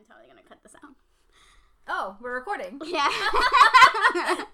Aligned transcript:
I'm 0.00 0.06
totally 0.06 0.28
gonna 0.28 0.40
cut 0.48 0.62
this 0.62 0.74
out. 0.82 0.94
Oh, 1.86 2.16
we're 2.22 2.34
recording. 2.34 2.80
Yeah. 2.86 3.08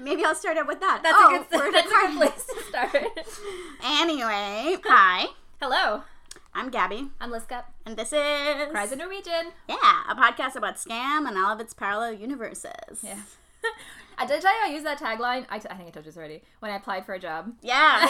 Maybe 0.00 0.24
I'll 0.24 0.34
start 0.34 0.56
it 0.56 0.66
with 0.66 0.80
that. 0.80 1.00
That's 1.04 1.14
oh, 1.16 1.36
a 1.36 1.38
good. 1.38 1.46
we're 1.60 1.70
That's 1.72 1.86
a 1.86 1.90
good 1.90 2.16
place 2.16 2.46
to 2.46 2.62
start. 2.68 2.96
Anyway, 3.84 4.76
hi. 4.84 5.26
Hello, 5.60 6.02
I'm 6.54 6.70
Gabby, 6.70 7.10
I'm 7.20 7.30
Liska. 7.30 7.64
and 7.86 7.96
this 7.96 8.12
is 8.12 8.70
Cries 8.70 8.90
in 8.90 8.98
Norwegian. 8.98 9.52
yeah, 9.68 10.02
a 10.10 10.14
podcast 10.16 10.56
about 10.56 10.76
Skam 10.76 11.28
and 11.28 11.38
all 11.38 11.52
of 11.52 11.60
its 11.60 11.72
parallel 11.72 12.14
universes. 12.14 12.98
Yeah. 13.02 13.20
I 14.18 14.26
did 14.26 14.42
tell 14.42 14.52
you 14.52 14.66
I 14.66 14.72
used 14.72 14.84
that 14.86 14.98
tagline. 14.98 15.46
I, 15.50 15.60
t- 15.60 15.68
I 15.70 15.74
think 15.76 15.88
I 15.88 15.90
told 15.92 16.04
you 16.04 16.10
this 16.10 16.16
already. 16.18 16.42
When 16.58 16.72
I 16.72 16.76
applied 16.76 17.06
for 17.06 17.14
a 17.14 17.18
job. 17.20 17.52
Yeah. 17.62 18.08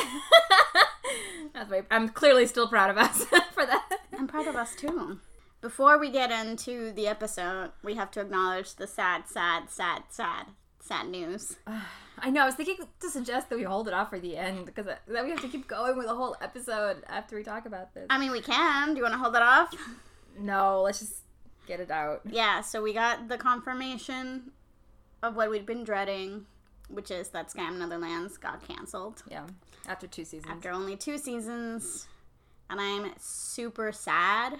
That's 1.53 1.69
very. 1.69 1.83
I'm 1.91 2.09
clearly 2.09 2.47
still 2.47 2.69
proud 2.69 2.89
of 2.89 2.97
us 2.97 3.25
for 3.53 3.67
that. 3.67 3.99
I'm 4.19 4.27
proud 4.27 4.47
of 4.47 4.57
us 4.57 4.75
too. 4.75 5.19
Before 5.63 5.97
we 5.97 6.11
get 6.11 6.33
into 6.33 6.91
the 6.93 7.07
episode, 7.07 7.71
we 7.85 7.95
have 7.95 8.11
to 8.13 8.21
acknowledge 8.21 8.75
the 8.75 8.89
sad, 8.89 9.29
sad, 9.29 9.71
sad, 9.71 10.03
sad, 10.09 10.47
sad 10.81 11.07
news. 11.09 11.57
I 12.19 12.31
know. 12.31 12.43
I 12.43 12.47
was 12.47 12.57
thinking 12.57 12.77
to 13.01 13.09
suggest 13.09 13.49
that 13.49 13.57
we 13.57 13.63
hold 13.63 13.87
it 13.89 13.95
off 13.95 14.11
for 14.11 14.19
the 14.19 14.37
end 14.37 14.67
because 14.67 14.87
then 15.07 15.25
we 15.25 15.31
have 15.31 15.41
to 15.41 15.49
keep 15.49 15.69
going 15.69 15.97
with 15.97 16.07
the 16.07 16.15
whole 16.15 16.37
episode 16.41 17.05
after 17.09 17.37
we 17.37 17.45
talk 17.45 17.65
about 17.65 17.95
this. 17.95 18.07
I 18.11 18.19
mean, 18.19 18.33
we 18.33 18.41
can. 18.41 18.91
Do 18.91 18.97
you 18.97 19.03
want 19.03 19.15
to 19.15 19.19
hold 19.19 19.35
it 19.37 19.43
off? 19.43 19.73
No, 20.39 20.83
let's 20.83 20.99
just 20.99 21.15
get 21.69 21.79
it 21.79 21.91
out. 21.93 22.23
Yeah, 22.29 22.61
so 22.61 22.83
we 22.83 22.93
got 22.93 23.29
the 23.29 23.39
confirmation 23.39 24.51
of 25.23 25.37
what 25.37 25.49
we'd 25.49 25.65
been 25.67 25.85
dreading, 25.85 26.45
which 26.89 27.11
is 27.13 27.29
that 27.29 27.51
Skam 27.51 27.79
Netherlands 27.79 28.37
got 28.37 28.67
canceled 28.67 29.23
Yeah, 29.31 29.47
after 29.87 30.09
two 30.09 30.25
seasons. 30.25 30.51
after 30.51 30.71
only 30.71 30.97
two 30.97 31.19
seasons, 31.19 32.09
and 32.69 32.81
I'm 32.81 33.13
super 33.19 33.93
sad. 33.93 34.59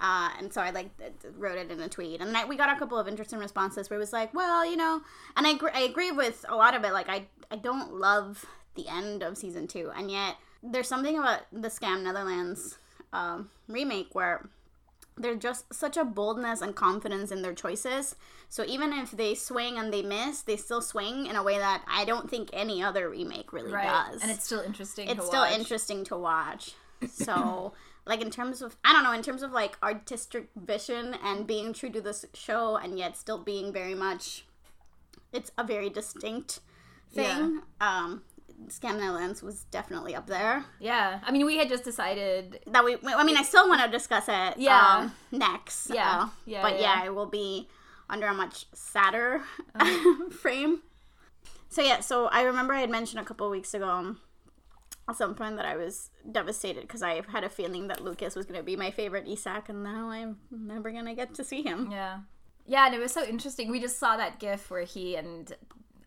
Uh, 0.00 0.30
and 0.38 0.52
so 0.52 0.60
I 0.62 0.70
like 0.70 0.88
wrote 1.36 1.58
it 1.58 1.70
in 1.70 1.80
a 1.80 1.88
tweet, 1.88 2.20
and 2.20 2.34
I, 2.36 2.44
we 2.46 2.56
got 2.56 2.74
a 2.74 2.78
couple 2.78 2.98
of 2.98 3.06
interesting 3.06 3.38
responses 3.38 3.90
where 3.90 3.98
it 3.98 4.00
was 4.00 4.12
like, 4.12 4.32
well, 4.32 4.64
you 4.64 4.76
know, 4.76 5.02
and 5.36 5.46
I, 5.46 5.54
I 5.74 5.80
agree 5.82 6.10
with 6.10 6.44
a 6.48 6.56
lot 6.56 6.74
of 6.74 6.84
it. 6.84 6.92
Like 6.92 7.08
I 7.08 7.26
I 7.50 7.56
don't 7.56 7.94
love 7.94 8.46
the 8.76 8.88
end 8.88 9.22
of 9.22 9.36
season 9.36 9.66
two, 9.66 9.90
and 9.94 10.10
yet 10.10 10.36
there's 10.62 10.88
something 10.88 11.18
about 11.18 11.40
the 11.52 11.68
Skam 11.68 12.02
Netherlands 12.02 12.78
um, 13.12 13.50
remake 13.68 14.08
where 14.14 14.48
they're 15.16 15.36
just 15.36 15.72
such 15.74 15.98
a 15.98 16.04
boldness 16.04 16.62
and 16.62 16.74
confidence 16.74 17.30
in 17.30 17.42
their 17.42 17.52
choices. 17.52 18.16
So 18.48 18.64
even 18.66 18.92
if 18.94 19.10
they 19.10 19.34
swing 19.34 19.76
and 19.78 19.92
they 19.92 20.00
miss, 20.02 20.40
they 20.42 20.56
still 20.56 20.80
swing 20.80 21.26
in 21.26 21.36
a 21.36 21.42
way 21.42 21.58
that 21.58 21.82
I 21.86 22.04
don't 22.06 22.30
think 22.30 22.48
any 22.54 22.82
other 22.82 23.10
remake 23.10 23.52
really 23.52 23.70
Right, 23.72 23.84
does. 24.12 24.22
and 24.22 24.30
it's 24.30 24.44
still 24.44 24.60
interesting. 24.60 25.08
it's 25.08 25.26
still 25.26 25.42
watch. 25.42 25.58
interesting 25.58 26.04
to 26.04 26.16
watch. 26.16 26.72
So 27.06 27.72
like 28.10 28.20
in 28.20 28.30
terms 28.30 28.60
of 28.60 28.76
I 28.84 28.92
don't 28.92 29.04
know, 29.04 29.12
in 29.12 29.22
terms 29.22 29.42
of 29.42 29.52
like 29.52 29.78
artistic 29.82 30.48
vision 30.56 31.14
and 31.24 31.46
being 31.46 31.72
true 31.72 31.90
to 31.96 32.00
this 32.00 32.24
show 32.34 32.76
and 32.76 32.98
yet 32.98 33.16
still 33.16 33.38
being 33.38 33.72
very 33.72 33.94
much 33.94 34.44
it's 35.32 35.50
a 35.56 35.64
very 35.64 35.88
distinct 35.88 36.60
thing. 37.14 37.62
Um 37.80 38.22
Skam 38.68 38.98
Lens 39.14 39.42
was 39.42 39.64
definitely 39.70 40.14
up 40.14 40.26
there. 40.26 40.66
Yeah, 40.80 41.20
I 41.26 41.30
mean, 41.32 41.46
we 41.46 41.56
had 41.56 41.70
just 41.70 41.82
decided. 41.82 42.60
That 42.66 42.84
we 42.84 42.98
I 43.20 43.24
mean 43.24 43.38
I 43.38 43.42
still 43.42 43.66
want 43.70 43.80
to 43.82 43.88
discuss 43.98 44.26
it 44.28 44.58
Yeah. 44.58 44.96
um, 44.98 45.14
next. 45.30 45.88
Yeah. 45.88 46.24
uh, 46.24 46.28
Yeah, 46.44 46.60
But 46.62 46.74
yeah. 46.74 47.00
yeah. 47.00 47.06
it 47.06 47.14
will 47.14 47.30
be 47.42 47.68
under 48.10 48.26
a 48.26 48.34
much 48.34 48.66
sadder 48.74 49.40
Uh-huh. 49.74 50.30
frame. 50.42 50.82
So 51.70 51.80
yeah, 51.80 52.00
so 52.00 52.26
I 52.26 52.42
remember 52.42 52.74
I 52.74 52.80
had 52.80 52.90
mentioned 52.90 53.20
a 53.20 53.24
couple 53.24 53.46
of 53.46 53.52
weeks 53.52 53.72
ago 53.72 54.16
at 55.10 55.16
some 55.16 55.34
point 55.34 55.56
that 55.56 55.66
I 55.66 55.76
was 55.76 56.10
devastated 56.30 56.82
because 56.82 57.02
I 57.02 57.20
had 57.28 57.44
a 57.44 57.48
feeling 57.48 57.88
that 57.88 58.02
Lucas 58.02 58.34
was 58.34 58.46
going 58.46 58.58
to 58.58 58.64
be 58.64 58.76
my 58.76 58.90
favorite 58.90 59.28
Isak, 59.28 59.68
and 59.68 59.82
now 59.84 60.08
I'm 60.10 60.38
never 60.50 60.90
going 60.90 61.06
to 61.06 61.14
get 61.14 61.34
to 61.34 61.44
see 61.44 61.62
him. 61.62 61.90
Yeah, 61.90 62.20
yeah, 62.66 62.86
and 62.86 62.94
it 62.94 63.00
was 63.00 63.12
so 63.12 63.24
interesting. 63.24 63.70
We 63.70 63.80
just 63.80 63.98
saw 63.98 64.16
that 64.16 64.38
GIF 64.38 64.70
where 64.70 64.84
he 64.84 65.16
and 65.16 65.52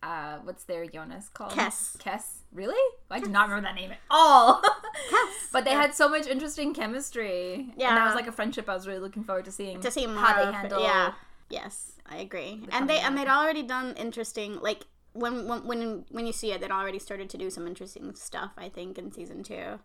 uh, 0.02 0.38
what's 0.44 0.64
their 0.66 0.86
Jonas 0.86 1.30
called? 1.30 1.52
Kes. 1.52 1.98
Kes. 1.98 2.24
Really? 2.52 2.80
I 3.10 3.20
did 3.20 3.32
not 3.32 3.48
remember 3.50 3.68
that 3.70 3.76
name 3.76 3.92
at 3.92 4.00
all. 4.10 4.62
Kes. 5.12 5.52
But 5.52 5.66
they 5.66 5.72
had 5.72 5.96
so 5.96 6.08
much 6.10 6.28
interesting 6.28 6.74
chemistry. 6.74 7.54
and 7.56 7.74
Yeah. 7.78 7.96
that 7.96 8.06
was 8.06 8.16
like 8.16 8.28
a 8.28 8.32
friendship 8.32 8.68
I 8.70 8.74
was 8.76 8.86
really 8.88 9.00
looking 9.00 9.24
forward 9.24 9.46
to 9.46 9.52
seeing. 9.52 9.80
to 9.82 9.90
see 9.92 10.06
how 10.06 10.46
they 10.46 10.52
handle. 10.52 10.82
Yeah. 10.84 11.14
Yes, 11.50 11.94
I 12.10 12.18
agree. 12.18 12.66
and 12.72 12.90
they 12.90 13.00
and 13.00 13.18
they'd 13.18 13.28
already 13.28 13.64
done 13.64 13.94
interesting 13.96 14.60
like 14.60 14.86
when 15.14 15.48
when 15.48 15.66
when 15.66 16.06
when 16.10 16.28
you 16.28 16.34
see 16.34 16.52
it, 16.52 16.62
they'd 16.62 16.72
already 16.72 17.00
started 17.00 17.30
to 17.32 17.38
do 17.38 17.50
some 17.50 17.68
interesting 17.68 18.14
stuff. 18.16 18.52
I 18.58 18.70
think 18.70 18.98
in 18.98 19.12
season 19.12 19.44
two. 19.44 19.80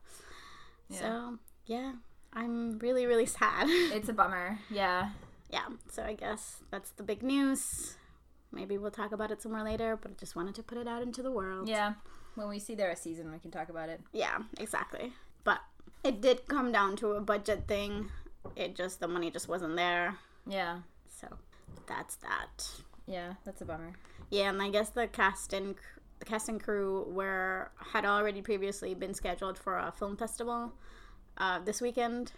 Yeah. 0.89 0.99
So 0.99 1.39
yeah, 1.67 1.93
I'm 2.33 2.79
really 2.79 3.07
really 3.07 3.27
sad. 3.27 3.69
It's 3.93 4.09
a 4.09 4.13
bummer. 4.13 4.59
Yeah. 4.71 5.11
yeah. 5.51 5.67
So 5.91 6.03
I 6.03 6.15
guess 6.15 6.59
that's 6.71 6.91
the 6.91 7.03
big 7.03 7.23
news. 7.23 7.97
Maybe 8.51 8.79
we'll 8.79 8.91
talk 8.91 9.13
about 9.13 9.31
it 9.31 9.43
somewhere 9.43 9.63
later, 9.63 9.99
but 10.01 10.13
I 10.13 10.15
just 10.15 10.35
wanted 10.35 10.55
to 10.55 10.63
put 10.63 10.79
it 10.79 10.89
out 10.89 11.03
into 11.03 11.23
the 11.23 11.31
world. 11.31 11.69
Yeah. 11.69 11.95
When 12.35 12.49
we 12.49 12.59
see 12.59 12.75
their 12.75 12.91
a 12.91 12.97
season, 12.97 13.31
we 13.31 13.39
can 13.39 13.51
talk 13.51 13.69
about 13.69 13.91
it. 13.91 14.01
Yeah, 14.13 14.39
exactly. 14.59 15.13
But 15.45 15.61
it 16.03 16.23
did 16.23 16.49
come 16.49 16.73
down 16.73 16.97
to 16.97 17.13
a 17.13 17.21
budget 17.21 17.69
thing. 17.69 18.11
It 18.57 18.75
just 18.75 19.01
the 19.01 19.09
money 19.09 19.31
just 19.31 19.49
wasn't 19.49 19.77
there. 19.77 20.17
Yeah. 20.47 20.79
So 21.09 21.29
that's 21.87 22.17
that. 22.17 22.71
Yeah, 23.07 23.35
that's 23.45 23.61
a 23.61 23.65
bummer. 23.65 23.93
Yeah, 24.31 24.49
and 24.51 24.61
I 24.63 24.71
guess 24.71 24.91
the 24.91 25.07
cast 25.07 25.53
and 25.53 25.75
the 26.19 26.25
cast 26.25 26.49
and 26.49 26.63
crew 26.63 27.07
were 27.09 27.71
had 27.93 28.05
already 28.05 28.43
previously 28.43 28.95
been 28.95 29.15
scheduled 29.15 29.57
for 29.59 29.77
a 29.79 29.93
film 29.93 30.17
festival 30.17 30.73
uh, 31.39 31.61
this 31.65 31.81
weekend. 31.81 32.33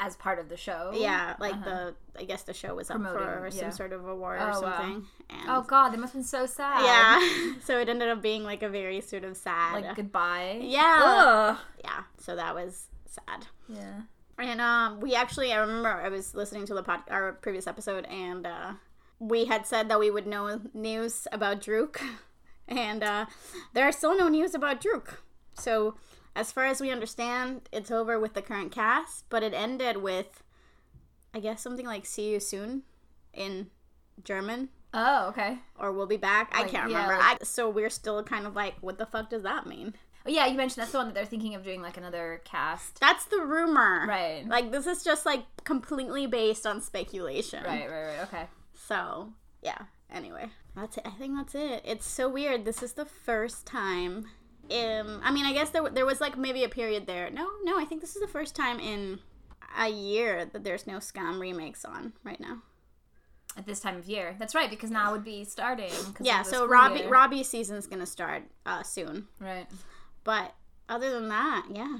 As 0.00 0.16
part 0.16 0.38
of 0.38 0.48
the 0.48 0.56
show. 0.56 0.92
Yeah, 0.94 1.34
like 1.40 1.64
the 1.64 1.94
I 2.18 2.24
guess 2.24 2.42
the 2.42 2.52
show 2.52 2.74
was 2.74 2.90
up 2.90 3.00
for 3.02 3.48
some 3.50 3.60
yeah. 3.60 3.70
sort 3.70 3.92
of 3.92 4.06
award 4.06 4.38
Oh, 4.40 4.44
or 4.44 4.48
wow. 4.50 4.60
something. 4.60 5.06
And 5.30 5.48
Oh 5.48 5.62
God, 5.62 5.90
they 5.90 5.96
must 5.96 6.12
have 6.12 6.20
been 6.20 6.24
so 6.28 6.46
sad. 6.46 6.82
yeah, 6.84 7.54
so 7.64 7.78
it 7.80 7.88
ended 7.88 8.08
up 8.08 8.20
being 8.22 8.44
like 8.44 8.62
a 8.62 8.68
very 8.68 9.00
sort 9.00 9.24
of 9.24 9.36
sad. 9.36 9.82
Like 9.82 9.96
goodbye. 9.96 10.60
yeah, 10.62 10.98
Ugh. 11.00 11.58
yeah. 11.84 12.02
So 12.18 12.36
that 12.36 12.54
was 12.54 12.86
sad. 13.06 13.46
Yeah. 13.68 14.02
And 14.38 14.60
um, 14.60 15.00
we 15.00 15.14
actually, 15.16 15.52
I 15.52 15.58
remember 15.58 15.88
I 15.88 16.08
was 16.08 16.32
listening 16.34 16.64
to 16.66 16.74
the 16.74 16.82
pod, 16.84 17.00
our 17.10 17.32
previous 17.32 17.66
episode, 17.66 18.04
and 18.06 18.46
uh, 18.46 18.72
we 19.18 19.46
had 19.46 19.66
said 19.66 19.88
that 19.88 19.98
we 19.98 20.10
would 20.10 20.26
know 20.26 20.60
news 20.74 21.26
about 21.32 21.60
Druck, 21.60 22.00
and 22.68 23.02
uh, 23.02 23.26
there 23.74 23.86
are 23.86 23.92
still 23.92 24.16
no 24.16 24.28
news 24.28 24.54
about 24.54 24.80
Druck. 24.80 25.16
So, 25.54 25.96
as 26.36 26.52
far 26.52 26.66
as 26.66 26.80
we 26.80 26.90
understand, 26.90 27.68
it's 27.72 27.90
over 27.90 28.18
with 28.18 28.34
the 28.34 28.42
current 28.42 28.70
cast, 28.72 29.24
but 29.28 29.42
it 29.42 29.52
ended 29.54 29.96
with, 29.98 30.42
I 31.34 31.40
guess, 31.40 31.60
something 31.60 31.86
like 31.86 32.06
"See 32.06 32.30
you 32.30 32.40
soon" 32.40 32.82
in 33.34 33.68
German, 34.24 34.68
Oh, 34.94 35.28
okay. 35.28 35.58
or 35.78 35.92
"We'll 35.92 36.06
be 36.06 36.16
back." 36.16 36.50
I 36.54 36.62
can't 36.62 36.90
yeah, 36.90 37.02
remember. 37.02 37.14
like- 37.18 37.40
I, 37.40 37.44
so 37.44 37.68
we're 37.68 37.90
still 37.90 38.22
kind 38.22 38.46
of 38.46 38.54
like, 38.54 38.74
what 38.80 38.98
the 38.98 39.06
fuck 39.06 39.30
does 39.30 39.42
that 39.42 39.66
mean? 39.66 39.94
Oh, 40.26 40.30
yeah, 40.30 40.46
you 40.46 40.56
mentioned 40.56 40.82
that's 40.82 40.92
the 40.92 40.98
one 40.98 41.06
that 41.06 41.14
they're 41.14 41.24
thinking 41.24 41.54
of 41.54 41.64
doing 41.64 41.80
like 41.80 41.96
another 41.96 42.42
cast. 42.44 43.00
That's 43.00 43.24
the 43.26 43.40
rumor, 43.40 44.04
Right. 44.06 44.44
Like 44.46 44.70
this 44.72 44.86
is 44.86 45.02
just 45.02 45.24
like 45.24 45.44
completely 45.64 46.26
based 46.26 46.66
on 46.66 46.82
speculation, 46.82 47.64
Right, 47.64 47.88
right, 47.90 48.04
right. 48.04 48.20
Okay. 48.24 48.44
So, 48.88 49.34
yeah. 49.62 49.78
Anyway, 50.10 50.46
that's 50.74 50.96
it. 50.96 51.06
I 51.06 51.10
think 51.10 51.36
that's 51.36 51.54
it. 51.54 51.82
It's 51.84 52.06
so 52.06 52.30
weird. 52.30 52.64
This 52.64 52.82
is 52.82 52.94
the 52.94 53.04
first 53.04 53.66
time. 53.66 54.26
Um, 54.70 55.20
I 55.22 55.30
mean, 55.30 55.44
I 55.44 55.52
guess 55.52 55.70
there 55.70 55.88
there 55.90 56.06
was 56.06 56.20
like 56.20 56.38
maybe 56.38 56.64
a 56.64 56.68
period 56.68 57.06
there. 57.06 57.30
No, 57.30 57.46
no. 57.62 57.78
I 57.78 57.84
think 57.84 58.00
this 58.00 58.16
is 58.16 58.22
the 58.22 58.28
first 58.28 58.56
time 58.56 58.80
in 58.80 59.18
a 59.78 59.88
year 59.88 60.46
that 60.46 60.64
there's 60.64 60.86
no 60.86 60.96
Skam 60.96 61.38
remakes 61.38 61.84
on 61.84 62.14
right 62.24 62.40
now. 62.40 62.62
At 63.56 63.66
this 63.66 63.80
time 63.80 63.96
of 63.96 64.06
year. 64.06 64.36
That's 64.38 64.54
right, 64.54 64.70
because 64.70 64.90
now 64.90 65.12
would 65.12 65.24
be 65.24 65.44
starting. 65.44 65.92
Yeah. 66.20 66.42
So 66.42 66.66
Robbie 66.66 67.00
year. 67.00 67.08
Robbie's 67.10 67.48
season's 67.48 67.86
gonna 67.86 68.06
start 68.06 68.44
uh, 68.64 68.82
soon. 68.82 69.26
Right. 69.38 69.66
But 70.24 70.54
other 70.88 71.10
than 71.10 71.28
that, 71.28 71.66
yeah, 71.70 71.98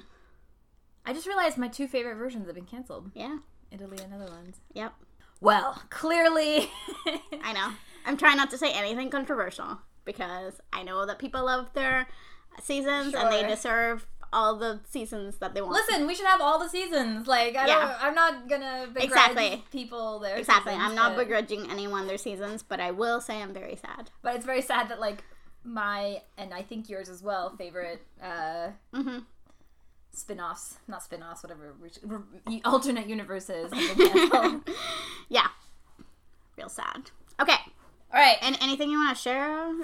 I 1.05 1.13
just 1.13 1.27
realized 1.27 1.59
my 1.59 1.69
two 1.69 1.89
favorite 1.89 2.15
versions 2.15 2.47
have 2.47 2.55
been 2.55 2.65
canceled 2.65 3.11
yeah, 3.15 3.39
Italy 3.71 3.99
and 4.01 4.11
Netherlands. 4.11 4.61
yep. 4.73 4.95
Well, 5.41 5.83
clearly. 5.91 6.71
I 7.43 7.53
know. 7.53 7.71
I'm 8.07 8.17
trying 8.17 8.37
not 8.37 8.51
to 8.51 8.59
say 8.59 8.73
anything 8.73 9.11
controversial 9.11 9.79
because 10.05 10.61
I 10.73 10.83
know 10.83 11.05
that 11.07 11.19
people 11.19 11.45
love 11.45 11.69
their 11.75 12.07
seasons 12.63 13.15
and 13.15 13.31
they 13.31 13.47
deserve 13.47 14.07
all 14.33 14.57
the 14.57 14.81
seasons 14.91 15.37
that 15.39 15.55
they 15.55 15.61
want. 15.63 15.73
Listen, 15.75 16.07
we 16.07 16.15
should 16.15 16.27
have 16.27 16.41
all 16.41 16.59
the 16.59 16.69
seasons. 16.69 17.27
Like, 17.27 17.57
I 17.57 17.67
Yeah. 17.67 17.81
don't, 17.81 18.05
I'm 18.05 18.15
not 18.15 18.49
gonna 18.49 18.87
begrudge 18.89 19.05
Exactly. 19.05 19.65
people 19.71 20.19
their 20.19 20.37
Exactly. 20.37 20.73
seasons, 20.73 20.91
I'm 20.91 20.95
not 20.97 21.17
but, 21.17 21.25
begrudging 21.25 21.71
anyone 21.71 22.07
their 22.07 22.19
seasons, 22.19 22.63
but 22.63 22.81
I 22.81 22.91
will 22.91 23.21
say 23.21 23.41
I'm 23.43 23.53
very 23.55 23.77
sad. 23.77 24.11
But 24.23 24.37
it's 24.37 24.45
very 24.47 24.63
sad 24.63 24.89
that 24.91 25.01
like 25.01 25.25
my 25.65 26.23
and 26.39 26.53
I 26.55 26.63
think 26.63 26.89
yours 26.89 27.09
as 27.09 27.23
well 27.23 27.55
favorite 27.57 28.03
uh 28.23 28.69
hmm 28.95 29.19
spin-offs, 30.13 30.79
not 30.89 31.03
spin-offs, 31.03 31.43
whatever 31.43 31.75
alternate 32.65 33.07
universes 33.07 33.73
have 33.75 33.97
been 33.97 34.09
canceled. 34.09 34.71
yeah. 35.29 35.47
Real 36.57 36.69
sad. 36.69 37.11
Okay. 37.41 37.53
all 38.13 38.18
right. 38.29 38.39
And 38.43 38.59
anything 38.61 38.91
you 38.91 38.99
want 38.99 39.17
to 39.17 39.23
share? 39.23 39.75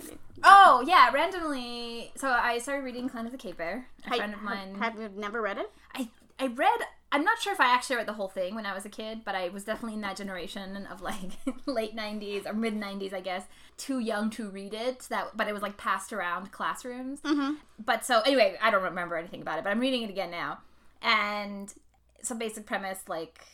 Oh 0.43 0.85
yeah, 0.87 1.11
randomly. 1.13 2.13
So 2.17 2.29
I 2.29 2.59
started 2.59 2.85
reading 2.85 3.09
Clan 3.09 3.27
of 3.27 3.33
the 3.33 3.39
Cave 3.39 3.57
Bear. 3.57 3.87
A 4.07 4.15
I- 4.15 4.17
friend 4.17 4.35
of 4.35 4.43
mine. 4.43 4.77
You 4.99 5.11
never 5.17 5.41
read 5.41 5.59
it? 5.59 5.71
I 5.95 6.09
I 6.39 6.47
read 6.49 6.81
I'm 7.15 7.23
not 7.23 7.39
sure 7.39 7.53
if 7.53 7.61
I 7.61 7.67
actually 7.73 7.95
read 7.95 8.09
the 8.09 8.15
whole 8.15 8.27
thing 8.29 8.57
when 8.57 8.67
I 8.67 8.75
was 8.75 8.85
a 8.85 8.89
kid, 8.89 9.21
but 9.25 9.37
I 9.37 9.49
was 9.49 9.63
definitely 9.63 9.95
in 9.95 10.01
that 10.01 10.17
generation 10.17 10.89
of 10.91 11.01
like 11.01 11.31
late 11.67 11.95
90s 11.95 12.45
or 12.45 12.53
mid 12.55 12.75
90s, 12.75 13.13
I 13.13 13.21
guess. 13.21 13.45
Too 13.77 14.01
young 14.01 14.31
to 14.31 14.51
read 14.51 14.75
it, 14.75 15.07
that 15.11 15.37
but 15.37 15.47
it 15.47 15.53
was 15.53 15.63
like 15.63 15.77
passed 15.77 16.13
around 16.13 16.51
classrooms. 16.51 17.21
Mm-hmm. 17.21 17.55
But 17.79 18.05
so 18.05 18.21
anyway, 18.23 18.57
I 18.61 18.73
don't 18.73 18.83
remember 18.83 19.17
anything 19.17 19.43
about 19.43 19.59
it, 19.59 19.65
but 19.65 19.71
I'm 19.71 19.79
reading 19.79 20.03
it 20.03 20.11
again 20.11 20.33
now. 20.33 20.59
And 21.03 21.73
some 22.21 22.39
basic 22.39 22.67
premise 22.67 22.99
like 23.09 23.47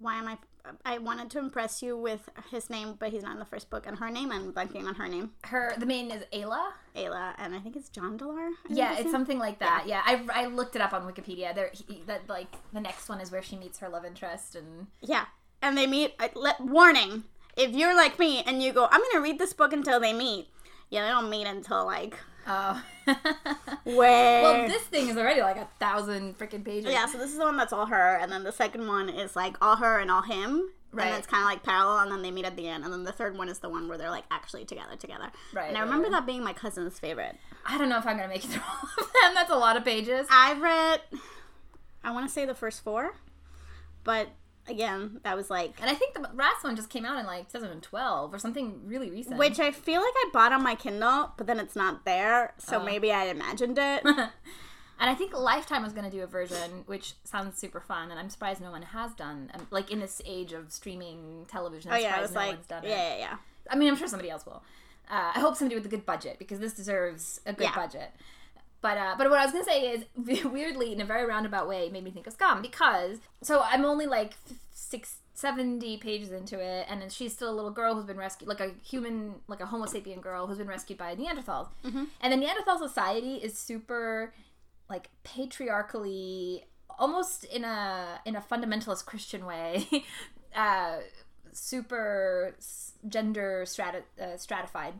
Why 0.00 0.16
am 0.16 0.26
I? 0.26 0.38
I 0.84 0.98
wanted 0.98 1.30
to 1.30 1.38
impress 1.38 1.82
you 1.82 1.96
with 1.96 2.28
his 2.50 2.70
name, 2.70 2.94
but 2.98 3.10
he's 3.10 3.22
not 3.22 3.32
in 3.32 3.38
the 3.38 3.44
first 3.44 3.70
book, 3.70 3.86
and 3.86 3.98
her 3.98 4.10
name. 4.10 4.32
I'm 4.32 4.52
blanking 4.52 4.86
on 4.86 4.94
her 4.94 5.08
name, 5.08 5.32
her 5.44 5.74
the 5.78 5.86
main 5.86 6.10
is 6.10 6.24
Ayla. 6.32 6.72
Ayla, 6.96 7.34
and 7.38 7.54
I 7.54 7.58
think 7.58 7.76
it's 7.76 7.90
Jondalar. 7.90 8.50
Yeah, 8.68 8.92
it's 8.94 9.04
name. 9.04 9.12
something 9.12 9.38
like 9.38 9.58
that. 9.58 9.84
Yeah, 9.86 10.02
I, 10.04 10.24
I 10.32 10.46
looked 10.46 10.76
it 10.76 10.82
up 10.82 10.92
on 10.92 11.02
Wikipedia. 11.02 11.54
There 11.54 11.70
he, 11.72 12.02
that 12.06 12.28
like 12.28 12.54
the 12.72 12.80
next 12.80 13.08
one 13.08 13.20
is 13.20 13.30
where 13.30 13.42
she 13.42 13.56
meets 13.56 13.78
her 13.78 13.88
love 13.88 14.04
interest 14.04 14.56
and 14.56 14.86
Yeah, 15.00 15.26
and 15.60 15.76
they 15.76 15.86
meet. 15.86 16.14
Uh, 16.18 16.28
let, 16.34 16.60
warning: 16.60 17.24
if 17.56 17.72
you're 17.72 17.94
like 17.94 18.18
me 18.18 18.42
and 18.46 18.62
you 18.62 18.72
go, 18.72 18.88
I'm 18.90 19.00
gonna 19.12 19.22
read 19.22 19.38
this 19.38 19.52
book 19.52 19.72
until 19.72 20.00
they 20.00 20.12
meet. 20.12 20.48
Yeah, 20.90 21.04
they 21.04 21.10
don't 21.10 21.30
meet 21.30 21.46
until 21.46 21.84
like 21.84 22.18
oh. 22.46 22.82
way. 23.84 24.42
well, 24.42 24.68
this 24.68 24.82
thing 24.84 25.08
is 25.08 25.16
already 25.16 25.40
like 25.40 25.56
a 25.56 25.68
thousand 25.78 26.38
freaking 26.38 26.64
pages. 26.64 26.92
Yeah, 26.92 27.06
so 27.06 27.18
this 27.18 27.30
is 27.30 27.38
the 27.38 27.44
one 27.44 27.56
that's 27.56 27.72
all 27.72 27.86
her, 27.86 28.16
and 28.16 28.30
then 28.30 28.44
the 28.44 28.52
second 28.52 28.86
one 28.86 29.08
is 29.08 29.34
like 29.36 29.56
all 29.60 29.76
her 29.76 29.98
and 29.98 30.10
all 30.10 30.22
him. 30.22 30.70
Right. 30.92 31.08
And 31.08 31.16
it's 31.16 31.26
kind 31.26 31.42
of 31.42 31.48
like 31.48 31.64
parallel, 31.64 31.98
and 32.04 32.12
then 32.12 32.22
they 32.22 32.30
meet 32.30 32.44
at 32.44 32.56
the 32.56 32.68
end. 32.68 32.84
And 32.84 32.92
then 32.92 33.02
the 33.02 33.10
third 33.10 33.36
one 33.36 33.48
is 33.48 33.58
the 33.58 33.68
one 33.68 33.88
where 33.88 33.98
they're 33.98 34.10
like 34.10 34.24
actually 34.30 34.64
together, 34.64 34.94
together. 34.96 35.32
Right, 35.52 35.68
And 35.68 35.76
I 35.76 35.80
remember 35.80 36.08
that 36.10 36.24
being 36.24 36.44
my 36.44 36.52
cousin's 36.52 37.00
favorite. 37.00 37.36
I 37.66 37.76
don't 37.78 37.88
know 37.88 37.98
if 37.98 38.06
I'm 38.06 38.16
gonna 38.16 38.28
make 38.28 38.44
it 38.44 38.48
through 38.48 38.62
all 38.68 38.88
of 39.04 39.12
them. 39.12 39.34
That's 39.34 39.50
a 39.50 39.56
lot 39.56 39.76
of 39.76 39.84
pages. 39.84 40.28
I've 40.30 40.60
read, 40.60 41.00
I 42.04 42.12
want 42.12 42.28
to 42.28 42.32
say 42.32 42.46
the 42.46 42.54
first 42.54 42.84
four, 42.84 43.16
but 44.04 44.28
again, 44.68 45.20
that 45.24 45.36
was 45.36 45.50
like, 45.50 45.74
And 45.80 45.90
I 45.90 45.94
think 45.94 46.14
the 46.14 46.28
last 46.34 46.64
one 46.64 46.76
just 46.76 46.90
came 46.90 47.04
out 47.04 47.18
in 47.18 47.26
like 47.26 47.50
2012 47.52 48.32
or 48.34 48.38
something 48.38 48.80
really 48.86 49.10
recent. 49.10 49.36
which 49.38 49.60
I 49.60 49.70
feel 49.70 50.00
like 50.00 50.12
I 50.16 50.30
bought 50.32 50.52
on 50.52 50.62
my 50.62 50.74
Kindle, 50.74 51.32
but 51.36 51.46
then 51.46 51.58
it's 51.60 51.76
not 51.76 52.04
there, 52.04 52.54
so 52.58 52.80
Oh. 52.80 52.84
maybe 52.84 53.12
I 53.12 53.26
imagined 53.26 53.78
it. 53.78 54.04
and 54.04 54.30
I 55.10 55.14
think 55.14 55.32
Lifetime 55.38 55.82
was 55.82 55.92
going 55.92 56.08
to 56.10 56.16
do 56.16 56.22
a 56.22 56.26
version, 56.26 56.84
which 56.86 57.14
sounds 57.24 57.58
super 57.58 57.80
fun, 57.80 58.10
and 58.10 58.18
I'm 58.18 58.30
surprised 58.30 58.60
no 58.60 58.70
one 58.70 58.82
has 58.82 59.12
done. 59.14 59.50
Um, 59.54 59.66
like 59.70 59.90
in 59.90 60.00
this 60.00 60.22
age 60.24 60.52
of 60.52 60.72
streaming 60.72 61.46
television, 61.48 61.90
oh 61.92 61.94
I'm 61.96 62.02
yeah, 62.02 62.08
it 62.20 62.28
surprised 62.28 62.30
was 62.30 62.34
no 62.34 62.40
like, 62.40 62.54
one's 62.56 62.66
done 62.66 62.82
yeah, 62.84 62.90
it. 62.90 62.94
yeah, 62.94 63.16
yeah. 63.18 63.36
I 63.70 63.76
mean, 63.76 63.88
I'm 63.88 63.96
sure 63.96 64.08
somebody 64.08 64.30
else 64.30 64.46
will. 64.46 64.62
Uh, 65.10 65.32
I 65.34 65.40
hope 65.40 65.56
somebody 65.56 65.74
with 65.76 65.84
a 65.86 65.90
good 65.90 66.06
budget 66.06 66.38
because 66.38 66.58
this 66.60 66.72
deserves 66.72 67.40
a 67.44 67.52
good 67.52 67.64
Yeah. 67.64 67.74
budget. 67.74 68.10
But 68.84 68.98
uh, 68.98 69.14
but 69.16 69.30
what 69.30 69.38
I 69.40 69.44
was 69.46 69.52
gonna 69.52 69.64
say 69.64 69.80
is 69.94 70.44
weirdly 70.44 70.92
in 70.92 71.00
a 71.00 71.06
very 71.06 71.24
roundabout 71.24 71.66
way 71.66 71.86
it 71.86 71.92
made 71.92 72.04
me 72.04 72.10
think 72.10 72.26
of 72.26 72.36
Skam 72.36 72.60
because 72.60 73.16
so 73.40 73.62
I'm 73.64 73.84
only 73.84 74.06
like 74.06 74.32
six. 74.72 75.16
70 75.36 75.96
pages 75.96 76.30
into 76.30 76.60
it 76.60 76.86
and 76.88 77.02
then 77.02 77.10
she's 77.10 77.32
still 77.32 77.50
a 77.50 77.56
little 77.58 77.72
girl 77.72 77.96
who's 77.96 78.04
been 78.04 78.16
rescued 78.16 78.48
like 78.48 78.60
a 78.60 78.70
human 78.84 79.34
like 79.48 79.60
a 79.60 79.66
homo 79.66 79.84
sapien 79.84 80.20
girl 80.20 80.46
who's 80.46 80.58
been 80.58 80.68
rescued 80.68 80.96
by 80.96 81.12
neanderthals 81.16 81.66
and 81.82 82.32
the 82.32 82.36
neanderthal 82.36 82.78
society 82.78 83.34
is 83.46 83.58
super 83.58 84.32
like 84.88 85.10
patriarchally 85.24 86.64
almost 87.00 87.42
in 87.46 87.64
a 87.64 88.20
in 88.24 88.36
a 88.36 88.40
fundamentalist 88.40 89.04
christian 89.06 89.44
way 89.44 89.84
uh 90.54 90.98
super 91.52 92.54
gender 93.08 93.64
strati- 93.66 94.04
uh, 94.22 94.36
stratified 94.36 94.94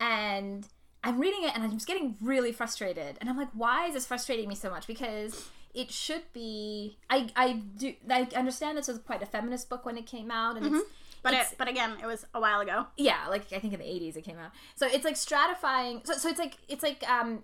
and 0.00 0.68
i'm 1.04 1.18
reading 1.18 1.44
it 1.44 1.52
and 1.54 1.62
i'm 1.64 1.72
just 1.72 1.86
getting 1.86 2.16
really 2.20 2.52
frustrated. 2.52 3.16
And 3.20 3.28
i'm 3.30 3.36
like 3.36 3.50
why 3.54 3.86
is 3.88 3.94
this 3.94 4.06
frustrating 4.06 4.48
me 4.48 4.54
so 4.54 4.70
much? 4.70 4.86
Because 4.86 5.48
it 5.74 5.90
should 5.90 6.22
be 6.34 6.98
i 7.10 7.28
i 7.36 7.52
do 7.78 7.94
i 8.10 8.28
understand 8.36 8.76
this 8.76 8.88
was 8.88 8.98
quite 8.98 9.22
a 9.22 9.26
feminist 9.26 9.68
book 9.70 9.84
when 9.86 9.96
it 9.96 10.06
came 10.06 10.30
out 10.30 10.56
and 10.56 10.66
it's 10.66 10.84
But 11.22 11.32
it's- 11.34 11.52
it, 11.52 11.58
but 11.58 11.68
again, 11.68 11.92
it 12.02 12.06
was 12.06 12.26
a 12.34 12.40
while 12.40 12.60
ago. 12.60 12.86
yeah 12.96 13.26
like 13.28 13.44
i 13.52 13.58
think 13.58 13.72
in 13.72 13.80
the 13.80 13.86
80s 13.86 14.16
it 14.16 14.22
came 14.24 14.38
out. 14.38 14.50
So 14.74 14.86
it's 14.86 15.04
like 15.04 15.14
stratifying 15.14 16.06
so, 16.06 16.14
so 16.14 16.28
it's 16.28 16.38
like 16.38 16.58
it's 16.68 16.82
like 16.82 17.02
um 17.08 17.42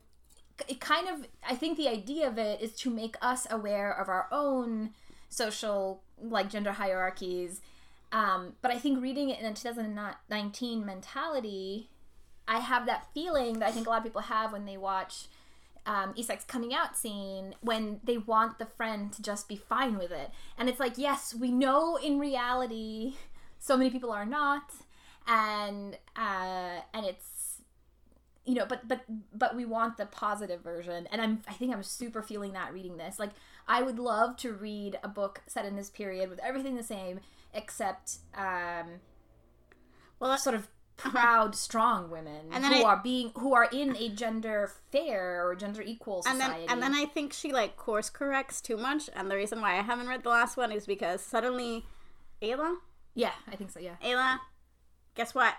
it 0.69 0.81
kind 0.81 1.09
of 1.09 1.27
i 1.49 1.55
think 1.55 1.77
the 1.79 1.89
idea 1.89 2.27
of 2.27 2.37
it 2.37 2.61
is 2.61 2.73
to 2.83 2.91
make 2.91 3.17
us 3.23 3.47
aware 3.51 3.93
of 3.93 4.09
our 4.09 4.27
own 4.33 4.91
social 5.31 6.03
like 6.21 6.51
gender 6.51 6.73
hierarchies. 6.73 7.61
Um 8.13 8.55
but 8.63 8.71
i 8.73 8.79
think 8.79 9.01
reading 9.01 9.31
it 9.31 9.39
in 9.41 9.47
a 9.47 9.55
2019 9.55 10.85
mentality 10.85 11.89
i 12.49 12.59
have 12.59 12.87
that 12.87 13.07
feeling 13.15 13.59
that 13.59 13.69
i 13.69 13.73
think 13.73 13.87
a 13.87 13.91
lot 13.91 13.99
of 13.99 14.05
people 14.05 14.23
have 14.23 14.53
when 14.53 14.65
they 14.65 14.77
watch 14.77 15.27
um, 15.87 16.13
Isak's 16.15 16.45
coming 16.45 16.75
out 16.75 16.99
scene 16.99 17.55
when 17.63 18.01
they 18.05 18.19
want 18.19 18.59
the 18.59 18.67
friend 18.67 19.11
to 19.15 19.23
just 19.23 19.49
be 19.49 19.57
fine 19.57 19.97
with 19.97 20.11
it. 20.11 20.31
And 20.59 20.69
it's 20.69 20.79
like, 20.79 20.99
yes, 20.99 21.35
we 21.35 21.51
know 21.51 21.97
in 21.97 22.19
reality 22.19 23.15
so 23.59 23.77
many 23.77 23.91
people 23.91 24.13
are 24.13 24.27
not, 24.27 24.73
and 25.27 25.97
uh, 26.17 26.81
and 26.95 27.07
it's 27.07 27.63
you 28.45 28.55
know, 28.55 28.67
but 28.67 28.87
but 28.89 29.01
but 29.35 29.57
we 29.57 29.65
want 29.65 29.97
the 29.97 30.07
positive 30.07 30.63
version, 30.63 31.09
and 31.11 31.21
I'm 31.21 31.43
I 31.49 31.53
think 31.53 31.75
I'm 31.75 31.83
super 31.83 32.23
feeling 32.23 32.53
that 32.53 32.73
reading 32.73 32.97
this. 32.97 33.19
Like 33.19 33.31
I 33.67 33.83
would 33.83 33.99
love 33.99 34.37
to 34.39 34.53
read 34.53 34.99
a 35.03 35.09
book 35.09 35.43
set 35.47 35.65
in 35.65 35.77
this 35.77 35.91
period 35.91 36.31
with 36.31 36.39
everything 36.41 36.77
the 36.77 36.83
same 36.83 37.21
except 37.53 38.19
um, 38.35 39.01
Well, 40.21 40.37
sort 40.39 40.55
of 40.55 40.69
proud, 40.99 41.55
strong 41.55 42.11
women 42.11 42.49
And 42.53 42.63
then 42.63 42.73
who 42.75 42.83
I- 42.85 42.91
are 42.91 43.01
being 43.03 43.31
who 43.37 43.55
are 43.55 43.69
in 43.73 43.97
a 43.97 44.11
gender 44.11 44.71
fair 44.93 45.47
or 45.49 45.55
gender 45.55 45.81
equal 45.81 46.23
and 46.27 46.39
society. 46.41 46.67
then 46.67 46.71
and 46.71 46.83
then 46.83 46.95
I 46.95 47.07
think 47.07 47.33
she 47.33 47.53
like 47.53 47.77
course 47.77 48.11
corrects 48.11 48.61
too 48.61 48.77
much, 48.77 49.09
and 49.15 49.31
the 49.31 49.37
reason 49.37 49.61
why 49.61 49.79
I 49.79 49.83
haven't 49.83 50.09
read 50.09 50.23
the 50.25 50.29
last 50.29 50.57
one 50.57 50.71
is 50.73 50.85
because 50.87 51.23
suddenly, 51.23 51.87
Ayla, 52.43 52.77
yeah, 53.15 53.33
I 53.51 53.57
think 53.57 53.71
so. 53.71 53.81
Yeah. 53.81 53.97
Ayla, 54.05 54.41
guess 55.15 55.35
what? 55.35 55.55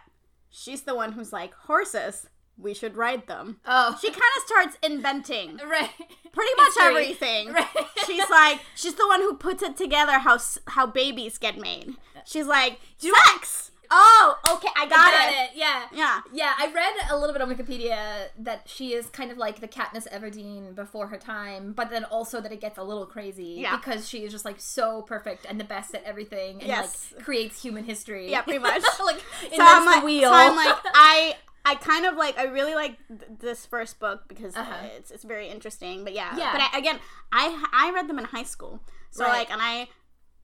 She's 0.49 0.81
the 0.83 0.93
one 0.95 1.13
who's 1.13 1.33
like 1.33 1.53
horses. 1.53 2.27
We 2.61 2.73
should 2.73 2.97
ride 2.97 3.27
them. 3.27 3.61
Oh, 3.65 3.97
She 4.01 4.09
kind 4.09 4.21
of 4.37 4.43
starts 4.45 4.77
inventing 4.83 5.57
right. 5.65 5.91
pretty 6.33 6.51
much 6.57 6.73
History. 6.75 6.83
everything. 6.85 7.53
Right. 7.53 7.67
She's 8.05 8.29
like, 8.29 8.59
she's 8.75 8.95
the 8.95 9.07
one 9.07 9.21
who 9.21 9.35
puts 9.37 9.63
it 9.63 9.77
together 9.77 10.19
how 10.19 10.37
how 10.67 10.85
babies 10.85 11.37
get 11.37 11.57
made. 11.57 11.91
Uh, 12.15 12.19
she's 12.25 12.47
like, 12.47 12.79
sex. 12.97 13.71
Oh, 13.91 14.37
okay, 14.55 14.67
I 14.77 14.85
got, 14.87 15.33
it. 15.33 15.51
Yeah. 15.55 15.83
Yeah. 15.91 16.21
Yeah, 16.31 16.53
I 16.57 16.71
read 16.71 16.93
a 17.11 17.17
little 17.17 17.33
bit 17.33 17.41
on 17.41 17.49
Wikipedia 17.53 18.27
that 18.37 18.63
she 18.67 18.93
is 18.93 19.07
kind 19.07 19.31
of 19.31 19.37
like 19.37 19.61
the 19.61 19.67
Katniss 19.67 20.07
Everdeen 20.11 20.75
before 20.75 21.07
her 21.07 21.17
time, 21.17 21.73
but 21.73 21.89
then 21.89 22.03
also 22.05 22.39
that 22.41 22.51
it 22.51 22.61
gets 22.61 22.77
a 22.77 22.83
little 22.83 23.05
crazy 23.07 23.55
Yeah. 23.59 23.75
because 23.77 24.07
she 24.07 24.19
is 24.23 24.31
just 24.31 24.45
like 24.45 24.59
so 24.59 25.01
perfect 25.01 25.45
and 25.49 25.59
the 25.59 25.63
best 25.63 25.95
at 25.95 26.03
everything 26.03 26.59
and 26.59 26.67
Yes. 26.67 27.11
like 27.15 27.23
creates 27.25 27.61
human 27.61 27.83
history. 27.83 28.29
Yeah, 28.29 28.41
pretty 28.43 28.59
much. 28.59 28.83
like 29.03 29.19
So 29.19 29.57
I'm 29.59 29.85
like, 29.85 30.01
the 30.01 30.05
wheel. 30.05 30.29
so 30.29 30.35
I'm 30.35 30.55
like, 30.55 30.75
I 30.93 31.35
I 31.65 31.75
kind 31.75 32.05
of 32.05 32.15
like 32.15 32.37
I 32.37 32.43
really 32.45 32.73
like 32.75 32.97
th- 33.07 33.21
this 33.39 33.65
first 33.65 33.99
book 33.99 34.23
because 34.27 34.55
uh 34.55 34.59
Uh-huh. 34.61 34.87
it's 34.97 35.11
it's 35.11 35.23
very 35.23 35.47
interesting. 35.49 36.03
But 36.03 36.13
yeah, 36.13 36.35
Yeah. 36.37 36.51
But 36.51 36.61
I, 36.73 36.77
again, 36.77 36.99
I 37.31 37.65
I 37.73 37.91
read 37.91 38.07
them 38.07 38.19
in 38.19 38.25
high 38.25 38.43
school, 38.43 38.79
so 39.11 39.23
Right. 39.25 39.39
like, 39.39 39.51
and 39.51 39.61
I. 39.61 39.87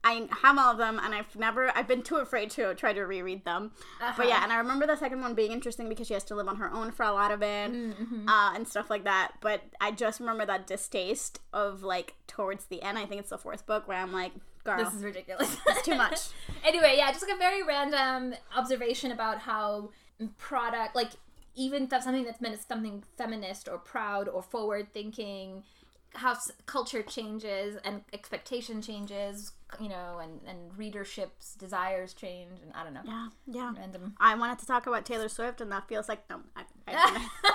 I 0.08 0.28
have 0.42 0.56
all 0.58 0.70
of 0.72 0.78
them, 0.78 1.00
and 1.02 1.14
I've 1.14 1.34
never, 1.36 1.76
I've 1.76 1.88
been 1.88 2.02
too 2.02 2.16
afraid 2.16 2.50
to 2.52 2.74
try 2.74 2.92
to 2.92 3.02
reread 3.02 3.44
them. 3.44 3.72
Uh-huh. 4.00 4.12
But 4.16 4.28
yeah, 4.28 4.42
and 4.42 4.52
I 4.52 4.58
remember 4.58 4.86
the 4.86 4.96
second 4.96 5.20
one 5.20 5.34
being 5.34 5.52
interesting 5.52 5.88
because 5.88 6.06
she 6.06 6.14
has 6.14 6.24
to 6.24 6.34
live 6.34 6.48
on 6.48 6.56
her 6.56 6.72
own 6.72 6.92
for 6.92 7.02
a 7.04 7.12
lot 7.12 7.30
of 7.32 7.42
it, 7.42 7.72
Mm-hmm. 7.72 8.28
uh, 8.28 8.54
and 8.54 8.68
stuff 8.68 8.88
like 8.90 9.04
that. 9.04 9.32
But 9.40 9.62
I 9.80 9.90
just 9.90 10.20
remember 10.20 10.46
that 10.46 10.66
distaste 10.66 11.40
of 11.52 11.82
like 11.82 12.14
towards 12.26 12.66
the 12.66 12.82
end. 12.82 12.98
I 12.98 13.06
think 13.06 13.20
it's 13.20 13.30
the 13.30 13.38
fourth 13.38 13.66
book 13.66 13.88
where 13.88 13.98
I'm 13.98 14.12
like, 14.12 14.32
girl, 14.64 14.82
this 14.84 14.94
is 14.94 15.02
ridiculous. 15.02 15.56
it's 15.66 15.82
too 15.82 15.94
much. 15.96 16.20
anyway, 16.64 16.94
yeah, 16.96 17.10
just 17.10 17.22
like 17.26 17.34
a 17.34 17.38
very 17.38 17.62
random 17.62 18.34
observation 18.56 19.10
about 19.12 19.38
how 19.40 19.90
product, 20.38 20.94
like 20.94 21.10
even 21.54 21.88
th- 21.88 22.02
something 22.02 22.24
that's 22.24 22.40
meant 22.40 22.54
as 22.54 22.64
something 22.66 23.02
feminist 23.16 23.68
or 23.68 23.78
proud 23.78 24.28
or 24.28 24.42
forward 24.42 24.88
thinking, 24.92 25.62
how 26.14 26.32
s- 26.32 26.50
culture 26.66 27.02
changes 27.02 27.76
and 27.84 28.02
expectation 28.12 28.80
changes, 28.82 29.52
you 29.80 29.88
know, 29.88 30.18
and 30.22 30.40
and 30.46 30.76
readership's 30.76 31.54
desires 31.54 32.14
change, 32.14 32.60
and 32.62 32.72
I 32.74 32.84
don't 32.84 32.94
know, 32.94 33.00
yeah, 33.04 33.28
yeah. 33.46 33.72
random. 33.76 34.14
I 34.20 34.34
wanted 34.34 34.58
to 34.60 34.66
talk 34.66 34.86
about 34.86 35.04
Taylor 35.04 35.28
Swift, 35.28 35.60
and 35.60 35.70
that 35.72 35.88
feels 35.88 36.08
like 36.08 36.28
no. 36.30 36.40
I, 36.56 36.62
I, 36.88 37.28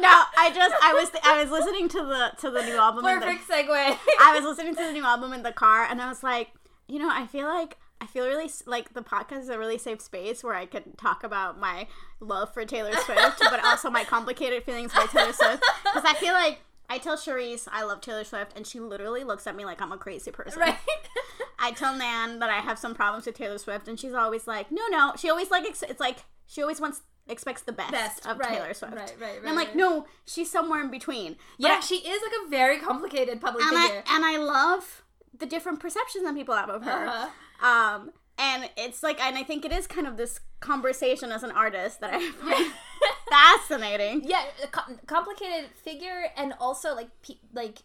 no, 0.00 0.22
I 0.38 0.50
just 0.54 0.74
I 0.82 0.94
was 0.94 1.10
I 1.22 1.42
was 1.42 1.50
listening 1.50 1.88
to 1.90 1.98
the 2.04 2.32
to 2.40 2.50
the 2.50 2.62
new 2.64 2.76
album. 2.76 3.04
in 3.04 3.20
the- 3.20 3.26
Perfect 3.26 3.48
segue. 3.48 3.98
I 4.20 4.34
was 4.34 4.44
listening 4.44 4.74
to 4.76 4.82
the 4.82 4.92
new 4.92 5.04
album 5.04 5.32
in 5.32 5.42
the 5.42 5.52
car, 5.52 5.84
and 5.84 6.00
I 6.00 6.08
was 6.08 6.22
like, 6.22 6.48
you 6.88 6.98
know, 6.98 7.10
I 7.10 7.26
feel 7.26 7.46
like 7.46 7.76
I 8.00 8.06
feel 8.06 8.26
really 8.26 8.50
like 8.66 8.94
the 8.94 9.02
podcast 9.02 9.42
is 9.42 9.48
a 9.50 9.58
really 9.58 9.76
safe 9.76 10.00
space 10.00 10.42
where 10.42 10.54
I 10.54 10.64
can 10.64 10.96
talk 10.96 11.22
about 11.22 11.60
my 11.60 11.86
love 12.20 12.54
for 12.54 12.64
Taylor 12.64 12.94
Swift, 13.04 13.40
but 13.40 13.62
also 13.64 13.90
my 13.90 14.04
complicated 14.04 14.64
feelings 14.64 14.92
by 14.94 15.04
Taylor 15.06 15.32
Swift. 15.34 15.62
Because 15.84 16.04
I 16.06 16.14
feel 16.14 16.32
like 16.32 16.60
I 16.90 16.98
tell 16.98 17.16
Charisse 17.16 17.66
I 17.70 17.84
love 17.84 18.00
Taylor 18.02 18.24
Swift, 18.24 18.52
and 18.56 18.66
she 18.66 18.80
literally 18.80 19.24
looks 19.24 19.46
at 19.46 19.56
me 19.56 19.64
like 19.64 19.80
I'm 19.80 19.92
a 19.92 19.96
crazy 19.96 20.30
person. 20.30 20.60
right. 20.60 20.76
I 21.58 21.72
tell 21.72 21.94
Nan 21.96 22.38
that 22.40 22.50
I 22.50 22.58
have 22.58 22.78
some 22.78 22.94
problems 22.94 23.26
with 23.26 23.36
Taylor 23.36 23.58
Swift, 23.58 23.86
and 23.88 23.98
she's 23.98 24.14
always 24.14 24.46
like, 24.46 24.70
"No, 24.72 24.82
no." 24.90 25.12
She 25.16 25.30
always 25.30 25.50
like 25.50 25.64
ex- 25.66 25.82
it's 25.82 26.00
like 26.00 26.24
she 26.46 26.60
always 26.62 26.80
wants 26.80 27.02
expects 27.28 27.62
the 27.62 27.72
best, 27.72 27.92
Best 27.92 28.26
of 28.26 28.38
right, 28.38 28.48
Taylor 28.48 28.74
Swift. 28.74 28.94
Right, 28.94 29.14
right, 29.20 29.28
right. 29.30 29.38
And 29.38 29.48
I'm 29.48 29.54
like, 29.54 29.68
right. 29.68 29.76
no, 29.76 30.06
she's 30.26 30.50
somewhere 30.50 30.80
in 30.80 30.90
between. 30.90 31.36
But 31.60 31.68
Yeah, 31.68 31.76
I- 31.76 31.80
she 31.80 31.96
is 31.96 32.20
like 32.22 32.32
a 32.44 32.48
very 32.50 32.78
complicated 32.78 33.40
public 33.40 33.62
and 33.64 33.76
figure. 33.76 34.02
I 34.06 34.16
and 34.16 34.24
I 34.24 34.36
love 34.38 35.04
the 35.38 35.46
different 35.46 35.78
perceptions 35.80 36.24
that 36.24 36.34
people 36.34 36.56
have 36.56 36.68
of 36.70 36.82
her. 36.82 37.06
Uh-huh. 37.06 37.28
Um, 37.66 38.10
and 38.38 38.68
it's 38.76 39.02
like, 39.02 39.20
and 39.20 39.36
I 39.38 39.42
think 39.44 39.64
it 39.64 39.70
is 39.70 39.86
kind 39.86 40.06
of 40.06 40.16
this 40.16 40.40
conversation 40.60 41.32
as 41.32 41.42
an 41.42 41.50
artist 41.50 42.00
that 42.00 42.10
I 42.14 42.30
find 42.40 42.72
fascinating. 43.30 44.22
yeah, 44.24 44.44
com- 44.70 44.98
complicated 45.06 45.70
figure, 45.82 46.26
and 46.36 46.54
also 46.60 46.94
like 46.94 47.08
pe- 47.22 47.38
like 47.52 47.78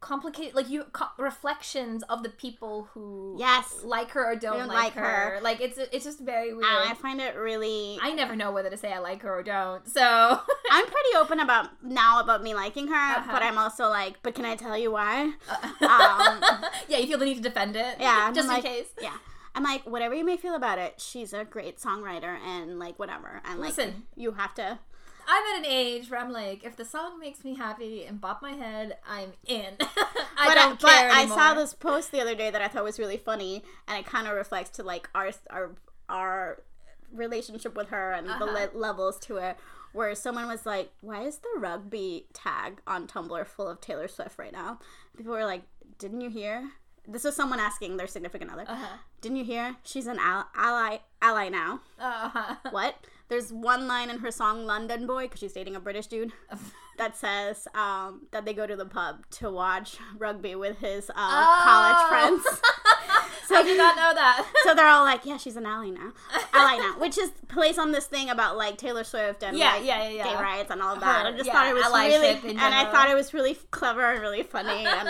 complicated 0.00 0.54
like 0.54 0.66
you 0.70 0.82
co- 0.92 1.04
reflections 1.18 2.02
of 2.04 2.22
the 2.22 2.30
people 2.30 2.88
who 2.94 3.36
Yes. 3.38 3.80
like 3.84 4.10
her 4.12 4.32
or 4.32 4.34
don't, 4.34 4.56
Don't 4.58 4.68
like, 4.68 4.76
like 4.76 4.92
her. 4.94 5.02
her. 5.36 5.40
Like 5.42 5.60
it's 5.60 5.76
it's 5.78 6.04
just 6.04 6.20
very 6.20 6.54
weird. 6.54 6.64
And 6.64 6.90
I 6.90 6.94
find 6.94 7.20
it 7.20 7.36
really. 7.36 7.98
I 8.00 8.12
never 8.12 8.34
know 8.34 8.50
whether 8.50 8.70
to 8.70 8.76
say 8.78 8.92
I 8.92 8.98
like 8.98 9.20
her 9.22 9.38
or 9.38 9.42
don't. 9.42 9.86
So 9.88 10.00
I'm 10.72 10.84
pretty 10.86 11.16
open 11.18 11.40
about 11.40 11.68
now 11.84 12.20
about 12.20 12.42
me 12.42 12.54
liking 12.54 12.88
her, 12.88 12.94
Uh-huh. 12.94 13.28
but 13.32 13.42
I'm 13.42 13.58
also 13.58 13.88
like, 13.88 14.22
but 14.22 14.34
can 14.34 14.44
I 14.46 14.56
tell 14.56 14.76
you 14.76 14.90
why? 14.90 15.24
um, 15.24 16.64
yeah, 16.88 16.96
you 16.98 17.06
feel 17.06 17.18
the 17.18 17.26
need 17.26 17.36
to 17.36 17.42
defend 17.42 17.76
it. 17.76 17.96
Yeah, 18.00 18.32
just 18.32 18.48
I'm 18.48 18.56
in 18.56 18.62
like- 18.62 18.64
case. 18.64 18.86
Yeah. 19.00 19.16
I'm 19.54 19.64
like, 19.64 19.82
whatever 19.84 20.14
you 20.14 20.24
may 20.24 20.36
feel 20.36 20.54
about 20.54 20.78
it, 20.78 21.00
she's 21.00 21.32
a 21.32 21.44
great 21.44 21.78
songwriter 21.78 22.38
and 22.40 22.78
like 22.78 22.98
whatever. 22.98 23.40
And 23.44 23.58
like, 23.60 23.76
Listen. 23.76 24.04
you 24.16 24.32
have 24.32 24.54
to. 24.54 24.78
I'm 25.28 25.54
at 25.54 25.58
an 25.60 25.66
age 25.66 26.10
where 26.10 26.18
I'm 26.20 26.32
like, 26.32 26.64
if 26.64 26.76
the 26.76 26.84
song 26.84 27.18
makes 27.20 27.44
me 27.44 27.54
happy 27.54 28.04
and 28.04 28.20
bop 28.20 28.42
my 28.42 28.52
head, 28.52 28.96
I'm 29.08 29.32
in. 29.46 29.74
I 29.80 30.46
but 30.46 30.54
don't 30.54 30.84
I, 30.84 30.88
care 30.98 31.08
but 31.08 31.16
I 31.16 31.26
saw 31.26 31.54
this 31.54 31.72
post 31.74 32.10
the 32.10 32.20
other 32.20 32.34
day 32.34 32.50
that 32.50 32.62
I 32.62 32.68
thought 32.68 32.82
was 32.84 32.98
really 32.98 33.16
funny, 33.18 33.62
and 33.86 33.98
it 33.98 34.06
kind 34.06 34.26
of 34.26 34.34
reflects 34.34 34.70
to 34.70 34.82
like 34.82 35.08
our 35.14 35.30
our 35.50 35.70
our 36.08 36.62
relationship 37.12 37.76
with 37.76 37.88
her 37.88 38.12
and 38.12 38.26
the 38.28 38.32
Uh-huh. 38.32 38.68
le- 38.72 38.78
levels 38.78 39.18
to 39.20 39.36
it. 39.36 39.56
Where 39.92 40.14
someone 40.14 40.46
was 40.48 40.64
like, 40.66 40.92
"Why 41.00 41.22
is 41.22 41.38
the 41.38 41.48
rugby 41.58 42.26
tag 42.32 42.80
on 42.86 43.06
Tumblr 43.08 43.44
full 43.46 43.68
of 43.68 43.80
Taylor 43.80 44.06
Swift 44.08 44.38
right 44.38 44.52
now?" 44.52 44.78
People 45.16 45.32
were 45.32 45.44
like, 45.44 45.62
"Didn't 45.98 46.20
you 46.20 46.30
hear?" 46.30 46.70
This 47.08 47.24
was 47.24 47.34
someone 47.34 47.58
asking 47.60 47.96
their 47.96 48.06
significant 48.06 48.50
other. 48.52 48.64
Uh-huh. 48.68 48.96
Didn't 49.20 49.38
you 49.38 49.44
hear? 49.44 49.76
She's 49.84 50.06
an 50.06 50.18
al- 50.20 50.48
ally 50.54 50.98
ally 51.22 51.48
now. 51.48 51.80
Uh-huh. 51.98 52.56
What? 52.70 52.94
There's 53.28 53.52
one 53.52 53.86
line 53.86 54.10
in 54.10 54.18
her 54.18 54.30
song 54.32 54.66
London 54.66 55.06
Boy 55.06 55.22
because 55.24 55.38
she's 55.40 55.52
dating 55.52 55.76
a 55.76 55.80
British 55.80 56.08
dude 56.08 56.32
that 56.98 57.16
says 57.16 57.68
um, 57.74 58.26
that 58.32 58.44
they 58.44 58.52
go 58.52 58.66
to 58.66 58.74
the 58.76 58.84
pub 58.86 59.24
to 59.38 59.50
watch 59.50 59.98
rugby 60.18 60.54
with 60.56 60.78
his 60.78 61.10
uh, 61.10 61.14
Oh. 61.16 61.60
college 61.62 62.08
friends. 62.08 62.60
so 63.46 63.54
I 63.58 63.62
did 63.62 63.78
not 63.78 63.94
know 63.96 64.12
that. 64.14 64.46
So 64.64 64.74
they're 64.74 64.86
all 64.88 65.04
like, 65.04 65.24
"Yeah, 65.24 65.36
she's 65.36 65.56
an 65.56 65.64
ally 65.64 65.90
now, 65.90 66.12
ally 66.52 66.76
now," 66.78 66.98
which 66.98 67.16
is 67.18 67.30
plays 67.48 67.78
on 67.78 67.92
this 67.92 68.06
thing 68.06 68.30
about 68.30 68.56
like 68.56 68.76
Taylor 68.78 69.04
Swift 69.04 69.42
and 69.44 69.56
Yeah, 69.56 69.74
like, 69.74 69.84
yeah, 69.84 70.02
yeah, 70.04 70.10
yeah. 70.10 70.24
gay 70.24 70.34
rights 70.34 70.70
and 70.72 70.82
all 70.82 70.96
that. 70.96 71.22
Her, 71.26 71.32
I 71.32 71.36
just 71.36 71.46
yeah, 71.46 71.52
thought 71.52 71.68
it 71.68 71.74
was 71.74 71.84
really, 72.42 72.50
and 72.56 72.74
I 72.74 72.90
thought 72.90 73.08
it 73.08 73.14
was 73.14 73.32
really 73.32 73.54
clever 73.70 74.02
and 74.12 74.20
really 74.20 74.42
funny. 74.42 74.84
And 74.86 75.08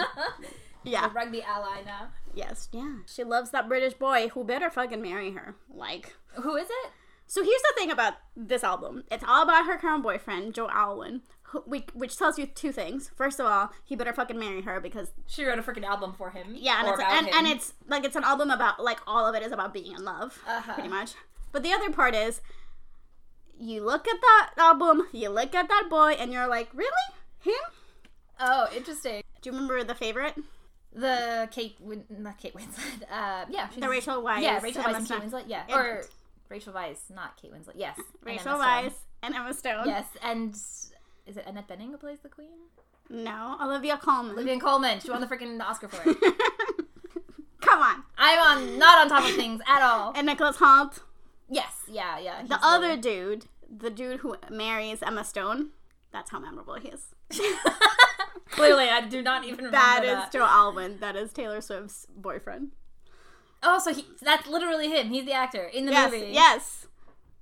yeah, 0.84 1.08
The 1.08 1.14
rugby 1.14 1.42
ally 1.42 1.82
now. 1.84 2.08
yes, 2.34 2.68
yeah, 2.72 2.98
she 3.06 3.24
loves 3.24 3.50
that 3.50 3.68
British 3.68 3.94
boy 3.94 4.28
who 4.28 4.44
better 4.44 4.70
fucking 4.70 5.00
marry 5.02 5.32
her. 5.32 5.54
Like, 5.72 6.14
Who 6.34 6.56
is 6.56 6.68
it? 6.68 6.90
So 7.26 7.44
here's 7.44 7.62
the 7.62 7.72
thing 7.76 7.90
about 7.92 8.14
this 8.36 8.64
album. 8.64 9.04
It's 9.10 9.22
all 9.26 9.42
about 9.44 9.66
her 9.66 9.78
current 9.78 10.02
boyfriend, 10.02 10.52
Joe 10.54 10.68
Alwyn, 10.68 11.22
who, 11.42 11.62
we, 11.64 11.84
which 11.94 12.16
tells 12.16 12.38
you 12.40 12.46
two 12.46 12.72
things. 12.72 13.10
First 13.14 13.38
of 13.38 13.46
all, 13.46 13.70
he 13.84 13.94
better 13.94 14.12
fucking 14.12 14.36
marry 14.38 14.62
her 14.62 14.80
because 14.80 15.12
She 15.28 15.44
wrote 15.44 15.58
a 15.58 15.62
freaking 15.62 15.84
album 15.84 16.12
for 16.18 16.30
him. 16.30 16.54
yeah, 16.56 16.80
and 16.80 16.88
it's 16.88 17.00
and, 17.00 17.26
him. 17.28 17.34
and 17.36 17.46
it's 17.46 17.74
like 17.86 18.04
it's 18.04 18.16
an 18.16 18.24
album 18.24 18.50
about 18.50 18.82
like 18.82 18.98
all 19.06 19.26
of 19.28 19.36
it 19.36 19.44
is 19.44 19.52
about 19.52 19.72
being 19.72 19.92
in 19.92 20.04
love, 20.04 20.42
Uh-huh. 20.48 20.74
pretty 20.74 20.88
much. 20.88 21.12
But 21.52 21.62
the 21.62 21.72
other 21.72 21.90
part 21.92 22.16
is, 22.16 22.40
you 23.60 23.80
look 23.84 24.08
at 24.08 24.20
that 24.20 24.50
album, 24.56 25.06
you 25.12 25.28
look 25.28 25.54
at 25.54 25.68
that 25.68 25.86
boy, 25.88 26.12
and 26.18 26.32
you're 26.32 26.48
like, 26.48 26.68
really 26.74 26.90
him? 27.40 27.54
Oh, 28.40 28.66
interesting. 28.74 29.22
Do 29.40 29.50
you 29.50 29.52
remember 29.54 29.84
the 29.84 29.94
favorite? 29.94 30.34
The 30.92 31.48
Kate, 31.52 31.76
Win- 31.80 32.04
not 32.10 32.38
Kate 32.38 32.54
Winslet. 32.54 33.02
Uh, 33.10 33.44
yeah, 33.48 33.68
she's, 33.68 33.80
The 33.80 33.88
Rachel 33.88 34.22
Weisz. 34.22 34.42
Yeah, 34.42 34.60
Rachel 34.60 34.82
Emma 34.82 34.92
Weisz 34.92 34.96
and 34.98 35.08
Kate 35.08 35.16
Stone. 35.28 35.30
Winslet. 35.30 35.44
Yeah, 35.46 35.62
It- 35.68 35.74
or 35.74 36.04
Rachel 36.48 36.72
Weisz, 36.72 36.98
not 37.14 37.36
Kate 37.40 37.52
Winslet. 37.52 37.72
Yes, 37.76 37.96
and 37.96 38.06
Rachel 38.24 38.54
Emma 38.54 38.62
Stone. 38.62 38.90
Weisz 38.90 38.94
and 39.22 39.34
Emma 39.34 39.54
Stone. 39.54 39.86
Yes, 39.86 40.06
and 40.22 40.52
is 40.54 41.36
it 41.36 41.44
Annette 41.46 41.68
Bening 41.68 41.90
who 41.92 41.96
plays 41.96 42.18
the 42.22 42.28
queen? 42.28 42.48
No, 43.08 43.56
Olivia 43.62 43.96
Colman. 43.98 44.32
Olivia 44.32 44.58
Colman. 44.60 45.00
She 45.00 45.10
won 45.10 45.20
the 45.20 45.26
freaking 45.26 45.60
Oscar 45.60 45.88
for 45.88 46.10
it. 46.10 46.16
Come 47.60 47.82
on. 47.82 48.02
I'm 48.16 48.38
on 48.38 48.78
not 48.78 48.98
on 48.98 49.08
top 49.08 49.28
of 49.28 49.34
things 49.36 49.60
at 49.68 49.82
all. 49.82 50.12
And 50.16 50.26
Nicholas 50.26 50.56
Hoult. 50.56 51.00
Yes, 51.48 51.72
yeah, 51.88 52.18
yeah. 52.18 52.42
The 52.44 52.58
other 52.62 52.96
dude, 52.96 53.46
the 53.68 53.90
dude 53.90 54.20
who 54.20 54.36
marries 54.50 55.02
Emma 55.02 55.24
Stone, 55.24 55.70
that's 56.12 56.30
how 56.30 56.38
memorable 56.38 56.74
he 56.74 56.88
is. 56.88 57.14
clearly, 58.50 58.88
I 58.88 59.06
do 59.08 59.22
not 59.22 59.44
even 59.44 59.56
remember 59.56 59.76
That 59.76 60.00
that. 60.04 60.26
is 60.28 60.32
Joe 60.32 60.44
Alwyn. 60.48 60.98
That 61.00 61.16
is 61.16 61.32
Taylor 61.32 61.60
Swift's 61.60 62.06
boyfriend. 62.16 62.72
Oh, 63.62 63.78
so 63.78 63.92
he, 63.92 64.06
that's 64.22 64.46
literally 64.48 64.88
him. 64.90 65.08
He's 65.10 65.24
the 65.26 65.32
actor 65.32 65.64
in 65.64 65.84
the 65.86 65.92
yes, 65.92 66.10
movie. 66.10 66.30
yes, 66.32 66.86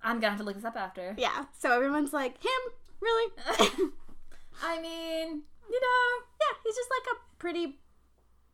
I'm 0.03 0.17
gonna 0.17 0.31
have 0.31 0.39
to 0.39 0.45
look 0.45 0.57
this 0.57 0.65
up 0.65 0.77
after. 0.77 1.15
yeah. 1.17 1.45
So 1.59 1.71
everyone's 1.73 2.13
like, 2.13 2.43
him? 2.43 2.73
Really? 3.01 3.33
I 4.63 4.81
mean, 4.81 5.43
you 5.71 5.81
know, 5.81 6.25
yeah, 6.41 6.57
he's 6.65 6.75
just 6.75 6.89
like 6.91 7.17
a 7.17 7.39
pretty 7.39 7.79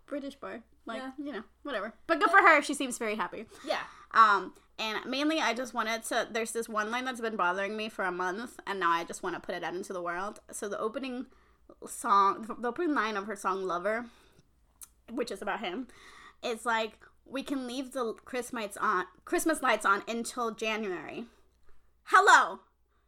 British 0.06 0.34
boy. 0.36 0.60
Like, 0.86 0.98
Yeah. 1.00 1.10
you 1.18 1.32
know, 1.32 1.42
whatever. 1.62 1.94
But 2.06 2.20
good 2.20 2.30
for 2.30 2.36
her. 2.38 2.60
She 2.62 2.74
seems 2.74 2.98
very 2.98 3.14
happy. 3.16 3.46
yeah. 3.66 3.78
Um, 4.14 4.54
and 4.78 5.04
mainly 5.06 5.40
I 5.40 5.54
just 5.54 5.75
wanted 5.75 6.02
to 6.04 6.26
there's 6.30 6.52
this 6.52 6.68
one 6.68 6.90
line 6.90 7.04
that's 7.04 7.21
been 7.21 7.37
bothering 7.37 7.76
me 7.76 7.88
for 7.88 8.04
a 8.04 8.12
month 8.12 8.59
and 8.66 8.80
now 8.80 8.90
I 8.90 9.04
just 9.04 9.23
want 9.23 9.37
to 9.37 9.40
put 9.40 9.54
it 9.54 9.62
out 9.62 9.75
into 9.75 9.92
the 9.92 10.02
world. 10.02 10.40
So 10.50 10.68
the 10.68 10.78
opening 10.78 11.26
song 11.87 12.56
the 12.59 12.68
opening 12.68 12.94
line 12.94 13.16
of 13.16 13.26
her 13.26 13.37
song 13.37 13.64
Lover, 13.64 14.06
which 15.12 15.30
is 15.30 15.42
about 15.42 15.61
him, 15.61 15.88
is 16.42 16.64
like 16.64 16.99
we 17.26 17.42
can 17.42 17.66
leave 17.66 17.92
the 17.92 18.14
Christmas 18.25 18.76
on 18.80 19.06
Christmas 19.25 19.62
lights 19.62 19.87
on 19.87 20.02
until 20.09 20.52
January. 20.52 21.26
Hello. 22.04 22.61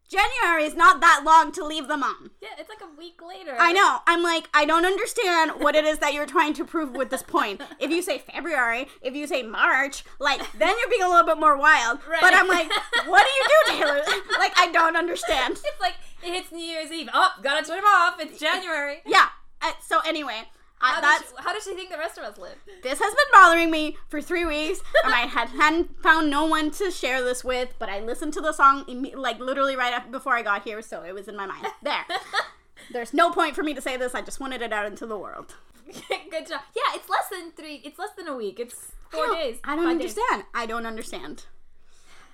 January 0.08 0.64
is 0.64 0.74
not 0.74 1.00
that 1.00 1.22
long 1.24 1.50
to 1.52 1.64
leave 1.64 1.88
them 1.88 2.02
on. 2.02 2.30
Yeah, 2.40 2.50
it's 2.58 2.68
like 2.68 2.80
a 2.80 2.98
week 2.98 3.20
later. 3.26 3.56
I 3.58 3.72
know. 3.72 3.98
I'm 4.06 4.22
like, 4.22 4.48
I 4.54 4.64
don't 4.64 4.84
understand 4.84 5.52
what 5.58 5.74
it 5.74 5.84
is 5.84 5.98
that 5.98 6.14
you're 6.14 6.26
trying 6.26 6.54
to 6.54 6.64
prove 6.64 6.94
with 6.94 7.10
this 7.10 7.22
point. 7.22 7.60
If 7.80 7.90
you 7.90 8.02
say 8.02 8.18
February, 8.18 8.86
if 9.02 9.14
you 9.14 9.26
say 9.26 9.42
March, 9.42 10.04
like, 10.20 10.40
then 10.52 10.74
you're 10.78 10.88
being 10.88 11.02
a 11.02 11.08
little 11.08 11.26
bit 11.26 11.38
more 11.38 11.56
wild. 11.56 11.98
Right. 12.08 12.20
But 12.20 12.34
I'm 12.34 12.48
like, 12.48 12.70
what 13.06 13.26
do 13.26 13.30
you 13.30 13.44
do, 13.48 13.78
Taylor? 13.78 14.02
like, 14.38 14.52
I 14.56 14.70
don't 14.72 14.96
understand. 14.96 15.54
It's 15.54 15.80
like 15.80 15.94
it 16.22 16.32
hits 16.32 16.52
New 16.52 16.58
Year's 16.58 16.92
Eve. 16.92 17.08
Oh, 17.12 17.30
gotta 17.42 17.66
turn 17.66 17.78
them 17.78 17.84
off. 17.86 18.20
It's 18.20 18.38
January. 18.38 19.02
Yeah. 19.06 19.26
Uh, 19.60 19.72
so 19.82 20.00
anyway, 20.06 20.42
How 20.78 21.00
does, 21.00 21.22
she, 21.22 21.34
how 21.38 21.52
does 21.54 21.64
she 21.64 21.74
think 21.74 21.90
the 21.90 21.98
rest 21.98 22.18
of 22.18 22.24
us 22.24 22.36
live? 22.38 22.56
this 22.82 22.98
has 22.98 23.14
been 23.14 23.32
bothering 23.32 23.70
me 23.70 23.96
for 24.08 24.20
three 24.20 24.44
weeks, 24.44 24.80
and 25.04 25.12
I 25.14 25.20
had 25.20 25.48
hadn't 25.48 26.02
found 26.02 26.30
no 26.30 26.44
one 26.44 26.70
to 26.72 26.90
share 26.90 27.22
this 27.24 27.42
with. 27.42 27.74
But 27.78 27.88
I 27.88 28.00
listened 28.00 28.34
to 28.34 28.40
the 28.40 28.52
song 28.52 28.84
like 29.14 29.40
literally 29.40 29.74
right 29.74 29.92
after, 29.92 30.10
before 30.10 30.34
I 30.36 30.42
got 30.42 30.64
here, 30.64 30.82
so 30.82 31.02
it 31.02 31.14
was 31.14 31.28
in 31.28 31.36
my 31.36 31.46
mind. 31.46 31.66
There. 31.82 32.04
There's 32.92 33.14
no 33.14 33.30
point 33.30 33.54
for 33.54 33.62
me 33.62 33.74
to 33.74 33.80
say 33.80 33.96
this. 33.96 34.14
I 34.14 34.20
just 34.20 34.38
wanted 34.38 34.62
it 34.62 34.72
out 34.72 34.86
into 34.86 35.06
the 35.06 35.18
world. 35.18 35.54
Good 36.30 36.46
job. 36.46 36.60
Yeah, 36.74 36.94
it's 36.94 37.08
less 37.08 37.28
than 37.30 37.52
three. 37.52 37.80
It's 37.84 37.98
less 37.98 38.10
than 38.16 38.28
a 38.28 38.36
week. 38.36 38.60
It's 38.60 38.92
four 39.10 39.24
I 39.24 39.34
days. 39.34 39.58
I 39.64 39.76
don't 39.76 39.86
five 39.86 39.98
days. 39.98 40.10
understand. 40.18 40.44
I 40.54 40.66
don't 40.66 40.86
understand. 40.86 41.44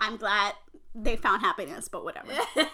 I'm 0.00 0.16
glad 0.16 0.54
they 0.94 1.16
found 1.16 1.42
happiness, 1.42 1.88
but 1.88 2.04
whatever. 2.04 2.32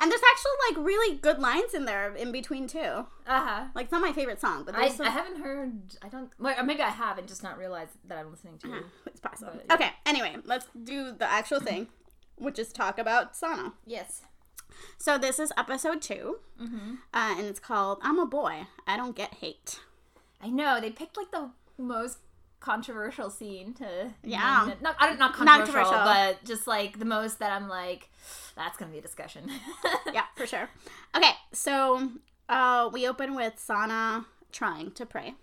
and 0.00 0.10
there's 0.10 0.20
actually 0.32 0.52
like 0.76 0.86
really 0.86 1.16
good 1.18 1.38
lines 1.38 1.74
in 1.74 1.84
there 1.84 2.14
in 2.14 2.32
between 2.32 2.66
too. 2.66 2.78
uh 2.80 3.06
huh. 3.26 3.64
Like 3.74 3.84
it's 3.84 3.92
not 3.92 4.00
my 4.02 4.12
favorite 4.12 4.40
song, 4.40 4.64
but 4.64 4.74
I, 4.74 4.88
some, 4.88 5.06
I 5.06 5.10
haven't 5.10 5.40
heard. 5.42 5.72
I 6.02 6.08
don't. 6.08 6.30
Well, 6.38 6.54
or 6.58 6.62
maybe 6.64 6.82
I 6.82 6.90
have 6.90 7.18
and 7.18 7.26
just 7.28 7.42
not 7.42 7.58
realized 7.58 7.92
that 8.08 8.18
I'm 8.18 8.30
listening 8.30 8.58
to. 8.58 8.68
you. 8.68 8.84
it's 9.06 9.20
possible. 9.20 9.52
But, 9.54 9.64
yeah. 9.68 9.74
Okay, 9.74 9.90
anyway, 10.06 10.36
let's 10.44 10.66
do 10.84 11.12
the 11.12 11.30
actual 11.30 11.60
thing, 11.60 11.88
which 12.36 12.58
is 12.58 12.72
talk 12.72 12.98
about 12.98 13.36
Sana. 13.36 13.74
Yes. 13.86 14.22
So 14.98 15.18
this 15.18 15.38
is 15.38 15.52
episode 15.56 16.02
2 16.02 16.36
Mm-hmm. 16.60 16.94
uh, 17.12 17.34
and 17.38 17.46
it's 17.46 17.60
called 17.60 17.98
"I'm 18.02 18.18
a 18.18 18.26
Boy, 18.26 18.66
I 18.86 18.96
Don't 18.96 19.14
Get 19.16 19.34
Hate." 19.34 19.80
I 20.42 20.48
know 20.48 20.80
they 20.80 20.90
picked 20.90 21.16
like 21.16 21.30
the 21.30 21.50
most 21.78 22.18
controversial 22.64 23.28
scene 23.30 23.74
to 23.74 24.10
Yeah. 24.22 24.70
not 24.80 24.96
I 24.98 25.06
don't 25.08 25.18
not 25.18 25.38
Not 25.38 25.58
controversial, 25.58 25.92
controversial. 25.92 26.32
but 26.38 26.44
just 26.44 26.66
like 26.66 26.98
the 26.98 27.04
most 27.04 27.38
that 27.40 27.52
I'm 27.52 27.68
like 27.68 28.08
that's 28.56 28.76
gonna 28.78 28.90
be 28.92 28.98
a 28.98 29.02
discussion. 29.02 29.50
yeah, 30.12 30.24
for 30.36 30.46
sure. 30.46 30.68
Okay, 31.14 31.32
so 31.52 32.10
uh, 32.48 32.88
we 32.92 33.06
open 33.06 33.34
with 33.34 33.58
Sana 33.58 34.24
trying 34.52 34.92
to 34.92 35.04
pray. 35.04 35.34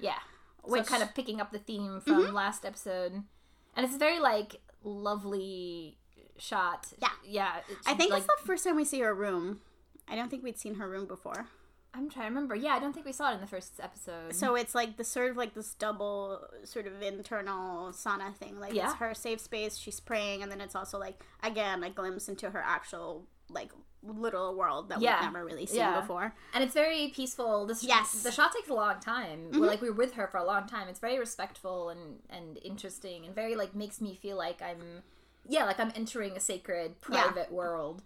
yeah. 0.00 0.18
Which- 0.64 0.84
so 0.84 0.90
kind 0.90 1.02
of 1.02 1.14
picking 1.14 1.40
up 1.40 1.52
the 1.52 1.58
theme 1.58 2.00
from 2.00 2.32
last 2.34 2.64
episode, 2.64 3.12
and 3.76 3.84
it's 3.86 3.94
a 3.94 3.98
very 3.98 4.18
like 4.18 4.56
lovely 4.82 5.98
shot. 6.38 6.92
Yeah. 7.00 7.08
yeah. 7.24 7.52
I 7.86 7.94
think 7.94 8.10
like 8.12 8.24
it's 8.24 8.40
the 8.40 8.46
first 8.46 8.64
time 8.64 8.74
we 8.76 8.84
see 8.84 9.00
her 9.00 9.14
room. 9.14 9.60
I 10.08 10.16
don't 10.16 10.30
think 10.30 10.42
we'd 10.42 10.58
seen 10.58 10.74
her 10.76 10.88
room 10.88 11.06
before. 11.06 11.46
I'm 11.96 12.10
trying 12.10 12.24
to 12.26 12.28
remember. 12.30 12.54
Yeah, 12.56 12.74
I 12.74 12.80
don't 12.80 12.92
think 12.92 13.06
we 13.06 13.12
saw 13.12 13.30
it 13.30 13.34
in 13.36 13.40
the 13.40 13.46
first 13.46 13.74
episode. 13.80 14.34
So 14.34 14.56
it's 14.56 14.74
like 14.74 14.96
the 14.96 15.04
sort 15.04 15.30
of 15.30 15.36
like 15.36 15.54
this 15.54 15.74
double 15.74 16.40
sort 16.64 16.86
of 16.86 17.00
internal 17.02 17.92
sauna 17.92 18.34
thing. 18.34 18.58
Like 18.58 18.74
Yeah. 18.74 18.86
it's 18.90 18.94
her 18.96 19.14
safe 19.14 19.40
space, 19.40 19.76
she's 19.76 20.00
praying, 20.00 20.42
and 20.42 20.50
then 20.50 20.60
it's 20.60 20.74
also 20.74 20.98
like 20.98 21.22
again 21.42 21.84
a 21.84 21.90
glimpse 21.90 22.28
into 22.28 22.50
her 22.50 22.62
actual 22.64 23.26
like 23.48 23.70
literal 24.02 24.54
world 24.54 24.88
that 24.90 25.00
Yeah. 25.00 25.20
we've 25.22 25.32
never 25.32 25.44
really 25.44 25.66
seen 25.66 25.78
Yeah. 25.78 26.00
before. 26.00 26.34
and 26.52 26.62
it's 26.64 26.74
very 26.74 27.08
peaceful. 27.14 27.64
This 27.66 27.82
Yes. 27.84 28.08
Mm-hmm. 28.14 28.22
the 28.24 28.32
shot 28.32 28.52
takes 28.52 28.68
a 28.68 28.74
long 28.74 29.00
time. 29.00 29.50
We're 29.52 29.66
like 29.66 29.80
we're 29.80 29.92
with 29.92 30.14
her 30.14 30.26
for 30.26 30.38
a 30.38 30.44
long 30.44 30.66
time. 30.66 30.88
It's 30.88 31.00
very 31.00 31.18
respectful 31.18 31.90
and 31.90 32.20
and 32.28 32.58
interesting 32.62 33.24
and 33.24 33.34
very 33.34 33.54
like 33.54 33.74
makes 33.74 34.00
me 34.00 34.14
feel 34.14 34.36
like 34.36 34.60
I'm 34.60 35.02
yeah 35.46 35.64
like 35.64 35.78
I'm 35.78 35.92
entering 35.94 36.36
a 36.36 36.40
sacred 36.40 37.00
private 37.00 37.50
world. 37.52 38.02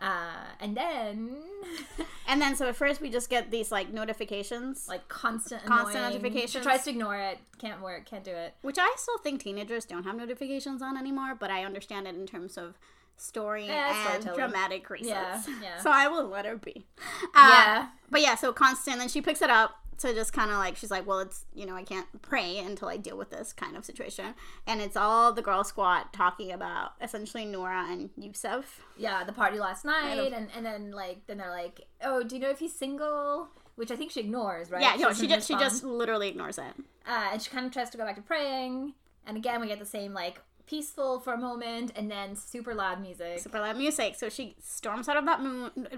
Uh, 0.00 0.44
and 0.60 0.76
then 0.76 1.36
And 2.28 2.40
then 2.40 2.54
so 2.56 2.68
at 2.68 2.76
first 2.76 3.00
we 3.00 3.10
just 3.10 3.28
get 3.28 3.50
these 3.50 3.72
like 3.72 3.92
notifications, 3.92 4.86
like 4.88 5.08
constant 5.08 5.64
Constant 5.64 5.96
annoying- 5.96 6.12
notifications. 6.14 6.52
She 6.52 6.60
tries 6.60 6.84
to 6.84 6.90
ignore 6.90 7.16
it. 7.16 7.38
Can't 7.58 7.82
work. 7.82 8.06
Can't 8.06 8.24
do 8.24 8.30
it. 8.30 8.54
which 8.62 8.78
I 8.78 8.94
still 8.96 9.18
think 9.18 9.42
teenagers 9.42 9.84
don't 9.84 10.04
have 10.04 10.14
notifications 10.16 10.80
on 10.80 10.96
anymore, 10.96 11.34
but 11.38 11.50
I 11.50 11.64
understand 11.64 12.06
it 12.06 12.14
in 12.14 12.26
terms 12.26 12.56
of 12.56 12.78
story 13.16 13.66
Yeah, 13.66 14.14
and 14.14 14.24
dramatic 14.34 14.88
reasons. 14.88 15.10
Yeah, 15.10 15.42
yeah. 15.62 15.78
So 15.80 15.90
I 15.90 16.08
will 16.08 16.26
let 16.28 16.46
her 16.46 16.56
be. 16.56 16.86
Uh, 17.34 17.50
yeah. 17.52 17.86
But 18.10 18.22
yeah, 18.22 18.34
so 18.36 18.52
constant. 18.52 18.98
Then 18.98 19.08
she 19.08 19.20
picks 19.20 19.42
it 19.42 19.50
up 19.50 19.79
to 20.00 20.14
just 20.14 20.32
kind 20.32 20.50
of 20.50 20.56
like 20.58 20.76
she's 20.76 20.90
like, 20.90 21.06
well, 21.06 21.18
it's 21.20 21.44
you 21.54 21.66
know 21.66 21.74
I 21.76 21.82
can't 21.82 22.06
pray 22.22 22.58
until 22.58 22.88
I 22.88 22.96
deal 22.96 23.16
with 23.16 23.30
this 23.30 23.52
kind 23.52 23.76
of 23.76 23.84
situation, 23.84 24.34
and 24.66 24.80
it's 24.80 24.96
all 24.96 25.32
the 25.32 25.42
girl 25.42 25.64
squad 25.64 26.12
talking 26.12 26.52
about 26.52 26.92
essentially 27.00 27.44
Nora 27.44 27.86
and 27.90 28.10
Yusuf. 28.16 28.84
yeah, 28.96 29.24
the 29.24 29.32
party 29.32 29.58
last 29.58 29.84
night, 29.84 30.32
and 30.32 30.48
and 30.56 30.64
then 30.66 30.90
like 30.92 31.26
then 31.26 31.38
they're 31.38 31.50
like, 31.50 31.82
oh, 32.02 32.22
do 32.22 32.36
you 32.36 32.40
know 32.42 32.50
if 32.50 32.58
he's 32.58 32.74
single? 32.74 33.48
Which 33.76 33.90
I 33.90 33.96
think 33.96 34.10
she 34.10 34.20
ignores, 34.20 34.70
right? 34.70 34.82
Yeah, 34.82 34.94
no, 34.96 35.12
she 35.12 35.26
just 35.26 35.46
she 35.48 35.54
just 35.54 35.84
literally 35.84 36.28
ignores 36.28 36.58
it. 36.58 36.74
uh, 37.08 37.28
and 37.32 37.40
she 37.40 37.48
kind 37.50 37.64
of 37.66 37.72
tries 37.72 37.88
to 37.90 37.96
go 37.98 38.04
back 38.04 38.16
to 38.16 38.22
praying, 38.22 38.94
and 39.26 39.36
again 39.36 39.60
we 39.60 39.66
get 39.68 39.78
the 39.78 39.86
same 39.86 40.12
like 40.12 40.40
peaceful 40.70 41.18
for 41.18 41.34
a 41.34 41.36
moment, 41.36 41.90
and 41.96 42.08
then 42.08 42.36
super 42.36 42.72
loud 42.72 43.02
music. 43.02 43.40
Super 43.40 43.58
loud 43.58 43.76
music. 43.76 44.14
So 44.14 44.28
she 44.28 44.54
storms 44.62 45.08
out 45.08 45.16
of 45.16 45.26
that 45.26 45.40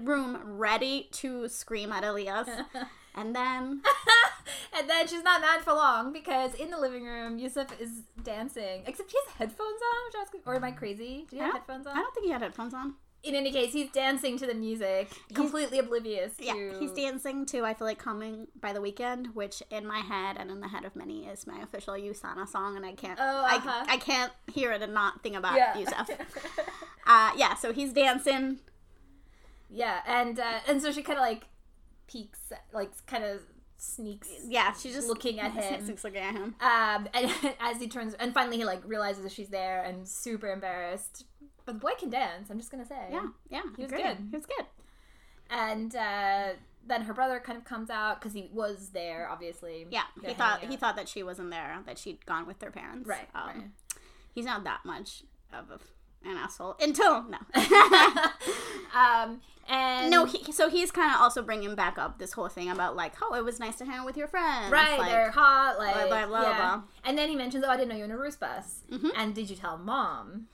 room 0.01 0.39
ready 0.43 1.09
to 1.13 1.47
scream 1.47 1.91
at 1.91 2.03
Elias, 2.03 2.49
and 3.15 3.35
then 3.35 3.83
and 4.77 4.89
then 4.89 5.07
she's 5.07 5.23
not 5.23 5.41
mad 5.41 5.61
for 5.61 5.73
long 5.73 6.11
because 6.11 6.55
in 6.55 6.71
the 6.71 6.79
living 6.79 7.05
room, 7.05 7.37
Yusuf 7.37 7.67
is 7.79 8.01
dancing. 8.23 8.81
Except 8.87 9.11
he 9.11 9.17
has 9.25 9.35
headphones 9.35 9.59
on, 9.59 10.05
which 10.07 10.15
I 10.15 10.19
was, 10.19 10.41
or 10.47 10.55
am 10.55 10.63
I 10.63 10.71
crazy? 10.71 11.27
Do 11.29 11.35
you 11.35 11.43
have 11.43 11.53
headphones 11.53 11.85
on? 11.85 11.95
I 11.95 12.01
don't 12.01 12.13
think 12.15 12.25
he 12.25 12.31
had 12.31 12.41
headphones 12.41 12.73
on. 12.73 12.95
In 13.23 13.35
any 13.35 13.51
case, 13.53 13.71
he's 13.71 13.89
dancing 13.89 14.37
to 14.37 14.45
the 14.45 14.53
music, 14.53 15.09
completely 15.33 15.79
oblivious 15.79 16.35
to. 16.37 16.45
Yeah, 16.45 16.77
he's 16.77 16.91
dancing 16.91 17.45
to 17.47 17.63
"I 17.63 17.73
Feel 17.73 17.87
Like 17.87 17.97
Coming" 17.97 18.47
by 18.59 18.73
The 18.73 18.79
Weeknd, 18.81 19.33
which 19.33 19.63
in 19.69 19.87
my 19.87 19.99
head 19.99 20.35
and 20.37 20.51
in 20.51 20.59
the 20.59 20.67
head 20.67 20.83
of 20.83 20.93
many 20.95 21.25
is 21.27 21.47
my 21.47 21.59
official 21.61 21.93
Yusana 21.93 22.45
song, 22.47 22.75
and 22.75 22.85
I 22.85 22.91
can't, 22.91 23.17
Oh, 23.21 23.45
uh-huh. 23.45 23.85
I, 23.87 23.93
I 23.93 23.97
can't 23.97 24.33
hear 24.51 24.73
it 24.73 24.81
and 24.81 24.93
not 24.93 25.23
think 25.23 25.37
about 25.37 25.55
Yeah. 25.55 25.77
Yusuf. 25.77 26.09
Uh, 27.05 27.31
yeah, 27.35 27.53
so 27.55 27.73
he's 27.73 27.91
dancing. 27.91 28.59
yeah, 29.69 29.99
and 30.07 30.39
uh, 30.39 30.59
and 30.69 30.81
so 30.81 30.89
she 30.91 31.01
kind 31.03 31.19
of 31.19 31.23
like 31.23 31.43
peeks, 32.07 32.39
like 32.73 32.91
kind 33.07 33.25
of 33.25 33.41
sneaks. 33.75 34.29
Yeah, 34.47 34.71
she's 34.71 34.93
just 34.93 35.07
Looking 35.09 35.39
at 35.41 35.51
him. 35.53 35.85
She's 35.85 36.03
looking 36.03 36.21
at 36.21 36.33
him. 36.33 36.55
Um, 36.61 37.09
and 37.13 37.29
as 37.59 37.77
he 37.81 37.87
turns, 37.89 38.13
and 38.13 38.33
finally 38.33 38.55
he 38.57 38.63
like 38.63 38.81
realizes 38.85 39.23
that 39.23 39.33
she's 39.33 39.49
there 39.49 39.83
and 39.83 40.07
super 40.07 40.49
embarrassed. 40.49 41.25
But 41.65 41.73
the 41.73 41.79
boy 41.79 41.91
can 41.97 42.09
dance. 42.09 42.49
I'm 42.49 42.57
just 42.57 42.71
gonna 42.71 42.85
say. 42.85 43.07
Yeah, 43.11 43.27
yeah, 43.49 43.61
He 43.75 43.83
was 43.83 43.91
good. 43.91 44.17
He 44.29 44.35
was 44.35 44.45
good. 44.45 44.65
And 45.49 45.95
uh, 45.95 46.49
then 46.85 47.03
her 47.03 47.13
brother 47.13 47.39
kind 47.39 47.57
of 47.57 47.63
comes 47.63 47.89
out 47.89 48.19
because 48.19 48.33
he 48.33 48.49
was 48.53 48.89
there, 48.93 49.29
obviously. 49.29 49.87
Yeah, 49.89 50.03
They're 50.21 50.31
he 50.31 50.35
thought 50.35 50.59
hanging 50.59 50.71
he 50.71 50.77
thought 50.77 50.95
that 50.95 51.07
she 51.07 51.23
wasn't 51.23 51.51
there, 51.51 51.79
that 51.85 51.97
she'd 51.97 52.25
gone 52.25 52.47
with 52.47 52.59
their 52.59 52.71
parents. 52.71 53.07
Right. 53.07 53.27
Um, 53.35 53.47
right. 53.47 53.63
He's 54.33 54.45
not 54.45 54.63
that 54.63 54.79
much 54.83 55.23
of 55.53 55.69
a, 55.69 56.27
an 56.27 56.37
asshole 56.37 56.75
until 56.81 57.23
no. 57.23 57.37
um, 58.99 59.41
and 59.69 60.11
no, 60.11 60.25
he, 60.25 60.51
so 60.51 60.69
he's 60.69 60.91
kind 60.91 61.13
of 61.13 61.21
also 61.21 61.41
bringing 61.41 61.73
back 61.75 61.97
up 61.97 62.19
this 62.19 62.33
whole 62.33 62.49
thing 62.49 62.69
about 62.69 62.95
like, 62.95 63.13
oh, 63.21 63.35
it 63.35 63.45
was 63.45 63.59
nice 63.59 63.75
to 63.77 63.85
hang 63.85 63.99
out 63.99 64.05
with 64.05 64.17
your 64.17 64.27
friends. 64.27 64.71
Right, 64.71 64.99
like, 64.99 65.11
they're 65.11 65.31
hot, 65.31 65.77
like 65.77 65.93
blah, 65.93 66.07
blah, 66.07 66.25
blah, 66.25 66.41
yeah. 66.41 66.57
blah. 66.57 66.81
And 67.05 67.17
then 67.17 67.29
he 67.29 67.35
mentions, 67.35 67.63
"Oh, 67.65 67.69
I 67.69 67.77
didn't 67.77 67.89
know 67.89 67.95
you 67.95 68.01
were 68.01 68.05
in 68.05 68.11
a 68.11 68.17
russ 68.17 68.35
bus." 68.35 68.81
Mhm. 68.91 69.11
And 69.15 69.33
did 69.33 69.49
you 69.49 69.55
tell 69.55 69.77
mom? 69.77 70.47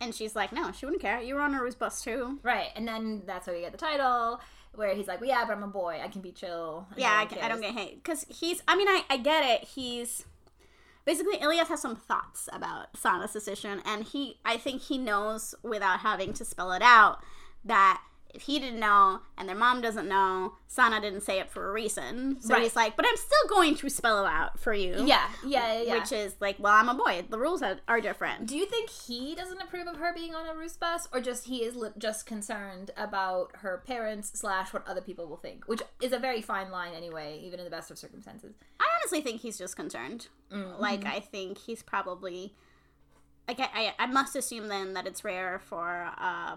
And 0.00 0.14
she's 0.14 0.36
like, 0.36 0.52
no, 0.52 0.70
she 0.72 0.86
wouldn't 0.86 1.02
care. 1.02 1.20
You 1.20 1.34
were 1.34 1.40
on 1.40 1.54
a 1.54 1.62
russ 1.62 1.74
bus 1.74 2.00
too. 2.02 2.38
Right, 2.42 2.68
and 2.76 2.86
then 2.86 3.22
that's 3.26 3.46
how 3.46 3.52
we 3.52 3.60
get 3.60 3.72
the 3.72 3.78
title, 3.78 4.40
where 4.74 4.94
he's 4.94 5.08
like, 5.08 5.20
"Well, 5.20 5.28
yeah, 5.28 5.44
but 5.44 5.54
I'm 5.56 5.62
a 5.64 5.68
boy. 5.68 6.00
I 6.04 6.08
can 6.08 6.20
be 6.20 6.30
chill." 6.30 6.86
and 6.90 6.98
Yeah, 7.00 7.08
no 7.10 7.16
I, 7.16 7.26
can- 7.26 7.38
I 7.40 7.48
don't 7.48 7.60
get 7.60 7.74
hate 7.74 7.96
because 8.02 8.24
he's. 8.28 8.62
I 8.68 8.76
mean, 8.76 8.86
I, 8.88 9.02
I 9.10 9.16
get 9.16 9.42
it. 9.44 9.66
He's 9.68 10.24
basically 11.04 11.40
Elias 11.40 11.68
has 11.68 11.80
some 11.82 11.96
thoughts 11.96 12.48
about 12.52 12.96
Sana's 12.96 13.32
decision, 13.32 13.82
and 13.84 14.04
he, 14.04 14.38
I 14.44 14.56
think 14.56 14.82
he 14.82 14.98
knows 14.98 15.54
without 15.62 16.00
having 16.00 16.32
to 16.34 16.44
spell 16.44 16.70
it 16.72 16.82
out 16.82 17.20
that 17.64 18.00
if 18.34 18.42
he 18.42 18.58
didn't 18.58 18.78
know 18.78 19.20
and 19.38 19.48
their 19.48 19.56
mom 19.56 19.80
doesn't 19.80 20.06
know, 20.08 20.52
Sana 20.66 21.00
didn't 21.00 21.22
say 21.22 21.40
it 21.40 21.48
for 21.50 21.68
a 21.68 21.72
reason. 21.72 22.36
So 22.40 22.54
Right. 22.54 22.62
he's 22.64 22.76
like, 22.76 22.94
but 22.96 23.06
I'm 23.08 23.16
still 23.16 23.48
going 23.48 23.74
to 23.76 23.88
spell 23.88 24.24
it 24.24 24.28
out 24.28 24.58
for 24.60 24.72
you. 24.74 25.02
Yeah, 25.06 25.28
yeah, 25.46 25.80
yeah. 25.80 25.98
Which 25.98 26.12
is 26.12 26.34
like, 26.40 26.56
well, 26.58 26.74
I'm 26.74 26.88
a 26.90 26.94
boy. 26.94 27.24
The 27.28 27.38
rules 27.38 27.62
are, 27.62 27.78
are 27.88 28.00
different. 28.00 28.46
Do 28.46 28.56
you 28.56 28.66
think 28.66 28.90
he 28.90 29.34
doesn't 29.34 29.60
approve 29.62 29.86
of 29.86 29.96
her 29.96 30.12
being 30.14 30.34
on 30.34 30.46
a 30.46 30.54
russ 30.54 30.76
bus, 30.76 31.08
or 31.12 31.20
just 31.20 31.46
he 31.46 31.64
is 31.64 31.74
li- 31.74 31.88
just 31.96 32.26
concerned 32.26 32.90
about 32.96 33.50
her 33.56 33.82
parents 33.86 34.30
slash 34.38 34.72
what 34.74 34.86
other 34.86 35.00
people 35.00 35.26
will 35.26 35.36
think, 35.38 35.66
which 35.66 35.80
is 36.02 36.12
a 36.12 36.18
very 36.18 36.42
fine 36.42 36.70
line 36.70 36.92
anyway, 36.94 37.40
even 37.42 37.58
in 37.58 37.64
the 37.64 37.70
best 37.70 37.90
of 37.90 37.98
circumstances. 37.98 38.54
I 38.78 38.84
honestly 39.00 39.20
think 39.22 39.40
he's 39.40 39.56
just 39.56 39.74
concerned. 39.74 40.28
Mm-hmm. 40.52 40.80
Like, 40.80 41.04
I 41.06 41.20
think 41.20 41.58
he's 41.58 41.82
probably. 41.82 42.54
Like, 43.48 43.60
I, 43.60 43.68
I, 43.72 43.94
I 44.00 44.06
must 44.06 44.36
assume 44.36 44.68
then 44.68 44.92
that 44.92 45.06
it's 45.06 45.24
rare 45.24 45.58
for 45.58 46.10
uh, 46.18 46.56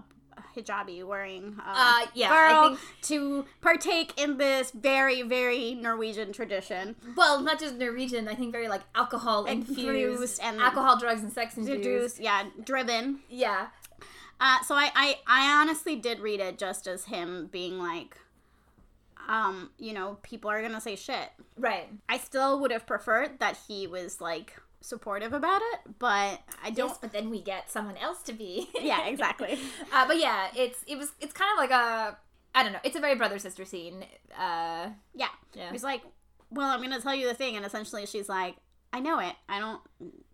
hijabi 0.56 1.04
wearing 1.04 1.56
uh, 1.60 1.74
Uh, 2.04 2.06
yeah, 2.14 2.32
I 2.32 2.52
girl 2.52 2.76
think- 2.76 3.02
to 3.04 3.46
partake 3.62 4.20
in 4.20 4.38
this 4.38 4.72
very, 4.72 5.22
very 5.22 5.74
Norwegian 5.76 6.34
tradition. 6.34 6.96
Well, 7.16 7.42
not 7.42 7.60
just 7.60 7.76
Norwegian. 7.76 8.28
I 8.28 8.36
think 8.36 8.52
very 8.52 8.68
like 8.68 8.82
alcohol 8.96 9.46
Infused 9.46 10.40
and- 10.42 10.60
alcohol, 10.60 10.98
drugs, 10.98 11.22
and 11.22 11.32
sex 11.32 11.58
infused. 11.58 12.20
Yeah, 12.20 12.46
driven. 12.64 13.20
Yeah, 13.30 13.68
Uh, 14.40 14.62
so 14.64 14.74
I, 14.76 14.90
I, 14.96 15.20
I 15.28 15.62
honestly 15.62 15.96
did 15.96 16.20
read 16.20 16.40
it 16.40 16.58
just 16.58 16.88
as 16.88 17.06
him 17.06 17.48
being 17.52 17.78
like, 17.78 18.18
um, 19.28 19.70
you 19.78 19.94
know, 19.94 20.18
people 20.24 20.50
are 20.50 20.62
gonna 20.62 20.82
say 20.82 20.96
shit. 20.96 21.30
right. 21.58 21.88
I 22.10 22.18
still 22.18 22.60
would 22.60 22.72
have 22.72 22.86
preferred 22.88 23.40
that 23.40 23.58
he 23.68 23.86
was 23.88 24.20
like 24.20 24.60
supportive 24.82 25.34
about 25.34 25.62
it, 25.74 25.80
but 26.00 26.42
I 26.64 26.70
don't. 26.72 26.90
Yes, 26.90 26.98
but 27.00 27.12
then 27.14 27.30
we 27.30 27.42
get 27.42 27.70
someone 27.72 27.98
else 27.98 28.22
to 28.24 28.34
be. 28.34 28.70
Yeah, 28.82 29.06
exactly. 29.08 29.60
uh, 29.94 30.08
but 30.08 30.18
yeah, 30.20 30.48
it's 30.56 30.84
it 30.88 30.98
was 30.98 31.12
it's 31.20 31.34
kind 31.34 31.52
of 31.54 31.58
like 31.58 31.72
a 31.72 32.18
I 32.54 32.64
don't 32.64 32.74
know. 32.74 32.80
It's 32.84 32.96
a 32.96 33.00
very 33.00 33.16
brother 33.16 33.40
sister 33.40 33.64
scene. 33.66 34.04
Uh, 34.38 34.90
Yeah. 35.14 35.28
Yeah. 35.54 35.72
He's 35.72 35.84
like, 35.84 36.02
well, 36.50 36.70
I'm 36.70 36.82
gonna 36.82 37.00
tell 37.00 37.16
you 37.16 37.28
the 37.28 37.34
thing, 37.34 37.56
and 37.56 37.66
essentially 37.66 38.06
she's 38.06 38.28
like, 38.28 38.56
I 38.94 39.00
know 39.00 39.20
it. 39.20 39.34
I 39.48 39.60
don't, 39.60 39.80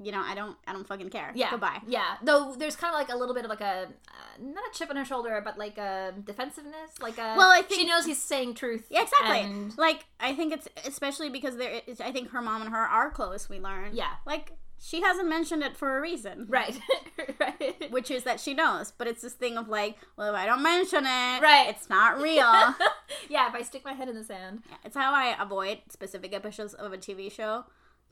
you 0.01 0.11
know, 0.11 0.21
I 0.21 0.33
don't, 0.33 0.57
I 0.65 0.73
don't 0.73 0.87
fucking 0.87 1.09
care. 1.11 1.31
yeah. 1.35 1.51
Goodbye. 1.51 1.79
Yeah. 1.87 2.15
Though 2.23 2.55
there's 2.57 2.75
kind 2.75 2.93
of 2.93 2.99
like 2.99 3.09
a 3.09 3.15
little 3.15 3.35
bit 3.35 3.43
of 3.45 3.49
like 3.49 3.61
a 3.61 3.87
uh, 4.07 4.41
not 4.41 4.63
a 4.73 4.77
chip 4.77 4.89
on 4.89 4.95
her 4.95 5.05
shoulder, 5.05 5.39
but 5.45 5.57
like 5.59 5.77
a 5.77 6.13
defensiveness. 6.23 6.99
Like 6.99 7.17
a 7.19 7.35
Well, 7.37 7.49
I 7.51 7.61
think- 7.61 7.81
she 7.81 7.87
knows 7.87 8.05
he's 8.05 8.21
saying 8.21 8.55
truth. 8.55 8.87
Yeah, 8.89 9.03
exactly. 9.03 9.41
and- 9.41 9.77
Like, 9.77 10.05
I 10.19 10.33
think 10.33 10.53
it's 10.53 10.67
especially 10.85 11.29
because 11.29 11.57
there. 11.57 11.81
Is, 11.85 12.01
I 12.01 12.11
think 12.11 12.29
her 12.31 12.41
mom 12.41 12.61
and 12.63 12.71
her 12.71 12.77
are 12.77 13.11
close. 13.11 13.47
We 13.47 13.59
learn. 13.59 13.91
Yeah. 13.93 14.13
Like, 14.25 14.53
she 14.79 15.01
hasn't 15.01 15.27
mentioned 15.27 15.63
it 15.63 15.75
for 15.77 15.97
a 15.97 16.01
reason. 16.01 16.45
right. 16.49 16.79
right. 17.39 17.91
Which 17.91 18.09
is 18.11 18.23
that 18.23 18.39
she 18.39 18.53
knows, 18.53 18.91
but 18.91 19.07
it's 19.07 19.21
this 19.21 19.33
thing 19.33 19.57
of 19.57 19.67
like, 19.67 19.97
well, 20.17 20.33
if 20.33 20.35
I 20.39 20.45
don't 20.45 20.61
mention 20.63 21.03
it, 21.05 21.41
Right. 21.41 21.65
it's 21.69 21.89
not 21.89 22.17
real. 22.21 22.35
yeah, 22.37 22.73
yeah. 23.29 23.47
If 23.49 23.55
I 23.55 23.61
stick 23.63 23.83
my 23.85 23.93
head 23.93 24.07
in 24.09 24.15
the 24.15 24.23
sand. 24.23 24.63
it's 24.83 24.95
how 24.95 25.13
I 25.13 25.35
avoid 25.39 25.79
specific 25.89 26.33
episodes 26.33 26.73
of 26.75 26.93
a 26.93 26.97
TV 26.97 27.31
show, 27.31 27.65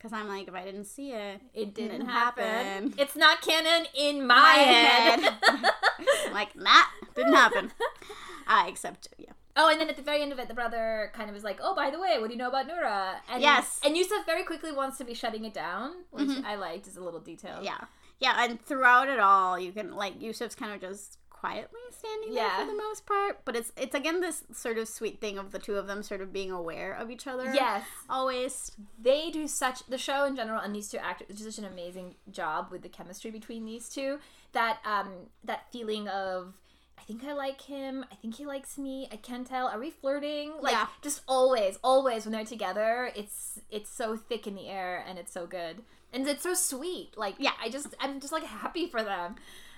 because 0.06 0.20
I'm 0.22 0.28
like, 0.28 0.48
if 0.48 0.54
I 0.54 0.64
didn't 0.64 0.84
see 0.86 1.12
it, 1.14 1.42
It 1.56 1.74
didn't, 1.74 1.92
Didn't 2.00 2.10
happen. 2.10 2.44
happen. 2.44 2.94
It's 3.00 3.16
not 3.16 3.42
canon 3.42 3.88
in 3.96 4.26
my, 4.28 4.36
my 4.36 4.54
head. 4.54 5.20
head. 5.20 5.34
Like, 6.32 6.56
nah, 6.56 6.84
didn't 7.16 7.34
happen. 7.34 7.72
I 8.48 8.66
uh, 8.66 8.70
except, 8.70 9.08
yeah. 9.18 9.32
oh, 9.56 9.70
and 9.72 9.80
then 9.82 9.90
at 9.90 9.96
the 9.96 10.04
very 10.04 10.22
end 10.22 10.32
of 10.32 10.38
it, 10.38 10.48
the 10.48 10.54
brother 10.54 11.12
kind 11.16 11.30
of 11.32 11.36
is 11.36 11.44
like, 11.44 11.60
"Oh, 11.64 11.74
by 11.74 11.90
the 11.90 12.00
way, 12.00 12.18
what 12.20 12.28
do 12.28 12.34
you 12.34 12.38
know 12.38 12.50
about 12.50 12.68
Nura?" 12.68 13.16
And 13.32 13.42
Yes. 13.42 13.80
and 13.84 13.98
Yusuf 13.98 14.24
very 14.26 14.44
quickly 14.44 14.72
wants 14.72 14.98
to 15.00 15.04
be 15.06 15.16
shutting 15.16 15.46
it 15.46 15.54
down, 15.56 16.04
which 16.12 16.28
Mhm. 16.28 16.44
I 16.46 16.54
liked 16.56 16.88
as 16.88 16.98
a 16.98 17.02
little 17.02 17.20
detail. 17.22 17.60
Yeah. 17.64 17.80
Yeah, 18.20 18.36
and 18.44 18.64
throughout 18.64 19.10
it 19.10 19.20
all, 19.20 19.58
you 19.58 19.72
can, 19.72 19.96
like, 19.96 20.22
Yusuf's 20.22 20.54
kind 20.56 20.72
of 20.74 20.80
just 20.82 21.18
quietly 21.40 21.80
standing 21.92 22.34
there 22.34 22.50
for 22.60 22.66
the 22.66 22.78
most 22.78 23.06
part. 23.06 23.40
But 23.46 23.56
it's, 23.56 23.72
it's 23.78 23.94
again, 23.94 24.22
this 24.22 24.44
sort 24.54 24.78
of 24.78 24.88
sweet 24.88 25.20
thing 25.20 25.38
of 25.38 25.52
the 25.52 25.60
two 25.60 25.76
of 25.76 25.88
them 25.88 26.02
sort 26.02 26.22
of 26.22 26.32
being 26.32 26.52
aware 26.52 26.94
of 26.94 27.12
each 27.12 27.28
other. 27.28 27.54
Yes. 27.54 27.84
Always. 28.10 28.72
they 29.00 29.30
do 29.32 29.48
such 29.48 29.86
the 29.88 29.98
show 29.98 30.26
in 30.26 30.36
general 30.36 30.60
and 30.62 30.74
these 30.76 30.90
two 30.90 30.98
actors 30.98 31.38
do 31.38 31.44
such 31.44 31.58
an 31.58 31.66
amazing 31.72 32.16
job 32.32 32.68
with 32.72 32.82
the 32.82 32.90
chemistry 32.90 33.32
between 33.32 33.66
these 33.66 33.90
two 33.90 34.20
that 34.54 34.80
um 34.86 35.10
that 35.44 35.72
feeling 35.72 36.08
of 36.08 36.54
I 36.98 37.02
think 37.04 37.24
I 37.26 37.34
like 37.34 37.62
him. 37.62 38.06
I 38.12 38.16
think 38.16 38.36
he 38.36 38.46
likes 38.46 38.78
me. 38.80 39.08
I 39.12 39.18
can't 39.18 39.46
tell. 39.46 39.68
Are 39.68 39.78
we 39.78 39.92
flirting? 39.92 40.54
Like 40.62 40.72
Yeah. 40.74 40.88
just 41.02 41.22
always, 41.28 41.78
always 41.84 42.26
when 42.26 42.32
they're 42.32 42.46
together, 42.46 43.12
it's 43.16 43.60
it's 43.70 43.90
so 43.90 44.16
thick 44.16 44.48
in 44.48 44.56
the 44.56 44.70
air 44.70 45.04
and 45.08 45.20
it's 45.20 45.32
so 45.32 45.46
good. 45.46 45.84
And 46.14 46.26
it's 46.28 46.44
so 46.44 46.54
sweet. 46.54 47.16
Like 47.18 47.36
Yeah. 47.38 47.52
I 47.62 47.70
just 47.70 47.88
I'm 48.00 48.20
just 48.20 48.32
like 48.34 48.44
happy 48.44 48.88
for 48.88 49.04
them. 49.04 49.36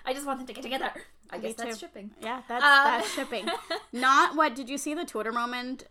I 0.07 0.13
just 0.13 0.25
want 0.25 0.39
them 0.39 0.47
to 0.47 0.53
get 0.53 0.63
together. 0.63 0.89
I 1.29 1.37
Me 1.37 1.43
guess 1.43 1.55
that's 1.55 1.77
too. 1.77 1.85
shipping. 1.85 2.11
Yeah, 2.21 2.41
that's 2.47 2.63
Uh, 2.63 2.83
that's 2.85 3.13
shipping. 3.15 3.45
Not 3.91 4.35
what 4.35 4.55
did 4.55 4.69
you 4.69 4.77
see 4.77 4.93
the 4.93 5.05
Twitter 5.05 5.31
moment 5.33 5.83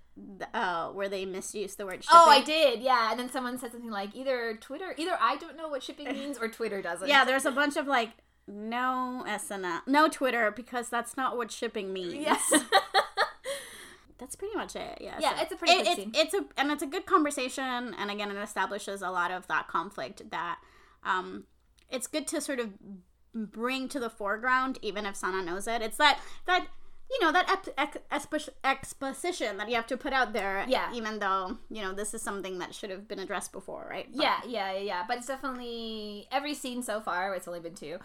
uh 0.54 0.88
where 0.88 1.10
they 1.10 1.26
misused 1.26 1.76
the 1.76 1.84
word 1.84 2.02
shipping? 2.02 2.18
Oh, 2.18 2.30
I 2.30 2.42
did, 2.42 2.80
yeah. 2.80 3.10
And 3.10 3.20
then 3.20 3.30
someone 3.30 3.58
said 3.58 3.72
something 3.72 3.90
like 3.90 4.16
either 4.16 4.56
Twitter, 4.60 4.94
either 4.96 5.16
I 5.20 5.36
don't 5.36 5.56
know 5.56 5.68
what 5.68 5.82
shipping 5.82 6.08
means 6.12 6.38
or 6.38 6.48
Twitter 6.48 6.80
doesn't. 6.80 7.06
Yeah, 7.08 7.24
there's 7.26 7.44
a 7.44 7.50
bunch 7.50 7.76
of 7.76 7.86
like 7.86 8.10
no 8.48 9.24
SNL, 9.26 9.80
no 9.86 10.08
Twitter 10.08 10.50
because 10.50 10.88
that's 10.88 11.16
not 11.16 11.36
what 11.36 11.50
shipping 11.50 11.92
means. 11.92 12.14
Yes. 12.14 12.42
That's 14.18 14.34
pretty 14.34 14.54
much 14.56 14.74
it. 14.76 14.98
Yeah. 15.00 15.18
Yeah, 15.20 15.42
it's 15.42 15.52
a 15.52 15.56
pretty 15.56 15.74
good 15.74 15.86
it, 15.88 15.96
scene. 15.96 16.12
It's 16.14 16.32
a 16.32 16.44
and 16.56 16.70
it's 16.70 16.82
a 16.82 16.86
good 16.86 17.04
conversation, 17.04 17.94
and 17.98 18.10
again, 18.10 18.30
it 18.30 18.36
establishes 18.40 19.02
a 19.02 19.10
lot 19.10 19.30
of 19.30 19.46
that 19.48 19.68
conflict 19.68 20.30
that 20.30 20.58
um, 21.04 21.44
it's 21.90 22.06
good 22.06 22.26
to 22.28 22.40
sort 22.40 22.58
of 22.58 22.70
bring 23.36 23.88
to 23.90 24.00
the 24.00 24.10
foreground, 24.10 24.78
even 24.82 25.04
if 25.06 25.14
Sana 25.16 25.42
knows 25.42 25.66
it. 25.68 25.82
It's 25.82 25.98
that 25.98 26.18
that 26.46 26.66
you 27.10 27.20
know 27.20 27.30
that 27.30 27.48
ep- 27.48 27.74
ex- 27.78 28.26
expo- 28.26 28.48
exposition 28.64 29.58
that 29.58 29.68
you 29.68 29.76
have 29.76 29.86
to 29.88 29.96
put 29.96 30.12
out 30.12 30.32
there. 30.32 30.64
Yeah. 30.66 30.92
Even 30.92 31.18
though 31.20 31.58
you 31.70 31.82
know 31.82 31.92
this 31.92 32.14
is 32.14 32.22
something 32.22 32.58
that 32.58 32.74
should 32.74 32.90
have 32.90 33.06
been 33.06 33.18
addressed 33.20 33.52
before, 33.52 33.86
right? 33.88 34.08
But- 34.12 34.22
Yeah, 34.22 34.38
yeah, 34.46 34.72
yeah, 34.72 34.78
yeah. 34.80 35.04
But 35.06 35.18
it's 35.18 35.26
definitely 35.28 36.26
every 36.32 36.54
scene 36.54 36.82
so 36.82 37.00
far. 37.00 37.34
It's 37.34 37.46
only 37.46 37.60
been 37.60 37.74
two. 37.74 37.98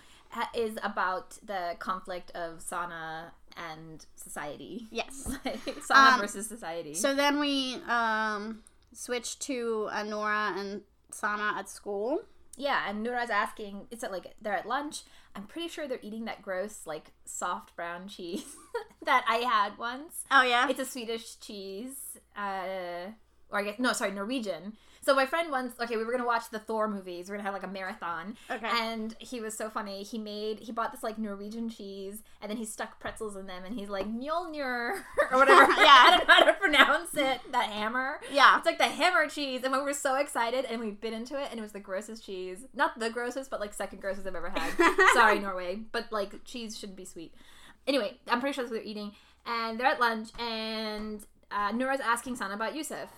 Is 0.54 0.78
about 0.84 1.38
the 1.44 1.76
conflict 1.80 2.32
of 2.36 2.62
Sana 2.62 3.34
and 3.58 4.06
society. 4.15 4.88
Yes. 4.91 5.28
Sana 5.84 6.13
Um, 6.15 6.20
versus 6.22 6.48
society. 6.48 6.94
So 6.94 7.13
then 7.15 7.38
we 7.39 7.76
um, 7.88 8.63
switch 8.94 9.39
to 9.39 9.89
uh, 9.91 10.04
Nora 10.04 10.54
and 10.58 10.82
Sana 11.12 11.56
at 11.58 11.67
school. 11.67 12.22
Yeah, 12.58 12.90
and 12.90 13.04
Nora's 13.04 13.30
asking. 13.30 13.88
It's 13.92 14.04
at 14.04 14.12
like 14.12 14.34
they're 14.42 14.56
at 14.56 14.68
lunch. 14.68 15.04
I'm 15.36 15.44
pretty 15.44 15.68
sure 15.70 15.88
they're 15.88 16.00
eating 16.02 16.26
that 16.26 16.42
gross 16.42 16.86
like 16.86 17.12
soft 17.26 17.76
brown 17.76 18.08
cheese 18.08 18.56
that 19.06 19.26
I 19.28 19.38
had 19.38 19.78
once. 19.78 20.24
Oh 20.30 20.44
yeah. 20.44 20.68
It's 20.70 20.80
a 20.80 20.86
Swedish 20.86 21.38
cheese, 21.40 22.18
uh, 22.36 23.12
or 23.50 23.60
I 23.60 23.64
guess 23.64 23.80
no, 23.80 23.94
sorry, 23.94 24.12
Norwegian. 24.12 24.74
So 25.04 25.16
my 25.16 25.26
friend 25.26 25.50
once, 25.50 25.74
okay, 25.82 25.98
we 25.98 26.04
were 26.04 26.12
gonna 26.12 26.28
watch 26.28 26.50
the 26.52 26.60
Thor 26.60 26.88
movies. 26.88 27.28
We 27.28 27.34
are 27.34 27.38
gonna 27.38 27.46
have 27.46 27.56
like 27.56 27.64
a 27.64 27.68
marathon. 27.74 28.38
Okay. 28.52 28.68
And 28.72 29.16
he 29.18 29.40
was 29.42 29.58
so 29.58 29.68
funny. 29.70 30.04
He 30.04 30.20
made 30.20 30.60
he 30.60 30.72
bought 30.72 30.92
this 30.92 31.02
like 31.02 31.18
Norwegian 31.18 31.70
cheese, 31.70 32.22
and 32.40 32.52
then 32.52 32.58
he 32.58 32.66
stuck 32.66 33.00
pretzels 33.00 33.36
in 33.36 33.48
them, 33.48 33.64
and 33.66 33.74
he's 33.74 33.90
like 33.90 34.06
Mjolnir 34.08 35.02
or 35.32 35.38
whatever. 35.38 35.72
Yeah. 35.82 35.88
I 36.06 36.18
don't 36.18 36.28
know 36.28 36.34
how 36.36 36.44
to 36.46 36.54
pronounce 36.54 37.16
it. 37.16 37.42
That 37.52 37.66
hammer. 37.72 38.20
yeah. 38.32 38.58
It's 38.58 38.66
like 38.66 38.78
the 38.78 38.84
hammer 38.86 39.28
cheese, 39.28 39.64
and 39.64 39.74
we 39.74 39.80
were 39.80 39.94
so 39.94 40.16
excited, 40.18 40.66
and 40.66 40.80
we 40.80 40.92
bit 40.92 41.14
into 41.14 41.42
it, 41.42 41.48
and 41.50 41.60
it 41.60 41.64
was 41.64 41.72
the 41.72 41.80
grossest 41.80 42.24
cheese. 42.24 42.66
Not 42.76 43.00
the 43.00 43.10
grossest, 43.10 43.50
but 43.50 43.60
like 43.60 43.74
second 43.74 44.02
grossest 44.02 44.28
I've 44.28 44.36
ever 44.36 44.52
had. 44.56 44.72
Sorry, 45.14 45.40
Norway, 45.40 45.80
but 45.92 46.12
like 46.12 46.44
cheese 46.46 46.78
shouldn't 46.78 46.98
be 46.98 47.06
sweet. 47.06 47.34
Anyway, 47.88 48.20
I'm 48.28 48.40
pretty 48.40 48.54
sure 48.54 48.64
that's 48.64 48.72
what 48.72 48.82
they're 48.84 48.88
eating, 48.92 49.14
and 49.48 49.80
they're 49.80 49.88
at 49.88 50.00
lunch, 50.00 50.30
and 50.38 51.26
uh, 51.50 51.72
Nora's 51.72 52.00
asking 52.00 52.36
Sana 52.36 52.54
about 52.54 52.76
Yusuf, 52.76 53.10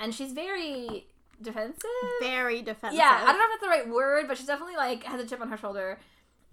and 0.00 0.12
she's 0.12 0.32
very 0.32 1.06
defensive. 1.42 1.84
Very 2.20 2.62
defensive. 2.62 2.98
Yeah, 2.98 3.20
I 3.22 3.26
don't 3.32 3.38
know 3.38 3.44
if 3.44 3.60
that's 3.60 3.62
the 3.62 3.68
right 3.68 3.88
word, 3.88 4.26
but 4.28 4.36
she's 4.38 4.46
definitely 4.46 4.76
like 4.76 5.04
has 5.04 5.20
a 5.20 5.26
chip 5.26 5.40
on 5.40 5.48
her 5.48 5.56
shoulder. 5.56 5.98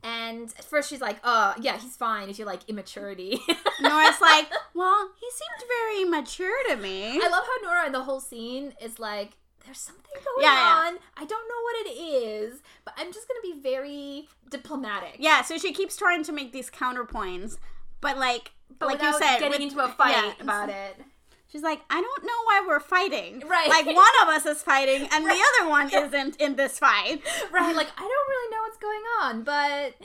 And 0.04 0.54
at 0.60 0.64
first 0.66 0.90
she's 0.90 1.02
like, 1.02 1.18
"Oh, 1.24 1.56
yeah, 1.60 1.78
he's 1.78 1.96
fine." 1.96 2.30
If 2.30 2.38
you 2.38 2.46
like 2.46 2.62
immaturity, 2.68 3.40
Nora's 3.82 4.22
like, 4.22 4.48
well, 4.76 5.10
he 5.20 5.28
seemed 5.32 5.68
very 5.68 6.04
mature 6.10 6.64
to 6.70 6.76
me. 6.76 7.20
I 7.24 7.28
love 7.28 7.44
how 7.44 7.68
Nora 7.68 7.86
in 7.88 7.92
the 7.92 8.04
whole 8.04 8.20
scene 8.20 8.74
is 8.80 9.00
like, 9.00 9.32
"There's 9.66 9.80
something 9.80 10.04
going 10.14 10.44
Yeah, 10.46 10.54
yeah. 10.54 10.88
on. 10.90 10.98
I 11.18 11.26
don't 11.26 11.48
know 11.50 11.62
what 11.64 11.88
it 11.88 12.00
is, 12.00 12.62
but 12.84 12.94
I'm 12.98 13.12
just 13.12 13.28
gonna 13.28 13.42
be 13.56 13.60
very 13.62 14.28
diplomatic." 14.52 15.16
yeah, 15.18 15.42
so 15.42 15.58
she 15.58 15.74
keeps 15.74 15.98
trying 15.98 16.24
to 16.26 16.32
make 16.32 16.52
these 16.54 16.70
counterpoints, 16.70 17.58
but 18.00 18.18
like, 18.20 18.52
but 18.78 18.90
like 18.90 19.02
you 19.02 19.12
said, 19.14 19.40
getting 19.40 19.50
with- 19.50 19.62
into 19.62 19.80
a 19.84 19.88
fight 19.88 20.12
yeah, 20.16 20.34
about 20.40 20.70
it. 20.70 20.98
She's 21.56 21.64
like, 21.64 21.80
I 21.90 22.02
don't 22.02 22.24
know 22.26 22.44
why 22.44 22.66
we're 22.68 22.82
fighting. 22.82 23.42
Right. 23.48 23.70
Like 23.70 23.86
one 23.86 24.14
of 24.24 24.28
us 24.28 24.46
is 24.46 24.62
fighting, 24.62 25.08
and 25.10 25.24
the 25.26 25.30
other 25.62 25.70
one 25.70 25.90
isn't 25.90 26.36
in 26.36 26.58
this 26.58 26.78
fight. 26.80 27.22
Right? 27.50 27.74
Like 27.82 27.88
I 27.96 28.02
don't 28.02 28.28
really 28.30 28.52
know 28.52 28.62
what's 28.64 28.78
going 28.78 29.04
on, 29.22 29.44
but 29.44 29.96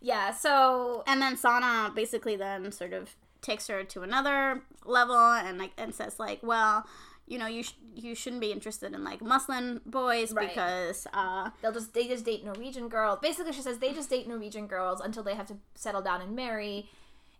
yeah. 0.00 0.32
So 0.32 1.04
And 1.06 1.20
then 1.20 1.36
Sana 1.36 1.92
basically 1.94 2.36
then 2.36 2.72
sort 2.72 2.94
of 2.94 3.14
takes 3.42 3.66
her 3.66 3.84
to 3.84 4.00
another 4.00 4.62
level 4.86 5.14
and 5.14 5.58
like 5.58 5.72
and 5.76 5.94
says 5.94 6.18
like, 6.18 6.40
well, 6.42 6.86
you 7.26 7.38
know, 7.38 7.46
you 7.46 7.64
sh- 7.64 7.74
you 7.94 8.14
shouldn't 8.14 8.40
be 8.40 8.50
interested 8.50 8.94
in 8.94 9.04
like 9.04 9.20
Muslim 9.20 9.82
boys 9.84 10.32
Right. 10.32 10.48
because 10.48 11.06
uh 11.12 11.50
they'll 11.60 11.72
just 11.72 11.92
they 11.92 12.08
just 12.08 12.24
date 12.24 12.46
Norwegian 12.46 12.88
girls. 12.88 13.18
Basically, 13.20 13.52
she 13.52 13.60
says 13.60 13.78
they 13.78 13.92
just 13.92 14.08
date 14.08 14.26
Norwegian 14.26 14.66
girls 14.66 15.02
until 15.02 15.22
they 15.22 15.34
have 15.34 15.46
to 15.48 15.56
settle 15.74 16.00
down 16.00 16.22
and 16.22 16.34
marry. 16.34 16.88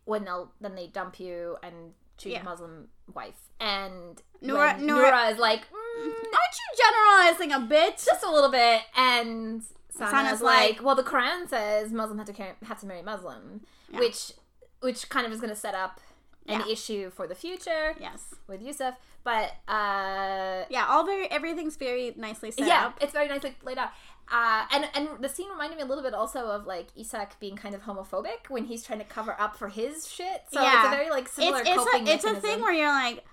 When 0.05 0.24
they'll 0.27 0.53
then 0.61 0.74
they 0.74 0.87
dump 0.87 1.18
you 1.18 1.57
and 1.62 1.94
choose 2.18 2.35
Yeah. 2.35 2.42
Muslim 2.42 2.88
wife. 3.12 3.40
And 3.60 4.20
Nora- 4.40 4.78
Nora- 4.78 5.00
Nora 5.02 5.26
is 5.28 5.38
like 5.38 5.60
mm, 5.62 6.04
aren't 6.06 6.56
you 6.60 6.84
generalizing 6.84 7.52
a 7.52 7.60
bit? 7.60 8.02
just 8.04 8.24
a 8.24 8.30
little 8.30 8.50
bit, 8.50 8.82
and 8.96 9.62
Sana's, 9.90 10.10
Sana's 10.10 10.40
like, 10.42 10.76
like- 10.76 10.82
well, 10.84 10.94
the 10.96 11.02
Quran 11.04 11.48
says 11.48 11.92
Muslim 11.92 12.18
have 12.18 12.26
to 12.26 12.32
carry, 12.32 12.52
have 12.66 12.80
to 12.80 12.86
marry 12.86 13.02
Muslim, 13.02 13.60
Yeah. 13.90 14.00
which 14.00 14.32
which 14.80 15.08
kind 15.08 15.26
of 15.26 15.32
is 15.32 15.40
going 15.40 15.50
to 15.50 15.56
set 15.56 15.74
up 15.74 16.00
an 16.46 16.60
Yeah. 16.60 16.66
issue 16.72 17.10
for 17.10 17.26
the 17.26 17.34
future 17.34 17.96
Yes. 17.98 18.34
with 18.46 18.60
Yusuf. 18.60 18.94
But 19.22 19.52
uh, 19.66 20.64
Yeah, 20.68 20.86
all 20.90 21.04
very 21.06 21.30
everything's 21.30 21.76
very 21.76 22.12
nicely 22.18 22.50
set 22.50 22.66
yeah, 22.66 22.86
up. 22.88 22.98
it's 23.00 23.12
very 23.12 23.28
nicely 23.28 23.56
laid 23.62 23.78
out. 23.78 23.90
Uh, 24.32 24.64
and 24.72 24.88
and 24.94 25.08
the 25.20 25.28
scene 25.28 25.48
reminded 25.50 25.76
me 25.76 25.82
a 25.82 25.87
little 25.87 26.02
bit 26.02 26.14
also 26.14 26.46
of 26.46 26.66
like 26.66 26.88
Isak 26.96 27.38
being 27.40 27.56
kind 27.56 27.74
of 27.74 27.82
homophobic 27.82 28.48
when 28.48 28.64
he's 28.64 28.82
trying 28.82 28.98
to 29.00 29.04
cover 29.04 29.37
up 29.38 29.56
for 29.56 29.68
his 29.68 30.08
shit. 30.10 30.42
So 30.52 30.60
it's 30.62 30.87
a 30.87 30.90
very 30.90 31.10
like 31.10 31.28
similar 31.28 31.60
It's 31.60 31.68
it's 31.70 31.84
coping 31.84 32.08
a, 32.08 32.10
it's 32.12 32.24
a 32.24 32.34
thing 32.34 32.60
where 32.62 32.72
you're 32.72 32.88
like, 32.88 33.24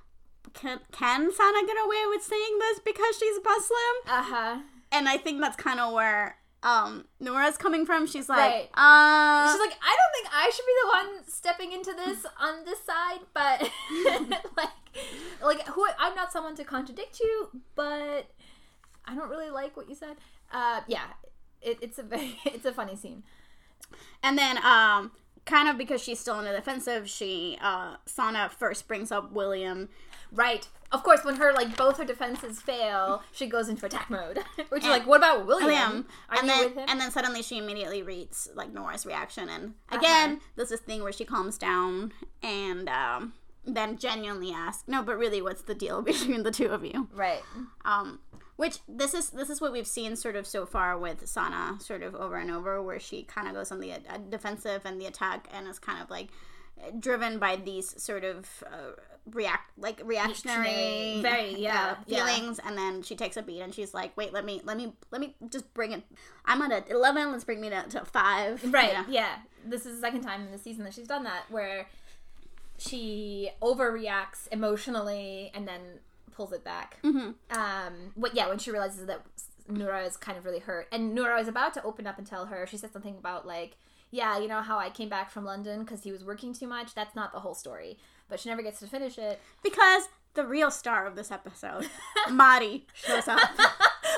can 0.53 0.79
can 0.91 1.31
Sana 1.31 1.67
get 1.67 1.77
away 1.85 2.03
with 2.09 2.23
saying 2.23 2.59
this 2.59 2.79
because 2.79 3.17
she's 3.17 3.37
Muslim? 3.43 3.95
uh 4.07 4.23
huh. 4.23 4.59
And 4.91 5.07
I 5.07 5.15
think 5.17 5.39
that's 5.39 5.55
kind 5.55 5.79
of 5.79 5.93
where 5.93 6.35
um 6.63 7.05
Nora's 7.21 7.57
coming 7.57 7.85
from. 7.85 8.05
She's 8.05 8.27
like, 8.27 8.37
Right. 8.39 8.69
uh, 8.73 9.51
She's 9.51 9.59
like, 9.61 9.77
I 9.81 9.95
don't 9.97 10.13
think 10.13 10.27
I 10.35 10.49
should 10.53 10.65
be 10.65 10.75
the 10.83 10.87
one 10.89 11.27
stepping 11.27 11.71
into 11.71 11.93
this 11.93 12.25
on 12.39 12.65
this 12.65 12.83
side, 12.83 13.21
but 13.33 13.61
like, 14.57 14.69
like 15.41 15.67
who? 15.69 15.87
I'm 15.97 16.15
not 16.15 16.33
someone 16.33 16.55
to 16.55 16.63
contradict 16.65 17.19
you, 17.21 17.47
but 17.75 18.29
I 19.05 19.15
don't 19.15 19.29
really 19.29 19.49
like 19.49 19.75
what 19.77 19.87
you 19.89 19.95
said. 19.95 20.17
Uh, 20.51 20.81
yeah, 20.87 21.05
it, 21.61 21.77
it's 21.81 21.97
a 21.99 22.03
very, 22.03 22.39
it's 22.45 22.65
a 22.65 22.73
funny 22.73 22.95
scene. 22.95 23.23
And 24.23 24.37
then, 24.37 24.57
um, 24.63 25.11
kind 25.45 25.67
of 25.67 25.77
because 25.77 26.01
she's 26.01 26.19
still 26.19 26.37
in 26.39 26.45
the 26.45 26.51
defensive, 26.51 27.09
she, 27.09 27.57
uh, 27.61 27.95
Sana 28.05 28.49
first 28.49 28.87
brings 28.87 29.11
up 29.11 29.31
William. 29.31 29.89
Right. 30.31 30.67
Of 30.93 31.03
course, 31.03 31.23
when 31.25 31.35
her 31.37 31.51
like 31.53 31.75
both 31.75 31.97
her 31.97 32.05
defenses 32.05 32.61
fail, 32.61 33.21
she 33.31 33.47
goes 33.47 33.67
into 33.69 33.85
attack 33.85 34.09
mode. 34.09 34.39
Which 34.69 34.83
is 34.83 34.89
like, 34.89 35.07
what 35.07 35.17
about 35.17 35.45
William? 35.45 35.67
William, 35.67 36.07
Are 36.29 36.37
and 36.39 36.49
then 36.49 36.73
and 36.87 36.99
then 37.01 37.11
suddenly 37.11 37.41
she 37.41 37.57
immediately 37.57 38.03
reads 38.03 38.49
like 38.55 38.73
Nora's 38.73 39.05
reaction, 39.05 39.47
and 39.49 39.73
Uh-huh. 39.89 39.97
again, 39.99 40.41
there's 40.55 40.69
this 40.69 40.81
thing 40.81 41.01
where 41.03 41.11
she 41.13 41.23
calms 41.25 41.57
down 41.57 42.11
and 42.43 42.89
um, 42.89 43.33
then 43.65 43.97
genuinely 43.97 44.51
asks, 44.51 44.83
"No, 44.87 45.01
but 45.01 45.17
really, 45.17 45.41
what's 45.41 45.61
the 45.63 45.75
deal 45.75 46.01
between 46.11 46.43
the 46.43 46.51
two 46.51 46.67
of 46.67 46.83
you?" 46.85 47.07
right. 47.13 47.41
Um, 47.85 48.19
which 48.61 48.77
this 48.87 49.15
is 49.15 49.31
this 49.31 49.49
is 49.49 49.59
what 49.59 49.71
we've 49.71 49.87
seen 49.87 50.15
sort 50.15 50.35
of 50.35 50.45
so 50.45 50.67
far 50.67 50.95
with 50.95 51.27
Sana, 51.27 51.79
sort 51.79 52.03
of 52.03 52.13
over 52.13 52.35
and 52.37 52.51
over, 52.51 52.79
where 52.79 52.99
she 52.99 53.23
kind 53.23 53.47
of 53.47 53.55
goes 53.55 53.71
on 53.71 53.79
the 53.79 53.93
uh, 53.93 53.97
defensive 54.29 54.83
and 54.85 55.01
the 55.01 55.07
attack, 55.07 55.47
and 55.51 55.67
is 55.67 55.79
kind 55.79 55.99
of 55.99 56.11
like 56.11 56.27
driven 56.99 57.39
by 57.39 57.55
these 57.55 57.99
sort 57.99 58.23
of 58.23 58.63
uh, 58.67 58.91
react 59.31 59.71
like 59.79 59.99
reactionary 60.05 61.21
Very, 61.23 61.55
yeah, 61.57 61.93
uh, 61.93 61.95
yeah. 62.05 62.25
feelings 62.25 62.59
and 62.63 62.77
then 62.77 63.01
she 63.01 63.15
takes 63.15 63.35
a 63.35 63.41
beat 63.41 63.61
and 63.61 63.73
she's 63.73 63.93
like 63.93 64.15
wait 64.17 64.33
let 64.33 64.45
me 64.45 64.61
let 64.63 64.77
me 64.77 64.93
let 65.11 65.21
me 65.21 65.35
just 65.51 65.71
bring 65.75 65.91
it 65.91 66.01
i'm 66.45 66.59
at 66.63 66.71
a 66.71 66.91
11 66.91 67.31
let's 67.31 67.43
bring 67.43 67.61
me 67.61 67.69
to, 67.69 67.83
to 67.89 68.03
5 68.03 68.73
Right. 68.73 68.93
Yeah. 68.93 69.05
Yeah. 69.09 69.35
This 69.63 69.85
is 69.85 69.95
the 69.95 70.01
second 70.01 70.21
time 70.21 70.41
in 70.41 70.51
the 70.51 70.57
season 70.57 70.83
that 70.85 70.93
she's 70.95 71.07
done 71.07 71.23
that, 71.25 71.43
where 71.49 71.87
she 72.79 73.51
overreacts 73.61 74.47
emotionally 74.51 75.51
and 75.53 75.67
then 75.67 75.81
pulls 76.41 76.53
it 76.53 76.63
back. 76.63 76.97
Mhm. 77.03 77.35
Um. 77.51 78.11
What? 78.15 78.35
Yeah. 78.35 78.47
When 78.49 78.57
she 78.59 78.71
realizes 78.71 79.05
that 79.07 79.21
Nora 79.67 80.03
is 80.05 80.17
kind 80.17 80.37
of 80.37 80.45
really 80.45 80.59
hurt, 80.59 80.87
and 80.91 81.13
Nora 81.15 81.39
is 81.39 81.47
about 81.47 81.73
to 81.75 81.83
open 81.83 82.07
up 82.07 82.17
and 82.17 82.25
tell 82.27 82.45
her, 82.47 82.65
she 82.67 82.77
said 82.77 82.91
something 82.93 83.15
about 83.17 83.45
like, 83.45 83.77
yeah, 84.09 84.37
you 84.39 84.47
know 84.47 84.61
how 84.61 84.77
I 84.79 84.89
came 84.89 85.07
back 85.09 85.29
from 85.31 85.45
London 85.45 85.81
because 85.83 86.03
he 86.03 86.11
was 86.11 86.23
working 86.23 86.53
too 86.53 86.67
much. 86.67 86.93
That's 86.95 87.15
not 87.15 87.31
the 87.31 87.39
whole 87.39 87.53
story, 87.55 87.97
but 88.27 88.39
she 88.39 88.49
never 88.49 88.61
gets 88.61 88.79
to 88.79 88.87
finish 88.87 89.17
it. 89.17 89.39
because 89.63 90.09
the 90.33 90.45
real 90.45 90.71
star 90.71 91.05
of 91.05 91.15
this 91.17 91.29
episode 91.29 91.89
Mari 92.31 92.87
shows 92.93 93.27
up 93.27 93.39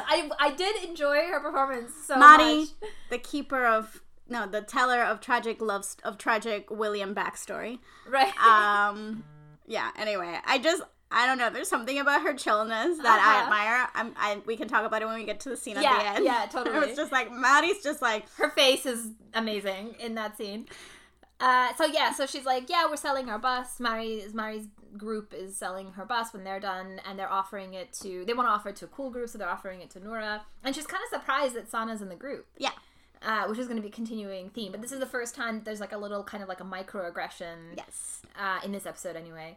I 0.05 0.29
I 0.39 0.51
did 0.51 0.83
enjoy 0.83 1.17
her 1.31 1.39
performance 1.39 1.91
so 2.05 2.15
Mari 2.17 2.59
much. 2.59 2.67
the 3.09 3.17
keeper 3.17 3.65
of 3.65 4.01
no 4.29 4.45
the 4.47 4.61
teller 4.61 5.01
of 5.03 5.21
tragic 5.21 5.59
love 5.61 5.83
st- 5.85 6.05
of 6.05 6.17
tragic 6.19 6.69
William 6.69 7.13
backstory. 7.15 7.79
Right. 8.07 8.31
Um, 8.37 9.23
yeah. 9.67 9.89
Anyway, 9.97 10.37
I 10.45 10.59
just 10.59 10.83
I 11.13 11.25
don't 11.27 11.37
know. 11.37 11.49
There's 11.49 11.67
something 11.69 11.99
about 11.99 12.23
her 12.23 12.33
chillness 12.33 12.97
that 12.97 13.05
I 13.05 13.17
Uh-huh. 13.17 13.43
admire. 13.43 13.87
I'm, 13.93 14.13
I 14.17 14.41
we 14.45 14.57
can 14.57 14.67
talk 14.67 14.85
about 14.85 15.01
it 15.01 15.05
when 15.05 15.15
we 15.15 15.25
get 15.25 15.39
to 15.41 15.49
the 15.49 15.57
scene 15.57 15.77
at 15.77 15.83
the 15.83 16.05
end. 16.07 16.25
yeah, 16.25 16.43
it 16.45 16.51
totally. 16.51 16.79
was 16.87 16.95
just 16.95 17.11
like 17.11 17.31
Maddie's 17.31 17.83
just 17.83 18.01
like 18.01 18.25
her 18.37 18.49
face 18.49 18.85
is 18.85 19.09
amazing 19.33 19.95
in 19.99 20.15
that 20.15 20.37
scene. 20.37 20.65
Uh, 21.39 21.73
so 21.75 21.85
yeah, 21.85 22.11
so 22.13 22.25
she's 22.25 22.45
like, 22.45 22.69
yeah, 22.69 22.85
we're 22.89 22.95
selling 22.95 23.29
our 23.29 23.39
bus. 23.39 23.79
Mari's 23.79 24.33
Mari's 24.33 24.65
group 24.97 25.33
is 25.33 25.57
selling 25.57 25.91
her 25.93 26.05
bus 26.05 26.31
when 26.33 26.43
they're 26.43 26.59
done, 26.59 27.01
and 27.07 27.17
they're 27.19 27.31
offering 27.31 27.73
it 27.73 27.91
to. 28.01 28.23
They 28.25 28.33
want 28.33 28.47
to 28.47 28.51
offer 28.51 28.69
it 28.69 28.75
to 28.77 28.85
a 28.85 28.87
cool 28.89 29.09
group, 29.09 29.29
so 29.29 29.37
they're 29.37 29.49
offering 29.49 29.81
it 29.81 29.89
to 29.91 29.99
Nora, 29.99 30.43
and 30.63 30.73
she's 30.75 30.87
kind 30.87 31.01
of 31.03 31.19
surprised 31.19 31.55
that 31.55 31.69
Sana's 31.69 32.01
in 32.01 32.09
the 32.09 32.15
group. 32.15 32.45
yeah. 32.57 32.71
Uh, 33.25 33.45
which 33.47 33.57
is 33.57 33.67
going 33.67 33.77
to 33.77 33.81
be 33.81 33.87
a 33.87 33.91
continuing 33.91 34.49
theme, 34.49 34.69
but 34.69 34.81
this 34.81 34.91
is 34.91 34.99
the 34.99 35.05
first 35.05 35.33
time 35.33 35.61
there's 35.63 35.79
like 35.79 35.93
a 35.93 35.97
little 35.97 36.25
kind 36.25 36.43
of 36.43 36.49
like 36.49 36.59
a 36.59 36.63
microaggression 36.65 37.55
Yes. 37.77 38.21
uh, 38.37 38.59
in 38.65 38.73
this 38.73 38.85
episode, 38.85 39.15
anyway. 39.15 39.55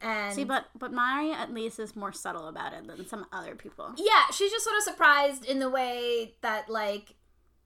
And 0.00 0.34
See, 0.34 0.44
but 0.44 0.66
but 0.78 0.92
Mari 0.92 1.32
at 1.32 1.52
least 1.54 1.78
is 1.78 1.96
more 1.96 2.12
subtle 2.12 2.48
about 2.48 2.72
it 2.74 2.86
than 2.86 3.06
some 3.06 3.26
other 3.32 3.54
people. 3.54 3.94
yeah, 3.96 4.26
she's 4.32 4.50
just 4.50 4.64
sort 4.64 4.76
of 4.76 4.82
surprised 4.82 5.44
in 5.44 5.58
the 5.58 5.70
way 5.70 6.34
that 6.42 6.68
like 6.68 7.14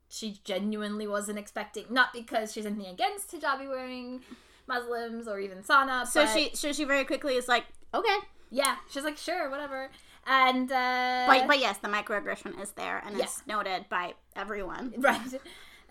she 0.09 0.41
genuinely 0.45 1.07
wasn't 1.07 1.39
expecting. 1.39 1.85
Not 1.91 2.13
because 2.13 2.53
she's 2.53 2.67
anything 2.67 2.87
against 2.93 3.33
hijabi 3.33 3.69
wearing 3.69 4.21
Muslims 4.69 5.27
or 5.27 5.41
even 5.41 5.63
Sana. 5.65 6.07
So 6.07 6.25
but 6.25 6.33
she 6.33 6.51
so 6.55 6.73
she 6.73 6.85
very 6.85 7.05
quickly 7.05 7.35
is 7.35 7.49
like 7.49 7.65
okay, 7.93 8.17
yeah, 8.51 8.77
she's 8.91 9.05
like 9.05 9.17
sure, 9.17 9.51
whatever. 9.51 9.91
And 10.27 10.71
uh, 10.71 11.25
but 11.27 11.47
but 11.49 11.59
yes, 11.59 11.79
the 11.79 11.89
microaggression 11.89 12.61
is 12.63 12.71
there 12.73 13.03
and 13.05 13.17
Yeah. 13.17 13.25
it's 13.25 13.43
noted 13.47 13.87
by 13.89 14.15
everyone. 14.37 14.95
right, 14.99 15.21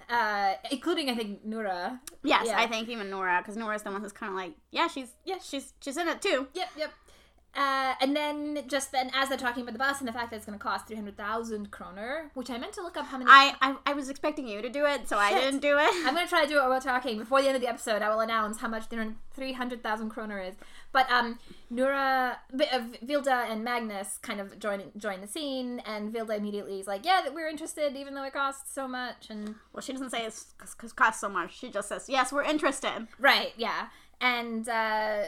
uh, 0.10 0.54
including 0.72 1.10
I 1.10 1.15
think 1.15 1.45
Nora. 1.45 2.00
Yes, 2.24 2.48
Yeah. 2.48 2.60
I 2.60 2.67
think 2.67 2.89
even 2.89 3.10
Nora 3.10 3.39
because 3.41 3.56
Nora's 3.58 3.84
the 3.84 3.91
one 3.91 4.02
who's 4.02 4.12
kind 4.12 4.32
of 4.32 4.36
like 4.36 4.54
yeah 4.72 4.88
she's 4.88 5.13
yeah 5.26 5.38
she's 5.41 5.74
she's 5.82 5.98
in 5.98 6.08
it 6.08 6.22
too. 6.22 6.48
Yep, 6.54 6.69
yep. 6.78 6.91
Uh, 7.60 7.93
and 8.00 8.15
then 8.15 8.63
just 8.69 8.93
then, 8.93 9.12
as 9.13 9.28
they're 9.28 9.38
talking 9.38 9.63
about 9.63 9.74
the 9.74 9.80
bus 9.80 10.00
and 10.00 10.08
the 10.08 10.13
fact 10.13 10.30
that 10.32 10.38
it's 10.38 10.45
going 10.45 10.58
to 10.58 10.63
cost 10.63 10.88
three 10.88 10.95
hundred 10.95 11.17
thousand 11.17 11.72
kroner, 11.72 12.32
which 12.34 12.50
I 12.50 12.58
meant 12.58 12.72
to 12.76 12.82
look 12.82 12.95
up 12.95 13.06
how 13.08 13.17
many. 13.17 13.30
I, 13.30 13.54
I 13.62 13.76
I 13.86 13.93
was 13.93 14.10
expecting 14.10 14.48
you 14.48 14.62
to 14.62 14.69
do 14.69 14.86
it, 14.86 15.10
so 15.10 15.17
I 15.17 15.34
didn't 15.34 15.60
do 15.60 15.78
it. 15.78 16.08
I'm 16.08 16.15
gonna 16.15 16.26
try 16.26 16.43
to 16.43 16.48
do 16.48 16.56
it 16.56 16.60
while 16.62 16.69
we're 16.69 16.80
talking. 16.80 17.17
Before 17.17 17.41
the 17.41 17.48
end 17.48 17.58
of 17.58 17.62
the 17.62 17.67
episode, 17.67 18.02
I 18.02 18.08
will 18.08 18.22
announce 18.22 18.60
how 18.60 18.69
much 18.69 18.86
three 18.86 19.52
hundred 19.52 19.84
thousand 19.84 20.10
kroner 20.10 20.39
is. 20.39 20.56
But 20.93 21.12
um, 21.12 21.38
Nura, 21.69 22.38
uh, 22.54 22.80
Vilda, 23.06 23.52
and 23.52 23.62
Magnus 23.62 24.19
kind 24.22 24.39
of 24.39 24.58
join 24.58 24.82
join 24.98 25.19
the 25.19 25.28
scene, 25.28 25.82
and 25.86 26.13
Vilda 26.13 26.38
immediately 26.38 26.80
is 26.80 26.88
like, 26.88 27.06
"Yeah, 27.06 27.19
that 27.26 27.34
we're 27.34 27.50
interested, 27.50 27.98
even 27.98 28.15
though 28.15 28.24
it 28.24 28.32
costs 28.32 28.74
so 28.74 28.88
much." 28.88 29.30
And 29.30 29.56
Well, 29.74 29.82
she 29.82 29.91
doesn't 29.91 30.12
say 30.12 30.26
it's 30.26 30.54
because 30.78 30.93
costs 30.93 31.19
so 31.19 31.28
much. 31.28 31.60
She 31.60 31.69
just 31.69 31.89
says 31.89 32.08
yes, 32.08 32.32
we're 32.32 32.43
interested. 32.43 33.10
right, 33.19 33.52
yeah, 33.58 33.88
and 34.22 34.69
uh, 34.69 35.24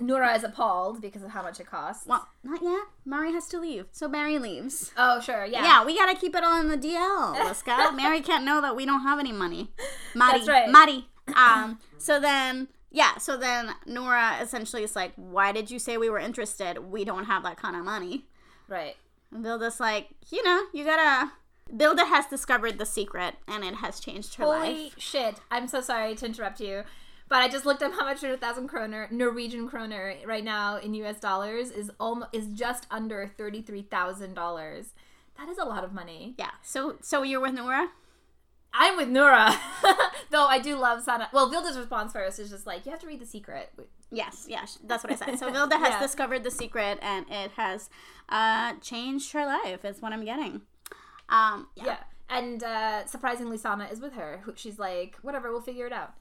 Nura 0.00 0.36
is 0.36 0.44
appalled 0.44 1.00
because 1.00 1.22
of 1.22 1.30
how 1.30 1.42
much 1.42 1.60
it 1.60 1.66
costs. 1.66 2.06
Well, 2.06 2.26
not 2.42 2.62
yet. 2.62 2.82
Mari 3.04 3.32
has 3.32 3.46
to 3.48 3.58
leave, 3.60 3.86
so 3.92 4.08
Mary 4.08 4.38
leaves. 4.38 4.92
oh, 4.96 5.20
sure, 5.20 5.44
yeah, 5.44 5.62
Yeah, 5.62 5.84
we 5.84 5.96
gotta 5.96 6.14
keep 6.18 6.34
it 6.34 6.42
all 6.44 6.60
in 6.60 6.68
the 6.68 6.76
DL, 6.78 7.36
Liska. 7.36 7.92
Mary 7.96 8.20
can't 8.20 8.44
know 8.44 8.60
that 8.60 8.76
we 8.76 8.84
don't 8.86 9.02
have 9.02 9.18
any 9.18 9.32
money. 9.32 9.70
Mari, 10.14 10.38
That's 10.38 10.48
right. 10.48 10.68
Mari. 10.70 11.06
Um. 11.36 11.78
So 11.98 12.18
then, 12.18 12.68
yeah. 12.90 13.16
So 13.18 13.36
then, 13.36 13.70
Nora 13.86 14.38
essentially 14.40 14.82
is 14.82 14.96
like, 14.96 15.12
"Why 15.16 15.52
did 15.52 15.70
you 15.70 15.78
say 15.78 15.96
we 15.96 16.10
were 16.10 16.18
interested? 16.18 16.78
We 16.78 17.04
don't 17.04 17.24
have 17.26 17.42
that 17.44 17.56
kind 17.56 17.76
of 17.76 17.84
money." 17.84 18.24
right. 18.68 18.96
And 19.32 19.44
Bilda's 19.44 19.78
like, 19.80 20.08
"You 20.30 20.42
know, 20.42 20.62
you 20.74 20.84
gotta." 20.84 21.32
Bilda 21.72 22.04
has 22.08 22.26
discovered 22.26 22.78
the 22.78 22.86
secret, 22.86 23.36
and 23.46 23.62
it 23.62 23.76
has 23.76 24.00
changed 24.00 24.34
her 24.34 24.44
Holy 24.44 24.84
life. 24.86 24.94
shit! 24.98 25.36
I'm 25.52 25.68
so 25.68 25.80
sorry 25.80 26.16
to 26.16 26.26
interrupt 26.26 26.58
you, 26.60 26.82
but 27.30 27.38
I 27.40 27.48
just 27.48 27.64
looked 27.64 27.82
up 27.82 27.92
how 27.92 28.04
much 28.04 28.20
hundred 28.20 28.40
thousand 28.42 28.68
kroner, 28.68 29.08
Norwegian 29.10 29.66
kroner, 29.68 30.14
right 30.26 30.44
now 30.44 30.76
in 30.76 30.92
U.S. 30.94 31.18
dollars 31.18 31.70
is 31.70 31.90
almost 31.98 32.28
is 32.34 32.48
just 32.48 32.86
under 32.90 33.30
thirty 33.38 33.62
three 33.62 33.82
thousand 33.82 34.34
dollars. 34.34 34.92
That 35.38 35.48
is 35.48 35.56
a 35.56 35.64
lot 35.64 35.82
of 35.84 35.94
money. 35.94 36.34
Yeah. 36.38 36.50
So, 36.62 36.96
so 37.00 37.22
you're 37.22 37.40
with 37.40 37.54
Nora? 37.54 37.88
I'm 38.74 38.96
with 38.96 39.08
Nora, 39.08 39.58
though 40.30 40.44
I 40.46 40.58
do 40.60 40.76
love 40.76 41.02
Sana. 41.02 41.28
Well, 41.32 41.50
Vilda's 41.50 41.78
response 41.78 42.12
first 42.12 42.38
is 42.38 42.50
just 42.50 42.66
like 42.66 42.84
you 42.84 42.90
have 42.92 43.00
to 43.00 43.06
read 43.06 43.20
the 43.20 43.26
secret. 43.26 43.72
Yes, 44.12 44.46
yes, 44.48 44.78
that's 44.84 45.02
what 45.02 45.12
I 45.12 45.16
said. 45.16 45.38
So 45.38 45.50
Vilda 45.50 45.72
has 45.78 45.88
Yeah. 45.94 46.00
discovered 46.00 46.44
the 46.44 46.50
secret, 46.50 46.98
and 47.00 47.24
it 47.30 47.52
has 47.52 47.88
uh, 48.28 48.74
changed 48.80 49.32
her 49.32 49.46
life. 49.46 49.84
Is 49.84 50.02
what 50.02 50.12
I'm 50.12 50.24
getting. 50.24 50.62
Um, 51.28 51.68
yeah. 51.76 51.84
Yeah, 51.86 51.96
and 52.28 52.62
uh, 52.62 53.06
surprisingly, 53.06 53.56
Sana 53.56 53.88
is 53.90 54.00
with 54.00 54.14
her. 54.14 54.42
She's 54.56 54.78
like, 54.78 55.16
whatever, 55.22 55.50
we'll 55.52 55.62
figure 55.62 55.86
it 55.86 55.92
out. 55.92 56.14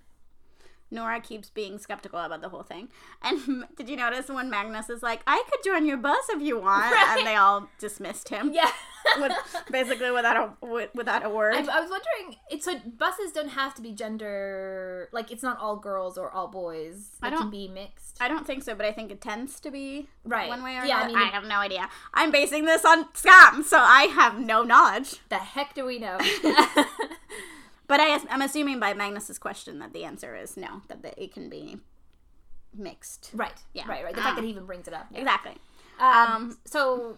Nora 0.91 1.19
keeps 1.21 1.49
being 1.49 1.77
skeptical 1.79 2.19
about 2.19 2.41
the 2.41 2.49
whole 2.49 2.63
thing. 2.63 2.89
And 3.21 3.65
did 3.77 3.89
you 3.89 3.95
notice 3.95 4.27
when 4.29 4.49
Magnus 4.49 4.89
is 4.89 5.03
like, 5.03 5.21
"I 5.27 5.43
could 5.51 5.63
join 5.63 5.85
your 5.85 5.97
bus 5.97 6.29
if 6.29 6.41
you 6.41 6.59
want," 6.59 6.91
Right. 6.91 7.15
and 7.19 7.27
they 7.27 7.35
all 7.35 7.69
dismissed 7.79 8.29
him, 8.29 8.51
Yeah. 8.53 8.71
with, 9.17 9.31
basically 9.71 10.11
without 10.11 10.35
a 10.61 10.87
without 10.93 11.25
a 11.25 11.29
word. 11.29 11.55
I, 11.55 11.59
I 11.59 11.79
was 11.81 11.89
wondering. 11.89 12.37
It's 12.51 12.65
so 12.65 12.77
buses 12.97 13.31
don't 13.31 13.49
have 13.49 13.73
to 13.75 13.81
be 13.81 13.91
gender. 13.93 15.09
Like 15.11 15.31
it's 15.31 15.43
not 15.43 15.57
all 15.59 15.75
girls 15.77 16.17
or 16.17 16.29
all 16.31 16.47
boys. 16.47 17.11
I 17.21 17.27
It 17.27 17.31
can 17.31 17.39
don't- 17.41 17.49
be 17.51 17.67
mixed. 17.67 18.17
I 18.21 18.27
don't 18.27 18.45
think 18.45 18.63
so, 18.63 18.75
but 18.75 18.85
I 18.85 18.91
think 18.91 19.11
it 19.11 19.21
tends 19.21 19.61
to 19.61 19.71
be 19.71 20.09
Right. 20.25 20.49
one 20.49 20.61
way 20.61 20.75
or 20.77 20.83
Yeah, 20.83 20.97
I 20.97 21.07
mean, 21.07 21.15
I 21.15 21.27
have 21.27 21.45
no 21.45 21.55
idea. 21.55 21.87
I'm 22.13 22.31
basing 22.31 22.65
this 22.65 22.83
on 22.83 23.05
Skam, 23.13 23.63
so 23.63 23.77
I 23.79 24.03
have 24.13 24.37
no 24.37 24.61
knowledge. 24.63 25.15
the 25.29 25.37
heck 25.37 25.73
do 25.73 25.85
we 25.85 25.99
know? 25.99 26.17
But 27.89 27.99
I, 27.99 28.17
I'm 28.29 28.41
assuming 28.41 28.79
by 28.79 28.93
Magnus's 28.93 29.37
question 29.37 29.79
that 29.79 29.91
the 29.91 30.05
answer 30.05 30.35
is 30.35 30.55
no, 30.55 30.81
that 30.87 31.01
the- 31.01 31.21
it 31.21 31.33
can 31.33 31.49
be 31.49 31.79
mixed. 32.73 33.31
right. 33.33 33.51
Yeah. 33.73 33.87
Right. 33.89 34.03
Right. 34.05 34.15
The 34.15 34.21
fact 34.21 34.33
Ah. 34.33 34.35
that 34.35 34.43
he 34.45 34.51
even 34.51 34.65
brings 34.65 34.87
it 34.87 34.93
up. 34.93 35.07
Yeah. 35.11 35.19
Exactly. 35.19 35.55
Um, 35.99 36.07
Um, 36.07 36.57
so, 36.65 37.17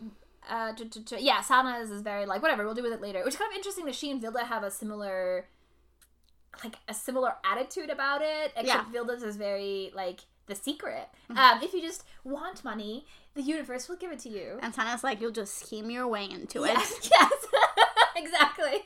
uh, 0.50 0.74
t- 0.74 0.86
t- 0.86 1.04
t- 1.04 1.18
yeah, 1.20 1.42
Sana's 1.42 1.92
is 1.92 2.02
very 2.02 2.26
like 2.26 2.42
whatever. 2.42 2.64
We'll 2.66 2.74
do 2.74 2.82
with 2.84 2.94
it 2.94 3.02
later. 3.02 3.20
Which 3.24 3.34
is 3.36 3.40
kind 3.40 3.52
of 3.52 3.56
interesting 3.58 3.86
that 3.86 3.94
she 3.96 4.10
and 4.10 4.22
Vilda 4.24 4.44
have 4.46 4.64
a 4.64 4.72
similar, 4.72 5.46
like 6.64 6.78
a 6.88 6.94
similar 6.94 7.34
attitude 7.44 7.90
about 7.90 8.22
it. 8.22 8.54
Except 8.56 8.66
Yeah. 8.94 9.02
Vilda's 9.02 9.24
is 9.24 9.36
very 9.36 9.92
like 9.94 10.22
the 10.48 10.56
secret. 10.56 11.10
Mm-hmm. 11.30 11.38
Um, 11.38 11.62
if 11.62 11.74
you 11.74 11.82
just 11.82 12.04
want 12.24 12.64
money, 12.64 13.06
the 13.36 13.42
universe 13.42 13.88
will 13.90 13.98
give 13.98 14.12
it 14.12 14.20
to 14.20 14.30
you. 14.30 14.58
And 14.62 14.74
Sana's 14.74 15.04
like, 15.04 15.22
you'll 15.22 15.32
just 15.32 15.58
scheme 15.60 15.90
your 15.92 16.08
way 16.08 16.26
into 16.30 16.64
it. 16.64 16.72
Yes, 16.78 17.10
yes, 17.12 17.32
exactly. 18.16 18.82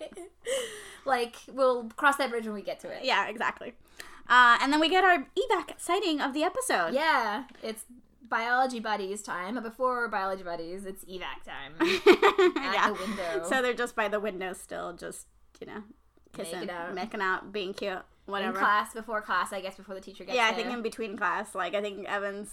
like 1.06 1.36
we'll 1.52 1.90
cross 1.96 2.18
that 2.18 2.30
bridge 2.30 2.46
when 2.46 2.54
we 2.54 2.62
get 2.62 2.80
to 2.82 2.90
it. 2.90 3.04
Yeah, 3.04 3.28
exactly. 3.28 3.74
Uh, 4.28 4.58
and 4.62 4.74
then 4.74 4.80
we 4.80 4.90
get 4.90 5.04
our 5.04 5.28
Evak 5.38 5.74
sighting 5.78 6.20
of 6.20 6.34
the 6.34 6.44
episode. 6.44 6.94
Yeah, 6.94 7.44
it's 7.62 7.84
biology 8.28 8.80
buddies 8.80 9.22
time. 9.22 9.56
But 9.56 9.64
before 9.64 10.08
biology 10.08 10.44
buddies, 10.44 10.86
it's 10.86 11.04
Evak 11.06 11.44
time 11.46 11.74
at 11.80 12.74
yeah. 12.74 12.88
the 12.88 12.94
window. 12.94 13.48
So 13.48 13.62
they're 13.62 13.74
just 13.74 13.96
by 13.96 14.08
the 14.08 14.20
window 14.20 14.54
still, 14.54 14.94
just, 14.94 15.28
you 15.60 15.68
know, 15.68 15.84
kissing, 16.34 16.62
Making 16.62 16.76
out. 16.76 16.96
making 16.96 17.22
out, 17.22 17.52
being 17.52 17.74
cute, 17.74 17.92
in 17.94 18.02
whatever. 18.26 18.58
class 18.58 18.94
before 18.94 19.22
class, 19.22 19.54
I 19.54 19.62
guess 19.62 19.76
before 19.76 19.96
the 19.96 20.02
teacher 20.02 20.24
gets 20.24 20.36
yeah, 20.36 20.48
I 20.48 20.54
think 20.54 20.70
in 20.70 20.82
between 20.82 21.18
class, 21.18 21.54
like, 21.56 21.76
I 21.76 21.82
think 21.82 22.08
Even's 22.08 22.52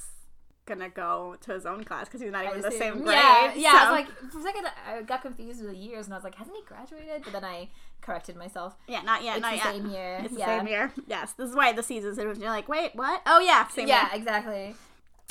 gonna 0.66 0.88
go 0.88 1.36
to 1.40 1.52
his 1.52 1.66
own 1.66 1.84
class 1.84 2.06
because 2.06 2.20
he's 2.20 2.30
not 2.30 2.44
even 2.46 2.60
the 2.60 2.70
same 2.70 3.02
grade. 3.02 3.16
Yeah, 3.16 3.54
yeah. 3.54 3.68
I 3.68 3.84
so- 3.84 3.90
was 3.92 4.00
like, 4.00 4.30
for 4.32 4.38
a 4.38 4.42
second, 4.42 4.66
I 4.86 5.02
got 5.02 5.22
confused 5.22 5.60
with 5.60 5.70
the 5.70 5.76
years, 5.76 6.06
and 6.06 6.14
I 6.14 6.16
was 6.16 6.24
like, 6.24 6.36
hasn't 6.36 6.56
he 6.56 6.62
graduated? 6.64 7.24
But 7.24 7.32
then 7.32 7.44
I 7.44 7.68
corrected 8.00 8.36
myself. 8.36 8.76
yeah, 8.88 9.02
not 9.02 9.22
yet, 9.24 9.36
It's 9.36 9.42
not 9.42 9.50
the 9.50 9.56
yet. 9.56 9.74
same 9.74 9.86
year. 9.90 10.18
It's 10.22 10.34
the 10.34 10.40
yeah. 10.40 10.58
same 10.58 10.68
year. 10.68 10.92
Yes, 11.06 11.32
this 11.32 11.48
is 11.50 11.56
why 11.56 11.72
the 11.72 11.82
seasons. 11.82 12.16
You're 12.18 12.34
like, 12.34 12.68
wait, 12.68 12.94
what? 12.94 13.22
Oh 13.26 13.40
yeah, 13.40 13.66
same 13.68 13.88
year. 13.88 13.96
yeah, 13.96 14.06
year. 14.08 14.16
exactly. 14.20 14.74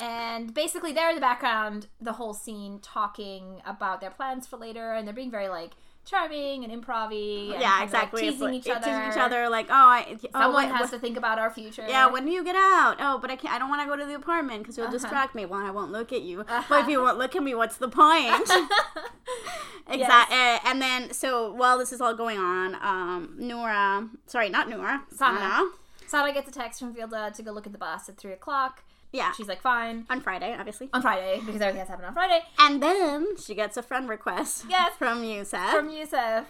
And 0.00 0.52
basically, 0.52 0.92
they're 0.92 1.10
in 1.10 1.14
the 1.14 1.20
background, 1.20 1.86
the 2.00 2.14
whole 2.14 2.34
scene, 2.34 2.80
talking 2.80 3.60
about 3.64 4.00
their 4.00 4.10
plans 4.10 4.46
for 4.46 4.56
later, 4.56 4.92
and 4.92 5.06
they're 5.06 5.14
being 5.14 5.30
very 5.30 5.48
like 5.48 5.72
charming 6.04 6.64
and 6.64 6.72
improv-y. 6.72 7.52
and 7.54 7.60
Yeah, 7.62 7.78
of, 7.78 7.84
exactly. 7.84 8.22
Like, 8.22 8.30
teasing 8.32 8.54
each 8.54 8.68
other. 8.68 8.80
teasing 8.84 9.10
each 9.12 9.16
other, 9.18 9.48
like, 9.48 9.66
oh, 9.70 9.72
I, 9.74 10.06
oh, 10.34 10.40
Someone 10.40 10.64
wait, 10.64 10.72
has 10.72 10.80
what- 10.82 10.90
to 10.90 10.98
think 10.98 11.16
about 11.16 11.38
our 11.38 11.50
future. 11.50 11.84
Yeah, 11.88 12.06
when 12.06 12.24
do 12.26 12.32
you 12.32 12.42
get 12.44 12.56
out? 12.56 12.96
Oh, 13.00 13.18
but 13.20 13.30
I 13.30 13.36
can't. 13.36 13.54
I 13.54 13.58
don't 13.58 13.68
want 13.70 13.82
to 13.82 13.88
go 13.88 13.96
to 13.96 14.04
the 14.04 14.14
apartment 14.14 14.62
because 14.62 14.76
you'll 14.76 14.86
Uh-huh. 14.88 14.92
distract 14.98 15.34
me. 15.34 15.46
Well, 15.46 15.60
I 15.64 15.70
won't 15.70 15.92
look 15.92 16.12
at 16.12 16.22
you. 16.22 16.40
Uh-huh. 16.40 16.62
But 16.68 16.80
if 16.80 16.88
you 16.88 17.00
won't 17.00 17.18
look 17.18 17.36
at 17.36 17.42
me, 17.42 17.54
what's 17.54 17.76
the 17.76 17.88
point? 17.88 18.50
exactly. 19.88 20.36
and 20.70 20.80
then, 20.82 21.12
so 21.12 21.52
while 21.52 21.78
this 21.78 21.92
is 21.92 22.00
all 22.00 22.14
going 22.14 22.38
on, 22.38 22.74
um, 22.76 23.34
Nora, 23.38 24.08
sorry, 24.26 24.48
not 24.48 24.68
Nora, 24.68 25.02
Sana. 25.14 25.38
Sana. 25.38 25.70
Sana 26.06 26.32
gets 26.32 26.48
a 26.48 26.52
text 26.52 26.78
from 26.80 26.94
Vilda 26.94 27.32
to 27.34 27.42
go 27.42 27.52
look 27.52 27.66
at 27.66 27.72
the 27.72 27.78
bus 27.78 28.08
at 28.08 28.16
three 28.18 28.32
o'clock. 28.32 28.82
Yeah, 29.12 29.32
She's 29.32 29.46
like, 29.48 29.60
fine. 29.60 30.06
on 30.08 30.20
Friday, 30.22 30.56
obviously. 30.58 30.88
On 30.92 31.02
Friday, 31.02 31.38
because 31.44 31.60
everything 31.60 31.80
has 31.80 31.88
happened 31.88 32.06
on 32.06 32.14
Friday. 32.14 32.40
And 32.58 32.82
then 32.82 33.36
she 33.36 33.54
gets 33.54 33.76
a 33.76 33.82
friend 33.82 34.08
request. 34.08 34.64
Yes. 34.68 34.92
from 34.98 35.22
Yusef. 35.22 35.70
From 35.70 35.90
Yusuf. 35.90 36.46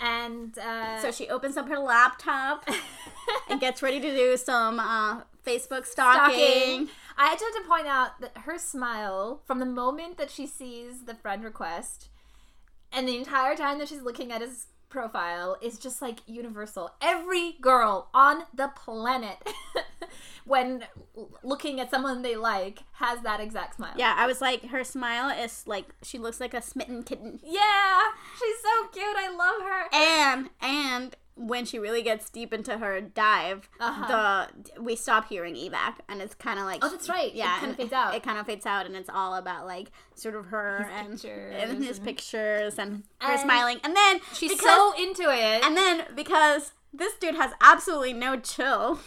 And 0.00 0.58
uh, 0.58 1.00
so 1.00 1.10
she 1.10 1.28
opens 1.28 1.56
up 1.56 1.68
her 1.68 1.78
laptop 1.78 2.66
and 3.50 3.60
gets 3.60 3.82
ready 3.82 4.00
to 4.00 4.10
do 4.14 4.36
some 4.36 4.78
uh, 4.80 5.22
Facebook 5.46 5.86
stalking. 5.86 6.34
stalking. 6.34 6.88
I 7.18 7.32
just 7.34 7.44
have 7.44 7.62
to 7.62 7.68
point 7.68 7.86
out 7.86 8.20
that 8.20 8.36
her 8.44 8.58
smile 8.58 9.42
from 9.46 9.58
the 9.58 9.66
moment 9.66 10.18
that 10.18 10.30
she 10.30 10.46
sees 10.46 11.04
the 11.04 11.14
friend 11.14 11.42
request 11.44 12.08
and 12.92 13.08
the 13.08 13.16
entire 13.16 13.56
time 13.56 13.78
that 13.78 13.88
she's 13.88 14.02
looking 14.02 14.32
at 14.32 14.40
his 14.42 14.66
profile 14.96 15.58
is 15.60 15.78
just 15.78 16.00
like 16.00 16.20
universal. 16.26 16.90
Every 17.02 17.56
girl 17.60 18.08
on 18.14 18.44
the 18.54 18.68
planet, 18.68 19.36
when 20.46 20.84
looking 21.42 21.80
at 21.80 21.90
someone 21.90 22.22
they 22.22 22.34
like, 22.34 22.78
has 22.92 23.20
that 23.20 23.38
exact 23.38 23.76
smile. 23.76 23.92
Yeah, 23.98 24.14
I 24.16 24.26
was 24.26 24.40
like, 24.40 24.64
her 24.68 24.84
smile 24.84 25.28
is 25.28 25.66
like 25.66 25.94
she 26.02 26.16
looks 26.16 26.40
like 26.40 26.54
a 26.54 26.62
smitten 26.62 27.02
kitten. 27.02 27.40
Yeah, 27.44 28.00
she's 28.38 28.56
so 28.62 28.86
cute. 28.88 29.16
I 29.18 29.28
love 29.28 29.68
her. 29.68 29.84
And 29.92 30.50
and 30.62 31.14
when 31.36 31.64
she 31.66 31.78
really 31.78 32.02
gets 32.02 32.30
deep 32.30 32.52
into 32.54 32.78
her 32.78 33.00
dive, 33.00 33.68
Uh-huh. 33.78 34.48
the 34.74 34.80
we 34.80 34.96
stop 34.96 35.28
hearing 35.28 35.54
Evak, 35.54 35.96
and 36.08 36.20
it's 36.22 36.34
kind 36.34 36.58
of 36.58 36.64
like 36.64 36.82
Oh, 36.82 36.88
that's 36.88 37.08
right. 37.08 37.28
It 37.28 37.34
Yeah, 37.36 37.58
kinda 37.60 37.74
fades 37.76 37.92
out. 37.92 38.14
It 38.14 38.22
kind 38.22 38.38
of 38.38 38.46
fades 38.46 38.64
out, 38.66 38.86
and 38.86 38.96
it's 38.96 39.10
all 39.12 39.34
about 39.34 39.66
like 39.66 39.90
sort 40.14 40.34
of 40.34 40.46
her 40.46 40.88
and, 40.90 41.12
pictures 41.12 41.54
and 41.62 41.84
his 41.84 41.98
pictures 41.98 42.78
and 42.78 43.04
her 43.20 43.32
And 43.32 43.40
smiling, 43.40 43.80
and 43.84 43.94
then 43.94 44.20
She's 44.34 44.50
because, 44.52 44.64
so 44.66 44.92
into 44.98 45.24
it. 45.30 45.64
and 45.64 45.76
then 45.76 46.06
because 46.14 46.72
this 46.94 47.12
dude 47.14 47.34
has 47.34 47.50
absolutely 47.60 48.14
no 48.14 48.38
chill, 48.40 48.98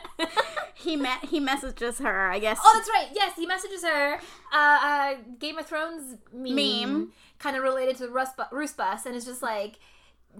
he 0.74 0.96
met 0.96 1.24
he 1.26 1.40
messages 1.40 1.98
her. 1.98 2.30
I 2.30 2.38
guess 2.38 2.58
Oh, 2.64 2.72
that's 2.76 2.88
right. 2.88 3.08
Yes, 3.14 3.36
he 3.36 3.46
messages 3.46 3.82
her 3.84 4.14
uh, 4.14 4.56
uh, 4.82 5.14
Game 5.38 5.58
of 5.58 5.66
Thrones 5.66 6.16
meme, 6.32 6.54
Meme. 6.54 7.12
kind 7.38 7.56
of 7.56 7.62
related 7.62 7.96
to 7.98 8.06
the 8.06 8.10
Rus 8.12 8.30
bu- 8.32 8.66
bus, 8.76 9.04
and 9.06 9.14
it's 9.14 9.26
just 9.26 9.42
like, 9.42 9.78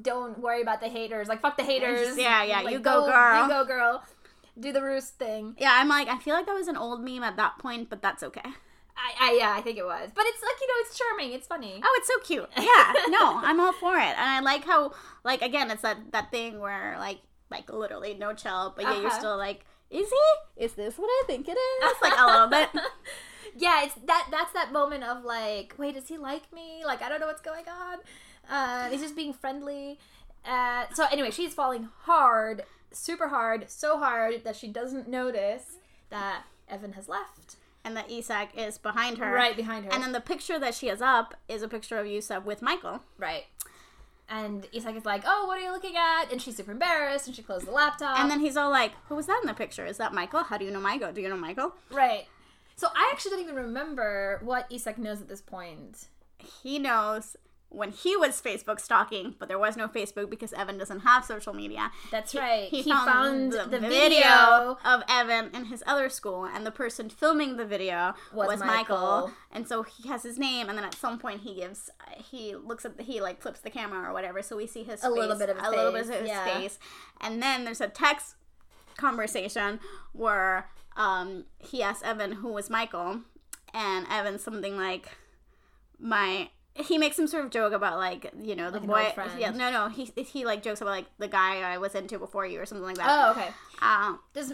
don't 0.00 0.38
worry 0.38 0.62
about 0.62 0.80
the 0.80 0.88
haters. 0.88 1.28
Like, 1.28 1.40
fuck 1.40 1.56
the 1.56 1.64
haters. 1.64 2.16
Yeah, 2.18 2.42
yeah, 2.44 2.60
Like, 2.60 2.72
you 2.72 2.78
go, 2.78 3.06
girl. 3.06 3.42
You 3.42 3.48
go, 3.48 3.64
girl. 3.64 4.04
Do 4.58 4.72
the 4.72 4.82
roost 4.82 5.18
thing. 5.18 5.54
yeah. 5.58 5.72
I'm 5.80 5.88
like 5.88 6.08
I 6.08 6.18
feel 6.18 6.34
like 6.34 6.46
that 6.46 6.54
was 6.54 6.66
an 6.68 6.76
old 6.76 7.02
meme 7.04 7.22
at 7.22 7.36
that 7.36 7.58
point, 7.58 7.88
but 7.90 8.02
that's 8.02 8.22
okay. 8.24 8.42
I, 8.96 9.28
I, 9.30 9.36
yeah, 9.38 9.54
I 9.56 9.60
think 9.60 9.78
it 9.78 9.84
was. 9.84 10.10
But 10.12 10.24
it's 10.26 10.42
like, 10.42 10.60
you 10.60 10.66
know, 10.66 10.74
it's 10.78 10.98
charming. 10.98 11.32
It's 11.32 11.46
funny. 11.46 11.80
Oh, 11.84 11.94
it's 11.98 12.08
so 12.08 12.18
cute. 12.24 12.48
Yeah, 12.56 12.92
no, 13.08 13.36
I'm 13.38 13.60
all 13.60 13.72
for 13.72 13.94
it, 13.96 14.02
and 14.02 14.18
I 14.18 14.40
like 14.40 14.64
how, 14.64 14.90
like, 15.22 15.40
again, 15.42 15.70
it's 15.70 15.82
that 15.82 15.98
that 16.10 16.32
thing 16.32 16.58
where, 16.58 16.96
like, 16.98 17.18
like 17.48 17.72
literally 17.72 18.14
no 18.14 18.34
chill, 18.34 18.72
but 18.74 18.82
you're 18.84 19.06
Uh-huh. 19.06 19.18
still 19.18 19.36
like, 19.36 19.64
is 19.90 20.08
he? 20.10 20.64
Is 20.64 20.72
this 20.72 20.98
what 20.98 21.06
I 21.06 21.22
think 21.28 21.46
it 21.48 21.52
is? 21.56 21.94
Like 22.02 22.18
a 22.18 22.26
little 22.26 22.48
bit. 22.48 22.68
yeah, 23.56 23.84
it's 23.84 23.94
that. 24.06 24.26
That's 24.32 24.52
that 24.54 24.72
moment 24.72 25.04
of 25.04 25.22
like, 25.24 25.74
wait, 25.78 25.94
does 25.94 26.08
he 26.08 26.18
like 26.18 26.52
me? 26.52 26.82
Like, 26.84 27.00
I 27.00 27.08
don't 27.08 27.20
know 27.20 27.28
what's 27.28 27.40
going 27.40 27.66
on. 27.68 27.98
Uh, 28.48 28.88
he's 28.88 29.00
just 29.02 29.16
being 29.16 29.32
friendly. 29.32 29.98
Uh, 30.44 30.84
so 30.94 31.04
anyway, 31.12 31.30
she's 31.30 31.52
falling 31.54 31.88
hard, 32.02 32.62
super 32.92 33.28
hard, 33.28 33.68
so 33.68 33.98
hard 33.98 34.44
that 34.44 34.56
she 34.56 34.68
doesn't 34.68 35.08
notice 35.08 35.76
that 36.10 36.44
Even 36.72 36.92
has 36.92 37.08
left 37.08 37.56
And 37.84 37.96
that 37.96 38.10
Isak 38.10 38.50
is 38.56 38.78
behind 38.78 39.18
her, 39.18 39.32
right 39.32 39.56
behind 39.56 39.84
her. 39.84 39.92
And 39.92 40.02
then 40.02 40.12
the 40.12 40.20
picture 40.20 40.58
that 40.58 40.74
she 40.74 40.86
has 40.88 41.02
up 41.02 41.34
is 41.48 41.62
a 41.62 41.68
picture 41.68 41.98
of 41.98 42.06
Yousef 42.06 42.44
with 42.44 42.62
Michael. 42.62 43.02
right. 43.18 43.44
And 44.30 44.66
Isak 44.72 44.94
is 44.94 45.06
like, 45.06 45.22
"Oh, 45.24 45.46
what 45.46 45.56
are 45.58 45.62
you 45.62 45.72
looking 45.72 45.96
at?" 45.96 46.30
And 46.30 46.40
she's 46.42 46.54
super 46.54 46.72
embarrassed, 46.72 47.26
and 47.26 47.34
she 47.34 47.42
closes 47.42 47.66
the 47.66 47.72
laptop. 47.72 48.20
And 48.20 48.30
then 48.30 48.40
he's 48.40 48.58
all 48.58 48.68
like, 48.70 48.92
"Who 49.08 49.14
was 49.14 49.24
that 49.26 49.40
in 49.42 49.48
the 49.48 49.54
picture? 49.54 49.86
Is 49.86 49.96
that 49.96 50.12
Michael? 50.12 50.42
How 50.44 50.58
do 50.58 50.66
you 50.66 50.70
know 50.70 50.80
Michael? 50.80 51.12
Do 51.12 51.22
you 51.22 51.30
know 51.30 51.36
Michael?" 51.36 51.72
right. 51.90 52.26
So 52.76 52.88
I 52.94 53.08
actually 53.10 53.30
don't 53.32 53.40
even 53.40 53.54
remember 53.56 54.38
what 54.42 54.66
Isak 54.70 54.98
knows 54.98 55.22
at 55.22 55.28
this 55.28 55.40
point. 55.40 56.08
He 56.62 56.78
knows 56.78 57.36
when 57.70 57.90
he 57.90 58.16
was 58.16 58.40
Facebook 58.40 58.80
stalking, 58.80 59.34
but 59.38 59.46
there 59.48 59.58
was 59.58 59.76
no 59.76 59.88
Facebook 59.88 60.30
because 60.30 60.54
Even 60.58 60.78
doesn't 60.78 61.00
have 61.00 61.24
social 61.24 61.52
media. 61.52 61.90
That's 62.10 62.32
He- 62.32 62.38
right. 62.38 62.68
He, 62.70 62.80
He 62.82 62.90
found, 62.90 63.10
found 63.10 63.52
the, 63.52 63.78
the 63.78 63.78
video, 63.78 63.98
video. 64.22 64.78
of 64.84 65.02
Even 65.10 65.50
in 65.54 65.66
his 65.66 65.82
other 65.86 66.08
school, 66.08 66.44
and 66.46 66.64
the 66.64 66.70
person 66.70 67.10
filming 67.10 67.56
the 67.58 67.66
video 67.66 68.14
was, 68.32 68.48
Was 68.48 68.60
Michael. 68.60 68.96
Michael. 68.96 69.30
And 69.52 69.68
so 69.68 69.82
he 69.82 70.08
has 70.08 70.22
his 70.22 70.38
name, 70.38 70.68
and 70.70 70.78
then 70.78 70.84
at 70.84 70.94
some 70.94 71.18
point 71.18 71.42
he 71.42 71.56
gives, 71.56 71.90
he 72.16 72.54
looks 72.56 72.84
at, 72.86 72.96
the, 72.96 73.02
he 73.02 73.20
like 73.20 73.42
flips 73.42 73.60
the 73.60 73.70
camera 73.70 74.08
or 74.08 74.14
whatever, 74.14 74.40
so 74.40 74.56
we 74.56 74.66
see 74.66 74.82
his 74.82 75.00
A 75.04 75.08
face, 75.08 75.10
little 75.18 75.36
bit 75.36 75.50
of 75.50 75.58
his 75.58 75.66
a 75.66 75.70
little 75.70 75.92
bit 75.92 76.06
face, 76.06 76.14
of 76.14 76.20
his 76.22 76.28
yeah. 76.30 76.44
face, 76.46 76.78
and 77.20 77.42
then 77.42 77.64
there's 77.64 77.80
a 77.82 77.88
text 77.88 78.36
conversation 78.96 79.78
where 80.12 80.70
um, 80.96 81.44
he 81.58 81.82
asks 81.82 82.02
Even 82.08 82.32
who 82.32 82.48
was 82.48 82.70
Michael, 82.70 83.20
and 83.74 84.06
Even's 84.10 84.42
something 84.42 84.76
like 84.76 85.10
my. 85.98 86.48
He 86.78 86.96
makes 86.98 87.16
some 87.16 87.26
sort 87.26 87.44
of 87.44 87.50
joke 87.50 87.72
about 87.72 87.96
like 87.98 88.30
you 88.40 88.54
know 88.54 88.70
the 88.70 88.80
Like 88.80 89.14
boy. 89.16 89.24
Yeah, 89.38 89.50
no, 89.50 89.70
no. 89.70 89.88
He 89.88 90.10
he 90.22 90.44
like 90.44 90.62
jokes 90.62 90.80
about 90.80 90.90
like 90.90 91.06
the 91.18 91.28
guy 91.28 91.60
I 91.62 91.78
was 91.78 91.94
into 91.94 92.18
before 92.18 92.46
you 92.46 92.60
or 92.60 92.66
something 92.66 92.86
like 92.86 92.96
that. 92.96 93.06
Oh, 93.08 93.30
okay. 93.32 93.48
Um, 93.82 94.20
This, 94.32 94.52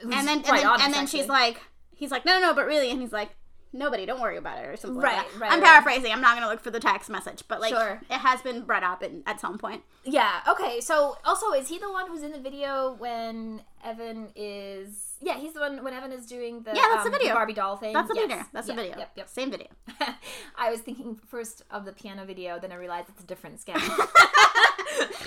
and 0.00 0.12
then 0.12 0.28
and 0.28 0.44
then, 0.44 0.80
and 0.80 0.94
then 0.94 1.06
she's 1.06 1.26
like, 1.28 1.60
he's 1.94 2.10
like, 2.10 2.24
no, 2.24 2.34
no, 2.38 2.48
no, 2.48 2.54
but 2.54 2.66
really, 2.66 2.90
and 2.90 3.00
he's 3.00 3.12
like, 3.12 3.30
nobody, 3.72 4.06
don't 4.06 4.20
worry 4.20 4.36
about 4.36 4.58
it 4.58 4.66
or 4.68 4.76
something 4.76 5.00
Right, 5.00 5.16
like 5.16 5.32
that. 5.32 5.40
right, 5.40 5.52
I'm 5.52 5.60
paraphrasing. 5.62 6.12
I'm 6.12 6.20
not 6.20 6.34
gonna 6.36 6.48
look 6.50 6.60
for 6.60 6.70
the 6.70 6.80
text 6.80 7.10
message, 7.10 7.42
but 7.48 7.60
like, 7.60 7.72
Sure. 7.74 8.00
it 8.08 8.18
has 8.18 8.40
been 8.42 8.62
brought 8.62 8.82
up 8.82 9.02
in, 9.02 9.22
at 9.26 9.40
some 9.40 9.58
point. 9.58 9.82
Yeah. 10.04 10.40
Okay. 10.48 10.80
So 10.80 11.18
also, 11.24 11.52
is 11.52 11.68
he 11.68 11.78
the 11.78 11.90
one 11.90 12.06
who's 12.08 12.22
in 12.22 12.32
the 12.32 12.38
video 12.40 12.94
when 12.98 13.62
Even 13.88 14.28
is? 14.36 15.05
Yeah, 15.22 15.38
he's 15.38 15.54
the 15.54 15.60
one 15.60 15.82
when 15.82 15.94
Even 15.94 16.12
is 16.12 16.26
doing 16.26 16.62
the 16.62 16.72
Yeah, 16.74 16.82
that's 16.92 17.04
the 17.04 17.10
um, 17.10 17.18
video. 17.18 17.34
Barbie 17.34 17.54
doll 17.54 17.76
thing. 17.76 17.92
That's 17.94 18.08
the 18.08 18.14
Yes. 18.14 18.28
video. 18.28 18.44
That's 18.52 18.68
Yeah, 18.68 18.74
the 18.74 18.82
video. 18.82 18.98
Yep. 18.98 19.10
Yep. 19.16 19.28
Same 19.28 19.50
video. 19.50 19.68
I 20.58 20.70
was 20.70 20.80
thinking 20.80 21.16
first 21.26 21.62
of 21.70 21.84
the 21.84 21.92
piano 21.92 22.24
video, 22.24 22.58
then 22.58 22.70
I 22.72 22.76
realized 22.76 23.08
it's 23.08 23.22
a 23.22 23.26
different 23.26 23.58
Skam. 23.64 23.80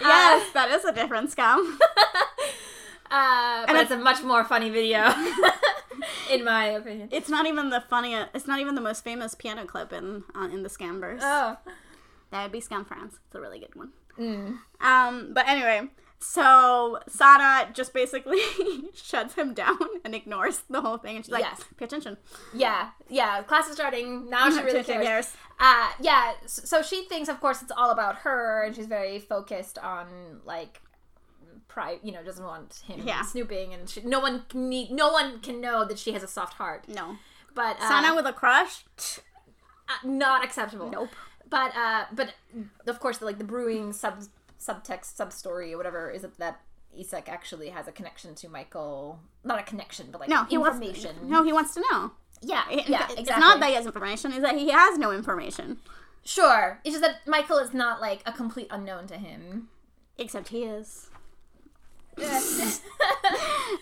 Yes, 0.00 0.52
that 0.52 0.68
is 0.72 0.84
a 0.84 0.92
different 0.92 1.30
Skam. 1.34 1.78
Uh, 3.10 3.66
but 3.66 3.70
it's- 3.76 3.82
it's 3.82 3.90
a 3.92 3.96
much 3.98 4.22
more 4.22 4.42
funny 4.42 4.68
video, 4.70 5.12
in 6.30 6.44
my 6.44 6.64
opinion. 6.64 7.08
it's 7.12 7.28
not 7.28 7.46
even 7.46 7.68
the 7.70 7.80
funniest. 7.88 8.30
It's 8.34 8.46
not 8.46 8.58
even 8.58 8.74
the 8.74 8.80
most 8.80 9.04
famous 9.04 9.34
piano 9.34 9.64
clip 9.66 9.92
in 9.92 10.24
uh, 10.34 10.48
in 10.52 10.62
the 10.62 10.68
Skamverse. 10.70 11.20
Oh. 11.22 11.56
That 12.30 12.42
would 12.44 12.52
be 12.52 12.60
Skam 12.60 12.86
France. 12.86 13.18
It's 13.26 13.34
a 13.34 13.40
really 13.40 13.58
good 13.60 13.74
one. 13.76 13.90
Mm. 14.18 14.58
Um, 14.80 15.32
but 15.34 15.46
anyway, 15.46 15.88
so 16.22 16.98
Sana 17.08 17.68
just 17.72 17.92
basically 17.92 18.40
shuts 18.94 19.34
him 19.34 19.52
down 19.54 19.78
and 20.04 20.14
ignores 20.14 20.62
the 20.70 20.80
whole 20.80 20.96
thing, 20.98 21.16
and 21.16 21.24
she's 21.24 21.32
like, 21.32 21.42
Yes. 21.42 21.64
"Pay 21.76 21.84
attention." 21.86 22.16
Yeah, 22.54 22.90
yeah. 23.08 23.42
Class 23.42 23.66
is 23.68 23.74
starting 23.74 24.30
now. 24.30 24.48
She 24.50 24.62
really 24.62 24.84
cares. 24.84 25.04
cares. 25.06 25.32
Uh, 25.58 25.90
yeah. 26.00 26.32
So 26.46 26.82
she 26.82 27.04
thinks, 27.04 27.28
of 27.28 27.40
course, 27.40 27.60
it's 27.62 27.72
all 27.76 27.90
about 27.90 28.16
her, 28.18 28.62
and 28.64 28.74
she's 28.74 28.86
very 28.86 29.18
focused 29.18 29.78
on 29.78 30.40
like, 30.44 30.80
pri- 31.68 31.98
You 32.02 32.12
know, 32.12 32.22
doesn't 32.22 32.44
want 32.44 32.82
him 32.86 33.02
Yeah. 33.06 33.22
snooping, 33.22 33.74
and 33.74 33.88
she, 33.90 34.00
no 34.02 34.20
one 34.20 34.44
can 34.48 34.68
need, 34.68 34.90
no 34.92 35.12
one 35.12 35.40
can 35.40 35.60
know 35.60 35.84
that 35.84 35.98
she 35.98 36.12
has 36.12 36.22
a 36.22 36.28
soft 36.28 36.54
heart. 36.54 36.88
No, 36.88 37.16
But 37.54 37.76
uh, 37.80 37.88
Sana 37.88 38.14
with 38.14 38.26
a 38.26 38.32
crush. 38.32 38.84
uh, 39.88 40.06
not 40.06 40.44
acceptable. 40.44 40.88
Nope. 40.90 41.10
But 41.50 41.76
uh, 41.76 42.04
but 42.12 42.32
of 42.86 42.98
course, 43.00 43.18
the, 43.18 43.26
like 43.26 43.38
the 43.38 43.44
brewing 43.44 43.92
sub 43.92 44.22
subtext 44.66 45.16
sub 45.16 45.32
story 45.32 45.72
or 45.74 45.76
whatever 45.76 46.10
is 46.10 46.24
it 46.24 46.38
that 46.38 46.60
Isak 46.96 47.28
actually 47.28 47.70
has 47.70 47.88
a 47.88 47.92
connection 47.92 48.34
to 48.36 48.48
Michael. 48.48 49.18
Not 49.44 49.58
a 49.58 49.62
connection, 49.62 50.08
but 50.12 50.20
like 50.20 50.28
No, 50.28 50.44
he 50.44 50.58
wants. 50.58 50.76
information. 50.78 51.16
No, 51.28 51.42
he 51.42 51.52
wants 51.52 51.72
to 51.74 51.80
know. 51.90 52.12
Yeah, 52.42 52.64
It- 52.70 52.88
yeah, 52.88 53.04
It's 53.10 53.20
exactly. 53.20 53.40
not 53.40 53.60
that 53.60 53.68
he 53.70 53.74
has 53.76 53.86
information; 53.86 54.32
is 54.32 54.42
that 54.42 54.56
he 54.56 54.70
has 54.70 54.98
no 54.98 55.10
information. 55.12 55.80
Sure. 56.24 56.80
It's 56.84 56.94
just 56.98 57.02
that 57.02 57.26
Michael 57.26 57.58
is 57.58 57.72
not 57.72 58.00
like 58.00 58.20
a 58.26 58.32
complete 58.32 58.66
unknown 58.70 59.06
to 59.08 59.16
him. 59.16 59.68
Except 60.18 60.48
he 60.48 60.64
is. 60.64 61.08
he 62.16 62.24
Uh, 62.24 62.28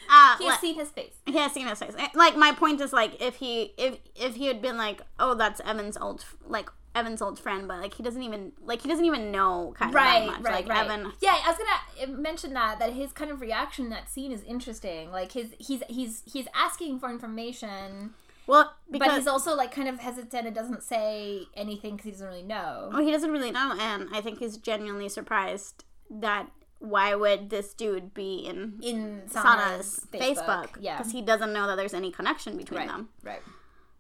has 0.09 0.41
le- 0.41 0.59
seen 0.61 0.75
his 0.77 0.91
face. 0.91 1.15
he 1.27 1.37
has 1.37 1.53
seen 1.53 1.67
his 1.67 1.79
face. 1.79 1.95
Like 2.15 2.37
my 2.37 2.53
point 2.53 2.81
is, 2.81 2.93
like 2.93 3.21
if 3.21 3.37
he 3.37 3.75
if 3.77 3.99
if 4.15 4.37
he 4.37 4.47
had 4.47 4.63
been 4.63 4.77
like, 4.77 5.03
oh, 5.19 5.35
that's 5.35 5.61
Even's 5.65 5.97
old 5.97 6.25
like 6.47 6.71
Even's 6.95 7.23
old 7.23 7.39
friend, 7.39 7.69
but 7.69 7.81
like 7.81 7.95
he 7.95 8.03
doesn't 8.03 8.23
even 8.23 8.53
like 8.63 8.83
he 8.83 8.89
doesn't 8.89 9.05
even 9.05 9.31
know 9.31 9.73
kind 9.77 9.91
of 9.91 9.95
Right, 9.95 10.27
that 10.27 10.27
much. 10.27 10.43
right, 10.43 10.67
like 10.67 10.69
right. 10.69 10.85
Even. 10.87 11.13
Yeah, 11.21 11.37
I 11.45 11.49
was 11.51 11.59
gonna 11.59 12.13
uh, 12.13 12.17
mention 12.21 12.53
that 12.55 12.79
that 12.81 12.93
his 12.95 13.13
kind 13.13 13.31
of 13.31 13.41
reaction 13.41 13.85
in 13.87 13.91
that 13.91 14.11
scene 14.11 14.33
is 14.33 14.43
interesting. 14.43 15.11
Like 15.13 15.33
his 15.33 15.55
he's 15.59 15.83
he's 15.89 16.23
he's 16.31 16.47
asking 16.55 16.99
for 16.99 17.09
information, 17.11 18.15
Well, 18.47 18.75
but 18.89 19.13
he's 19.13 19.27
also 19.29 19.55
like 19.55 19.73
kind 19.73 19.89
of 19.89 20.01
hesitant 20.01 20.47
and 20.47 20.55
doesn't 20.55 20.83
say 20.83 21.43
anything 21.55 21.93
because 21.97 22.05
he 22.07 22.11
doesn't 22.11 22.27
really 22.27 22.43
know. 22.43 22.89
well, 22.93 23.03
he 23.03 23.13
doesn't 23.13 23.31
really 23.31 23.53
know, 23.53 23.77
and 23.79 24.09
I 24.13 24.21
think 24.21 24.39
he's 24.41 24.57
genuinely 24.57 25.09
surprised 25.09 25.85
that 26.11 26.51
why 26.81 27.15
would 27.15 27.51
this 27.51 27.73
dude 27.75 28.15
be 28.15 28.39
in 28.39 28.79
In 28.83 29.23
Sana's 29.29 30.07
Sana's 30.11 30.39
Facebook? 30.39 30.71
yeah, 30.81 30.97
because 30.97 31.13
he 31.13 31.23
doesn't 31.23 31.53
know 31.53 31.67
that 31.69 31.77
there's 31.77 31.95
any 31.95 32.11
connection 32.11 32.57
between 32.57 32.81
right, 32.81 32.89
them 32.89 33.11
right. 33.23 33.43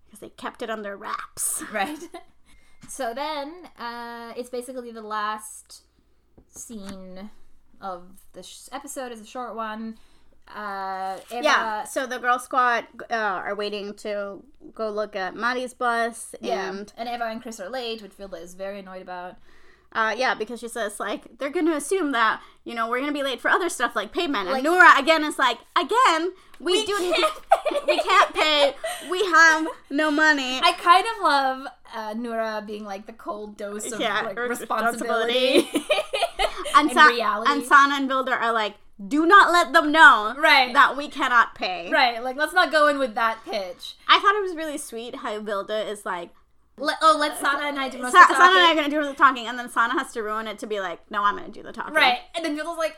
because 0.06 0.18
they 0.20 0.30
kept 0.30 0.62
it 0.62 0.70
under 0.70 0.96
wraps. 0.96 1.62
Right. 1.72 1.98
so 2.88 3.14
then, 3.14 3.52
uh, 3.78 4.32
it's 4.36 4.50
basically 4.50 4.90
the 4.92 5.02
last 5.02 5.82
scene 6.48 7.30
of 7.80 8.04
the 8.32 8.42
sh- 8.42 8.68
episode. 8.72 9.12
is 9.12 9.20
a 9.20 9.26
short 9.26 9.54
one. 9.54 9.96
Uh, 10.54 11.18
Eva, 11.30 11.42
Yeah, 11.44 11.84
so 11.84 12.06
the 12.06 12.18
Girl 12.18 12.38
Squad 12.38 12.86
uh, 13.08 13.14
are 13.14 13.54
waiting 13.54 13.94
to 13.94 14.42
go 14.74 14.90
look 14.90 15.14
at 15.14 15.36
Mari's 15.36 15.74
bus, 15.74 16.34
yeah. 16.40 16.68
and 16.70 16.92
And 16.96 17.08
Eva 17.08 17.24
and 17.26 17.40
Chris 17.40 17.60
are 17.60 17.68
late, 17.68 18.02
which 18.02 18.16
Vilde 18.16 18.40
is 18.42 18.54
very 18.54 18.80
annoyed 18.80 19.02
about. 19.02 19.36
Uh, 19.92 20.14
yeah, 20.16 20.34
because 20.34 20.60
she 20.60 20.68
says 20.68 21.00
like 21.00 21.38
they're 21.38 21.50
going 21.50 21.66
to 21.66 21.74
assume 21.74 22.12
that 22.12 22.40
you 22.64 22.74
know 22.76 22.88
we're 22.88 23.00
going 23.00 23.12
to 23.12 23.18
be 23.18 23.24
late 23.24 23.40
for 23.40 23.48
other 23.50 23.68
stuff 23.68 23.96
like 23.96 24.12
payment, 24.12 24.48
and 24.48 24.52
Like- 24.52 24.64
Noora 24.64 24.98
again 25.00 25.24
is 25.24 25.36
like, 25.38 25.58
again 25.76 26.32
we, 26.60 26.72
We 26.74 26.86
do 26.86 26.96
can't 26.96 27.86
we 27.88 27.98
can't 27.98 28.34
pay, 28.34 28.74
we 29.10 29.24
have 29.24 29.66
no 29.90 30.10
money. 30.10 30.60
I 30.62 30.72
kind 30.72 31.06
of 31.16 31.22
love 31.22 31.66
uh, 31.94 32.14
Noora 32.14 32.64
being 32.66 32.84
like 32.84 33.06
the 33.06 33.12
cold 33.14 33.56
dose 33.56 33.90
of 33.90 33.98
Yeah, 34.00 34.20
like, 34.22 34.38
re- 34.38 34.48
responsibility 34.48 35.68
and, 36.76 36.90
and 36.90 36.92
Sa- 36.92 37.06
reality. 37.06 37.50
and 37.52 37.64
Sana 37.64 37.94
and 37.96 38.08
Vilde 38.08 38.28
are 38.30 38.52
like, 38.52 38.74
do 39.08 39.26
not 39.26 39.50
let 39.50 39.72
them 39.72 39.90
know 39.90 40.34
right, 40.38 40.72
that 40.74 40.96
we 40.96 41.08
cannot 41.08 41.54
pay. 41.54 41.90
right. 41.90 42.22
Like 42.22 42.36
let's 42.36 42.52
not 42.52 42.70
go 42.70 42.86
in 42.88 42.98
with 42.98 43.14
that 43.14 43.38
pitch. 43.44 43.96
I 44.06 44.20
thought 44.20 44.34
it 44.36 44.42
was 44.42 44.54
really 44.54 44.78
sweet 44.78 45.16
how 45.16 45.40
Vilde 45.40 45.88
is 45.88 46.04
like, 46.04 46.30
Let, 46.80 46.98
oh, 47.02 47.16
let 47.18 47.38
Sana 47.38 47.66
and 47.66 47.78
I 47.78 47.88
do 47.88 47.98
most 47.98 48.12
Sa- 48.12 48.22
of 48.22 48.28
the 48.28 48.34
Sana 48.34 48.56
and 48.56 48.66
I 48.66 48.72
are 48.72 48.74
going 48.74 48.90
to 48.90 48.96
do 48.96 49.04
the 49.04 49.14
talking, 49.14 49.46
and 49.46 49.58
then 49.58 49.68
Sana 49.68 49.92
has 49.94 50.12
to 50.12 50.22
ruin 50.22 50.46
it 50.46 50.58
to 50.60 50.66
be 50.66 50.80
like, 50.80 50.98
no, 51.10 51.22
I'm 51.22 51.36
going 51.36 51.46
to 51.46 51.52
do 51.52 51.62
the 51.62 51.72
talking. 51.72 51.94
Right, 51.94 52.18
and 52.34 52.44
then 52.44 52.56
Vilde's 52.56 52.78
like, 52.78 52.96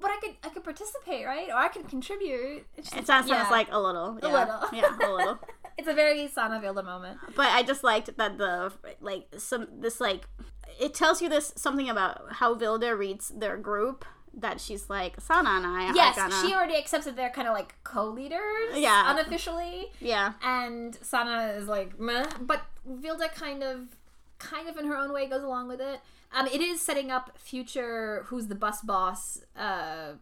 "But 0.00 0.10
I 0.10 0.18
could, 0.20 0.36
I 0.42 0.48
could 0.48 0.64
participate, 0.64 1.26
right? 1.26 1.48
Or 1.48 1.56
I 1.56 1.68
could 1.68 1.88
contribute." 1.88 2.66
It 2.76 2.92
like, 2.92 3.06
sounds, 3.06 3.28
"Yeah." 3.28 3.48
like 3.50 3.68
a 3.70 3.78
little. 3.78 4.18
A 4.22 4.28
yeah. 4.28 4.32
little. 4.32 4.68
Yeah, 4.72 5.08
a 5.08 5.12
little. 5.12 5.38
it's 5.78 5.88
a 5.88 5.94
very 5.94 6.28
Sana 6.28 6.60
Vilde 6.60 6.84
moment. 6.84 7.18
But 7.36 7.48
I 7.48 7.62
just 7.62 7.82
liked 7.82 8.16
that 8.16 8.38
the 8.38 8.72
like 9.00 9.26
some 9.38 9.66
this 9.80 10.00
like 10.00 10.26
it 10.80 10.94
tells 10.94 11.20
you 11.22 11.28
this 11.28 11.52
something 11.56 11.88
about 11.88 12.34
how 12.34 12.54
Vilde 12.54 12.98
reads 12.98 13.28
their 13.28 13.56
group 13.56 14.04
that 14.34 14.60
she's 14.60 14.88
like 14.88 15.20
Sana 15.20 15.50
and 15.50 15.66
I 15.66 15.92
Yes, 15.94 16.16
are 16.16 16.28
gonna 16.28 16.46
she 16.46 16.54
already 16.54 16.76
accepts 16.76 17.04
that 17.06 17.16
they're 17.16 17.30
kind 17.30 17.48
of 17.48 17.54
like 17.54 17.74
co-leaders, 17.84 18.76
Yeah. 18.76 19.10
unofficially. 19.10 19.90
yeah 20.00 20.34
and 20.42 20.96
Sana 21.02 21.54
is 21.56 21.66
like 21.66 21.98
meh, 21.98 22.26
but 22.40 22.62
Vilde 22.88 23.32
kind 23.34 23.62
of 23.62 23.88
kind 24.38 24.68
of 24.68 24.76
in 24.76 24.86
her 24.86 24.96
own 24.96 25.12
way 25.12 25.26
goes 25.26 25.42
along 25.42 25.68
with 25.68 25.80
it. 25.80 26.00
Um, 26.32 26.46
it 26.46 26.60
is 26.60 26.80
setting 26.80 27.10
up 27.10 27.36
future 27.36 28.24
who's 28.28 28.46
the 28.46 28.54
bus 28.54 28.80
boss 28.82 29.40
uh 29.56 30.12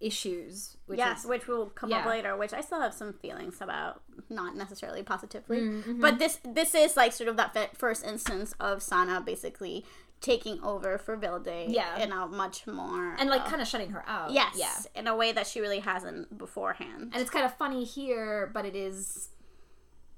issues, 0.00 0.76
which 0.86 0.98
yes, 0.98 1.20
is 1.24 1.26
which 1.26 1.46
will 1.48 1.66
come 1.66 1.92
up 1.92 2.06
later, 2.06 2.36
which 2.36 2.52
I 2.52 2.60
still 2.60 2.80
have 2.80 2.94
some 2.94 3.12
feelings 3.14 3.60
about, 3.60 4.00
not 4.30 4.54
necessarily 4.56 5.02
positively. 5.02 5.58
Mm-hmm. 5.60 6.00
But 6.00 6.18
this 6.18 6.38
this 6.44 6.74
is 6.74 6.96
like 6.96 7.12
sort 7.12 7.28
of 7.28 7.36
that 7.36 7.76
first 7.76 8.04
instance 8.04 8.54
of 8.60 8.82
Sana 8.82 9.20
basically 9.20 9.84
taking 10.20 10.60
over 10.62 10.98
for 10.98 11.16
Vilde 11.16 11.66
Yeah. 11.68 11.98
in 11.98 12.10
a 12.12 12.26
much 12.26 12.66
more 12.66 13.14
and 13.18 13.30
like 13.30 13.42
uh, 13.42 13.50
kind 13.50 13.62
of 13.62 13.68
shutting 13.68 13.90
her 13.90 14.04
out. 14.06 14.32
yes, 14.32 14.56
yeah. 14.56 15.00
in 15.00 15.06
a 15.06 15.14
way 15.16 15.32
that 15.32 15.46
she 15.46 15.60
really 15.60 15.80
hasn't 15.80 16.36
beforehand. 16.36 17.10
And 17.12 17.16
it's 17.16 17.30
kind 17.30 17.44
of 17.44 17.54
funny 17.56 17.84
here, 17.84 18.50
but 18.52 18.66
it 18.66 18.74
is 18.76 19.28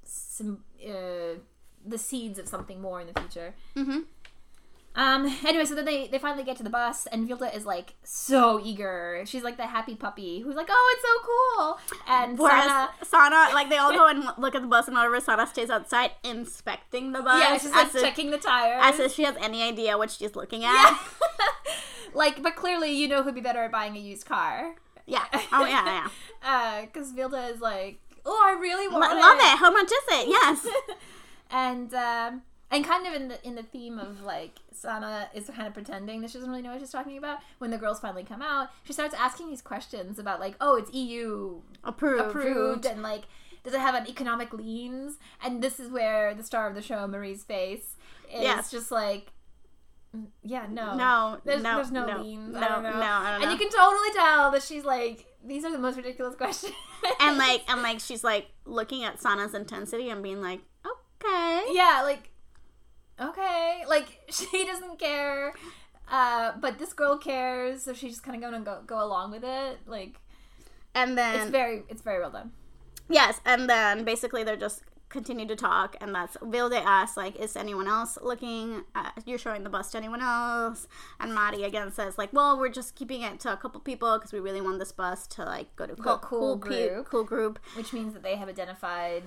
some 0.05 0.65
uh, 0.87 1.39
the 1.87 1.99
seeds 1.99 2.39
of 2.39 2.49
something 2.49 2.81
more 2.81 3.01
in 3.01 3.09
the 3.13 3.21
future. 3.21 3.55
Mm-hmm. 3.77 3.99
Um. 4.95 5.27
Anyway, 5.47 5.65
so 5.65 5.75
then 5.75 5.85
they 5.85 6.09
they 6.09 6.19
finally 6.19 6.43
get 6.43 6.57
to 6.57 6.63
the 6.63 6.71
bus, 6.71 7.07
and 7.07 7.29
Vilde 7.29 7.55
is 7.55 7.65
like 7.65 7.95
so 8.03 8.61
eager. 8.63 9.23
She's 9.25 9.43
like 9.43 9.57
the 9.57 9.67
happy 9.67 9.95
puppy 9.95 10.41
who's 10.41 10.57
like, 10.57 10.67
"Oh, 10.69 10.95
it's 10.95 11.03
so 11.03 11.97
cool!" 11.97 11.99
And 12.09 12.39
Whereas 12.39 12.65
Sana, 12.65 12.91
Sana, 13.03 13.55
like 13.55 13.69
they 13.69 13.77
all 13.77 13.93
go 13.93 14.09
and 14.09 14.25
look 14.37 14.55
at 14.55 14.63
the 14.63 14.69
bus, 14.69 14.89
and 14.89 14.97
whatever 14.97 15.21
Sana 15.21 15.47
stays 15.47 15.71
outside 15.71 16.13
inspecting 16.25 17.13
the 17.13 17.23
bus. 17.23 17.41
yeah, 17.41 17.57
she's 17.57 17.71
like 17.71 17.95
if, 17.95 18.03
checking 18.03 18.31
the 18.31 18.39
tires. 18.39 18.81
as 18.83 18.99
if 18.99 19.13
she 19.13 19.23
has 19.23 19.37
any 19.41 19.63
idea 19.63 19.97
what 19.97 20.11
she's 20.11 20.35
looking 20.35 20.65
at. 20.65 20.91
Yeah. 20.91 20.99
like, 22.15 22.43
but 22.43 22.57
clearly, 22.57 22.91
you 22.91 23.07
know 23.07 23.23
who'd 23.23 23.35
be 23.35 23.41
better 23.41 23.63
at 23.63 23.71
buying 23.71 23.97
a 23.97 24.01
used 24.01 24.27
car. 24.27 24.75
Yeah. 25.07 25.25
Oh 25.53 25.67
yeah, 25.67 25.85
yeah. 25.85 26.09
Uh, 26.43 26.87
because 26.87 27.13
Vilde 27.13 27.53
is 27.53 27.61
like, 27.61 28.01
oh, 28.25 28.43
I 28.47 28.59
really 28.59 28.89
want 28.89 29.15
love 29.15 29.39
it. 29.39 29.59
How 29.59 29.71
much 29.71 29.87
is 29.87 30.05
it? 30.09 30.29
Yes. 30.29 30.67
and 31.51 31.93
um, 31.93 32.43
and 32.71 32.85
kind 32.85 33.07
of 33.07 33.15
in 33.15 33.29
the 33.29 33.47
in 33.47 33.55
the 33.57 33.63
theme 33.63 33.99
of 33.99 34.23
like 34.23 34.59
Sana 34.73 35.29
is 35.35 35.49
kind 35.49 35.67
of 35.67 35.75
pretending 35.75 36.21
that 36.21 36.31
she 36.31 36.39
doesn't 36.39 36.51
really 36.51 36.63
know 36.63 36.71
what 36.71 36.81
she's 36.81 36.91
talking 36.91 37.19
about. 37.19 37.39
When 37.59 37.71
the 37.71 37.79
girls 37.79 38.01
finally 38.01 38.25
come 38.25 38.43
out, 38.43 38.69
she 38.85 38.93
starts 38.93 39.15
asking 39.15 39.49
these 39.51 39.63
questions 39.63 40.19
about 40.19 40.41
like, 40.41 40.55
oh, 40.61 40.77
it's 40.77 40.93
EU 40.95 41.61
Approved. 41.85 42.25
approved 42.31 42.87
and 42.87 43.03
like 43.03 43.23
does 43.63 43.75
it 43.75 43.81
have 43.81 43.95
an 43.95 44.09
economic 44.09 44.53
leans 44.55 45.19
and 45.45 45.63
this 45.63 45.79
is 45.79 45.91
where 45.91 46.33
the 46.35 46.43
star 46.43 46.67
of 46.69 46.75
the 46.75 46.81
show 46.83 47.07
mari's 47.07 47.45
face 47.45 47.97
is 48.33 48.43
Yes. 48.43 48.71
just 48.71 48.91
like 48.91 49.33
mm, 50.17 50.27
yeah 50.43 50.67
no 50.71 50.95
No, 50.95 51.39
there's 51.45 51.63
no, 51.63 51.77
there's 51.77 51.91
no, 51.93 52.07
no, 52.07 52.23
leans 52.23 52.55
no, 52.55 52.59
I 52.61 52.69
don't 52.69 52.83
know. 52.83 52.91
no, 52.91 52.97
I 53.01 53.33
don't 53.33 53.43
and 53.43 53.53
you 53.53 53.59
can 53.59 53.69
totally 53.71 54.09
tell 54.15 54.51
that 54.53 54.63
she's 54.63 54.85
like 54.85 55.27
these 55.45 55.65
are 55.67 55.71
the 55.73 55.79
most 55.79 55.97
ridiculous 55.97 56.35
questions 56.37 56.73
and 57.21 57.37
like, 57.39 57.63
and 57.69 57.83
like, 57.83 58.01
she's 58.01 58.23
like 58.25 58.49
looking 58.65 59.05
at 59.05 59.21
Sana's 59.21 59.55
intensity 59.55 60.09
and 60.11 60.23
being 60.23 60.41
like, 60.41 60.61
okay. 60.87 61.65
yeah 61.73 62.01
like 62.05 62.30
okay 63.21 63.85
like 63.89 64.21
she 64.31 64.65
doesn't 64.65 64.99
care 64.99 65.53
uh 66.11 66.53
but 66.61 66.79
this 66.79 66.93
girl 66.93 67.19
cares 67.19 67.83
so 67.83 67.93
she's 67.93 68.13
just 68.13 68.23
kind 68.23 68.35
of 68.37 68.51
going 68.51 68.65
to 68.65 68.65
go 68.65 68.81
go 68.87 69.05
along 69.05 69.31
with 69.31 69.45
it 69.45 69.79
like 69.87 70.21
And 70.95 71.17
then 71.17 71.41
it's 71.43 71.51
very 71.51 71.83
it's 71.89 72.03
very 72.03 72.21
well 72.21 72.31
done 72.31 72.53
Yes, 73.11 73.41
and 73.45 73.69
then 73.69 74.05
basically 74.05 74.45
they're 74.45 74.57
just 74.57 74.85
continue 75.09 75.45
to 75.49 75.57
talk, 75.57 75.97
and 76.01 76.15
that's 76.15 76.37
Vilde 76.37 76.81
asks 76.81 77.17
like, 77.17 77.35
"Is 77.37 77.57
anyone 77.57 77.89
else 77.89 78.17
looking? 78.23 78.85
Uh, 78.95 79.11
you're 79.27 79.37
showing 79.37 79.65
the 79.65 79.69
bus 79.69 79.91
to 79.91 79.99
anyone 79.99 80.23
else?" 80.23 80.87
And 81.19 81.35
Mari 81.35 81.65
again 81.65 81.91
says 81.91 82.17
like, 82.17 82.33
"Well, 82.33 82.57
we're 82.57 82.69
just 82.69 82.95
keeping 82.95 83.23
it 83.23 83.41
to 83.41 83.53
a 83.53 83.57
couple 83.57 83.81
people 83.81 84.17
because 84.17 84.33
we 84.33 84.39
really 84.39 84.61
want 84.61 84.79
this 84.79 84.93
bus 84.93 85.27
to 85.29 85.45
like 85.45 85.75
go 85.75 85.87
to 85.87 85.97
cool, 85.97 86.19
cool 86.19 86.59
pe- 86.59 86.89
group. 86.89 87.09
cool 87.09 87.25
group." 87.25 87.59
which 87.75 87.93
means 87.93 88.15
that 88.15 88.23
they 88.23 88.37
have 88.37 88.49
identified 88.49 89.25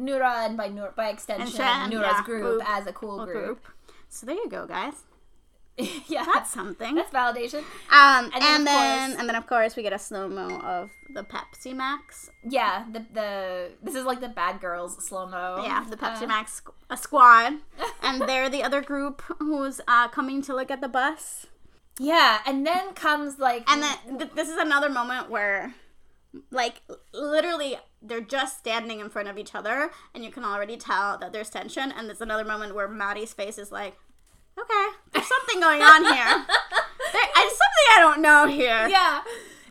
Noora 0.00 0.46
and 0.46 0.56
by 0.56 0.68
Nur- 0.68 0.94
by 0.96 1.08
extension 1.08 1.48
Extension, 1.48 1.90
Noora's 1.98 2.12
yeah, 2.18 2.24
group, 2.24 2.42
group. 2.42 2.62
as 2.66 2.86
a 2.86 2.92
cool 2.92 3.24
group. 3.24 3.44
group. 3.44 3.66
So 4.08 4.26
there 4.26 4.34
you 4.36 4.48
go, 4.48 4.66
guys. 4.66 4.94
yeah, 6.08 6.26
That's 6.34 6.50
something. 6.50 6.94
that's 6.94 7.10
validation. 7.10 7.60
Um, 7.90 8.30
and 8.34 8.42
then, 8.42 8.64
then, 8.64 8.66
of 8.66 8.66
course- 9.10 9.20
and 9.20 9.28
then 9.28 9.36
of 9.36 9.46
course 9.46 9.76
we 9.76 9.82
get 9.82 9.92
a 9.94 9.98
slow 9.98 10.28
mo 10.28 10.58
of 10.60 10.90
the 11.14 11.22
Pepsi 11.22 11.74
Max. 11.74 12.28
Yeah, 12.44 12.84
the 12.92 13.00
the 13.14 13.70
this 13.82 13.94
is 13.94 14.04
like 14.04 14.20
the 14.20 14.28
bad 14.28 14.60
girls 14.60 14.92
slow 15.06 15.26
mo. 15.26 15.62
Yeah, 15.64 15.84
the 15.88 15.96
Pepsi 15.96 16.24
Uh, 16.24 16.26
Max 16.26 16.60
a 16.90 16.96
squad, 16.98 17.54
and 18.02 18.20
they're 18.28 18.50
the 18.50 18.62
other 18.62 18.82
group 18.82 19.22
who's 19.38 19.80
uh, 19.88 20.08
coming 20.08 20.42
to 20.42 20.54
look 20.54 20.70
at 20.70 20.80
the 20.82 20.88
bus. 20.88 21.46
Yeah, 21.98 22.38
and 22.46 22.66
then 22.66 22.92
comes 22.94 23.38
like 23.38 23.62
And 23.70 23.82
then 23.82 24.18
th- 24.18 24.32
this 24.34 24.48
is 24.48 24.56
another 24.58 24.88
moment 24.90 25.30
where, 25.30 25.74
like, 26.50 26.82
literally, 27.14 27.78
they're 28.02 28.20
just 28.20 28.58
standing 28.58 29.00
in 29.00 29.10
front 29.10 29.28
of 29.28 29.36
each 29.38 29.54
other, 29.54 29.90
and 30.14 30.24
you 30.24 30.30
can 30.30 30.44
already 30.44 30.76
tell 30.76 31.18
that 31.18 31.32
there's 31.32 31.50
tension. 31.50 31.92
And 31.92 32.08
there's 32.08 32.20
another 32.20 32.44
moment 32.44 32.74
where 32.74 32.88
Mari's 32.88 33.32
face 33.32 33.58
is 33.58 33.70
like, 33.70 33.96
"Okay, 34.58 34.86
there's 35.12 35.26
something 35.26 35.60
going 35.60 35.82
on 35.82 36.04
here. 36.04 36.46
There, 37.12 37.22
there's 37.34 37.50
something 37.50 37.86
I 37.96 37.98
don't 37.98 38.20
know 38.22 38.46
here." 38.46 38.86
yeah. 38.88 39.22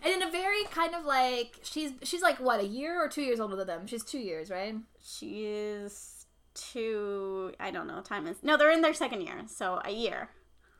And 0.03 0.13
in 0.13 0.27
a 0.27 0.31
very 0.31 0.63
kind 0.71 0.95
of 0.95 1.05
like 1.05 1.59
she's 1.63 1.91
she's 2.03 2.21
like 2.21 2.39
what 2.39 2.59
a 2.59 2.65
year 2.65 3.03
or 3.03 3.07
two 3.07 3.21
years 3.21 3.39
older 3.39 3.55
than 3.55 3.67
them. 3.67 3.87
She's 3.87 4.03
two 4.03 4.19
years, 4.19 4.49
right? 4.49 4.75
She 5.03 5.45
is 5.45 6.25
two. 6.53 7.53
I 7.59 7.71
don't 7.71 7.87
know. 7.87 8.01
Time 8.01 8.27
is 8.27 8.37
no. 8.43 8.57
They're 8.57 8.71
in 8.71 8.81
their 8.81 8.93
second 8.93 9.21
year, 9.21 9.43
so 9.47 9.81
a 9.85 9.91
year. 9.91 10.29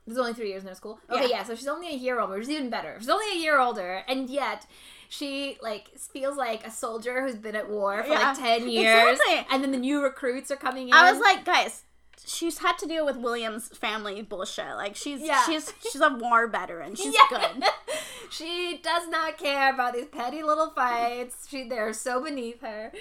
There's 0.06 0.18
only 0.18 0.32
three 0.32 0.48
years 0.48 0.62
in 0.62 0.66
their 0.66 0.74
school. 0.74 0.98
Okay, 1.10 1.22
Yeah. 1.24 1.28
yeah. 1.38 1.44
so 1.44 1.54
she's 1.54 1.68
only 1.68 1.88
a 1.88 1.96
year 1.96 2.18
older, 2.20 2.34
which 2.34 2.44
is 2.44 2.50
even 2.50 2.70
better. 2.70 2.96
She's 2.98 3.08
only 3.08 3.30
a 3.32 3.40
year 3.40 3.58
older, 3.60 4.02
and 4.08 4.28
yet 4.28 4.66
she 5.12 5.58
like 5.60 5.90
feels 5.98 6.36
like 6.38 6.64
a 6.66 6.70
soldier 6.70 7.22
who's 7.26 7.34
been 7.34 7.56
at 7.56 7.68
war 7.68 8.02
for 8.04 8.10
Yeah, 8.12 8.28
like 8.30 8.38
ten 8.38 8.68
years, 8.70 9.18
exactly. 9.18 9.46
and 9.50 9.62
then 9.62 9.72
the 9.72 9.78
new 9.78 10.00
recruits 10.02 10.50
are 10.52 10.56
coming 10.56 10.86
in. 10.88 10.94
I 10.94 11.10
was 11.10 11.20
like, 11.20 11.44
guys, 11.44 11.82
she's 12.24 12.58
had 12.58 12.78
to 12.78 12.86
deal 12.86 13.04
with 13.04 13.16
William's 13.16 13.68
family 13.76 14.22
bullshit. 14.22 14.76
Like 14.76 14.94
she's 14.94 15.20
Yeah. 15.20 15.42
she's 15.44 15.72
she's 15.82 16.00
a 16.00 16.10
war 16.10 16.46
veteran. 16.46 16.94
She's 16.94 17.12
Yeah. 17.14 17.38
good. 17.52 17.64
she 18.30 18.80
does 18.82 19.08
not 19.08 19.36
care 19.36 19.74
about 19.74 19.94
these 19.94 20.06
petty 20.06 20.42
little 20.44 20.70
fights. 20.70 21.48
She 21.48 21.68
they're 21.68 21.92
so 21.92 22.22
beneath 22.22 22.60
her. 22.60 22.92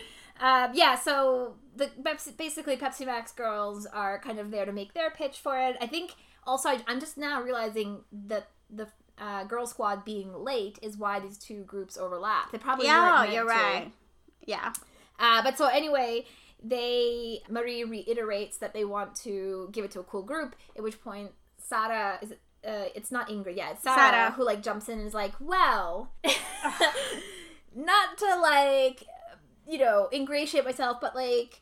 Um, 0.42 0.72
yeah, 0.74 0.96
so 0.96 1.56
the 1.76 1.92
basically 2.38 2.78
Pepsi 2.78 3.06
Max 3.06 3.32
girls 3.34 3.86
are 3.86 4.20
kind 4.20 4.40
of 4.40 4.52
there 4.52 4.66
to 4.66 4.72
make 4.72 4.94
their 4.94 5.12
pitch 5.12 5.38
for 5.38 5.60
it. 5.60 5.76
I 5.80 5.86
think 5.86 6.16
also 6.48 6.70
I, 6.70 6.80
I'm 6.88 7.00
just 7.00 7.18
now 7.18 7.42
realizing 7.42 8.00
that 8.28 8.48
the 8.70 8.88
uh, 9.20 9.44
girl 9.46 9.68
squad 9.68 10.06
being 10.06 10.34
late 10.44 10.80
is 10.82 10.98
why 10.98 11.20
these 11.20 11.38
two 11.38 11.64
groups 11.64 11.98
overlap. 11.98 12.52
They 12.52 12.58
probably 12.58 12.86
Yeah, 12.88 13.02
weren't 13.10 13.22
meant 13.22 13.34
you're 13.34 13.44
to. 13.44 13.50
right. 13.50 13.92
Yeah. 14.46 14.74
Uh, 15.20 15.44
but 15.44 15.58
so 15.58 15.68
anyway, 15.68 16.26
they 16.64 17.42
Mari 17.50 17.84
reiterates 17.84 18.58
that 18.58 18.74
they 18.74 18.86
want 18.86 19.16
to 19.24 19.70
give 19.72 19.84
it 19.86 19.92
to 19.92 20.00
a 20.00 20.04
cool 20.04 20.24
group. 20.24 20.56
At 20.78 20.84
which 20.84 21.02
point, 21.02 21.32
Sara 21.58 22.18
is. 22.22 22.32
it, 22.32 22.40
Uh, 22.66 22.90
it's 22.94 23.10
not 23.10 23.30
Ingrid 23.30 23.56
yet. 23.56 23.72
It's 23.76 23.84
Sara, 23.84 24.12
Sara. 24.12 24.32
who 24.32 24.44
like 24.44 24.62
jumps 24.62 24.90
in 24.90 24.98
and 25.00 25.08
is 25.08 25.14
like, 25.14 25.32
"Well, 25.40 26.12
not 27.76 28.18
to 28.18 28.36
like, 28.42 29.04
you 29.68 29.78
know, 29.78 30.10
ingratiate 30.12 30.66
myself, 30.66 30.98
but 31.00 31.16
like, 31.16 31.62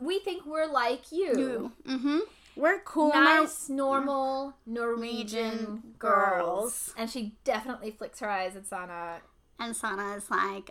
we 0.00 0.18
think 0.20 0.46
we're 0.46 0.66
like 0.66 1.10
you, 1.12 1.32
You. 1.36 1.72
Mm-hmm. 1.86 2.18
We're 2.58 2.80
cool. 2.80 3.10
nice, 3.10 3.68
normal 3.68 4.54
Norwegian 4.66 5.42
Norwegian 5.44 5.94
girls." 5.98 6.44
girls. 6.88 6.94
And 6.96 7.08
she 7.10 7.36
definitely 7.44 7.90
flicks 7.90 8.20
her 8.20 8.28
eyes 8.30 8.56
at 8.56 8.66
Sana. 8.66 9.20
And 9.58 9.74
Sana 9.74 10.14
is 10.16 10.30
like, 10.30 10.70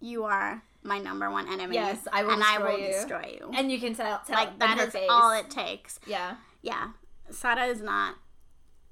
you 0.00 0.24
are 0.24 0.62
my 0.82 0.98
number 0.98 1.30
one 1.30 1.46
enemy. 1.52 1.74
Yes, 1.74 2.06
I 2.12 2.22
will 2.24 2.32
and 2.32 2.42
I 2.42 2.58
will 2.58 2.78
you." 2.78 2.86
destroy 2.88 3.38
you. 3.40 3.50
And 3.54 3.70
you 3.70 3.78
can 3.78 3.94
tell, 3.94 4.20
tell 4.26 4.36
like 4.36 4.52
in 4.52 4.58
that 4.58 4.78
her 4.78 4.86
is 4.86 4.92
face. 4.92 5.08
all 5.10 5.32
it 5.32 5.50
takes. 5.50 5.98
Yeah. 6.06 6.36
Yeah. 6.62 6.90
Sada 7.30 7.64
is 7.64 7.80
not 7.80 8.16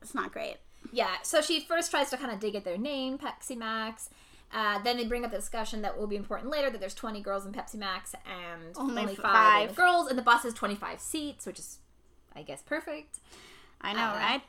it's 0.01 0.14
not 0.14 0.32
great. 0.32 0.57
Yeah, 0.93 1.16
so 1.22 1.41
she 1.41 1.61
first 1.61 1.91
tries 1.91 2.09
to 2.11 2.16
kind 2.16 2.30
of 2.30 2.39
dig 2.41 2.55
at 2.55 2.64
their 2.64 2.78
name, 2.78 3.18
Pepsi 3.18 3.57
Max. 3.57 4.11
Uh, 4.55 4.82
then 4.82 4.97
they 4.97 5.05
bring 5.05 5.24
up 5.24 5.30
the 5.30 5.36
discussion 5.36 5.82
that 5.82 5.99
will 5.99 6.07
be 6.07 6.16
important 6.16 6.51
later 6.51 6.70
that 6.70 6.80
there's 6.80 6.95
20 6.95 7.20
girls 7.20 7.45
in 7.45 7.53
Pepsi 7.53 7.74
Max 7.74 8.14
and 8.24 8.62
Only 8.76 9.03
only, 9.03 9.14
five, 9.16 9.22
five. 9.24 9.62
in 9.62 9.68
the 9.68 9.74
girls, 9.74 10.09
and 10.09 10.16
the 10.16 10.22
bus 10.22 10.45
has 10.45 10.55
25 10.55 11.01
seats, 11.01 11.45
which 11.47 11.59
is, 11.59 11.78
I 12.39 12.43
guess, 12.43 12.62
perfect. 12.62 13.18
I 13.80 13.93
know, 13.93 14.01
Uh, 14.01 14.14
right? 14.14 14.43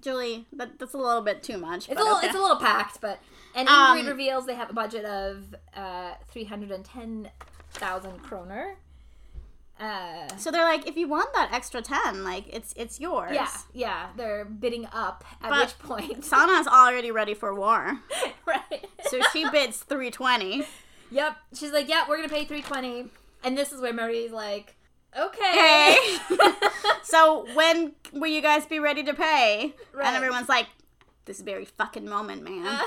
Julie, 0.00 0.46
that, 0.54 0.78
that's 0.78 0.94
a 0.94 0.98
little 0.98 1.20
bit 1.22 1.42
too 1.42 1.58
much. 1.58 1.88
It's 1.88 2.00
a 2.00 2.02
little, 2.02 2.16
okay. 2.18 2.26
it's 2.28 2.34
a 2.36 2.40
little 2.40 2.56
packed, 2.56 3.00
but 3.00 3.20
and 3.54 3.68
Um, 3.68 3.96
Ingrid 3.98 4.08
reveals 4.08 4.46
they 4.46 4.54
have 4.54 4.70
a 4.70 4.72
budget 4.72 5.04
of 5.04 5.54
uh, 5.76 6.14
310,000 6.32 8.18
kroner. 8.22 8.76
Uh, 9.78 10.28
So 10.36 10.50
they're 10.50 10.64
like, 10.64 10.86
if 10.86 10.96
you 10.96 11.08
want 11.08 11.32
that 11.34 11.50
extra 11.52 11.82
ten, 11.82 12.22
like 12.22 12.44
it's 12.48 12.72
it's 12.76 13.00
yours. 13.00 13.32
yeah, 13.34 13.48
yeah, 13.72 14.06
they're 14.16 14.44
bidding 14.44 14.86
up. 14.92 15.24
At 15.42 15.50
But- 15.50 15.60
which 15.66 15.78
point, 15.80 16.24
Sana's 16.30 16.66
already 16.68 17.10
ready 17.10 17.34
for 17.34 17.52
war, 17.54 17.98
right? 18.46 18.86
so 19.08 19.20
she 19.32 19.48
bids 19.52 19.78
three 19.78 20.10
twenty. 20.12 20.64
Yep. 21.10 21.36
She's 21.54 21.72
like, 21.72 21.88
yeah, 21.88 22.04
we're 22.08 22.16
gonna 22.16 22.28
pay 22.28 22.44
three 22.44 22.62
twenty, 22.62 23.06
and 23.42 23.58
this 23.58 23.72
is 23.72 23.80
where 23.80 23.92
Mari's 23.92 24.30
like, 24.30 24.73
okay. 25.18 26.16
So 27.02 27.46
when 27.54 27.92
will 28.12 28.30
you 28.30 28.40
guys 28.40 28.66
be 28.66 28.80
ready 28.80 29.04
to 29.04 29.14
pay? 29.14 29.74
Right. 29.92 30.06
And 30.06 30.16
everyone's 30.16 30.48
like, 30.48 30.66
this 31.26 31.40
very 31.40 31.64
fucking 31.64 32.06
moment, 32.08 32.42
man. 32.42 32.80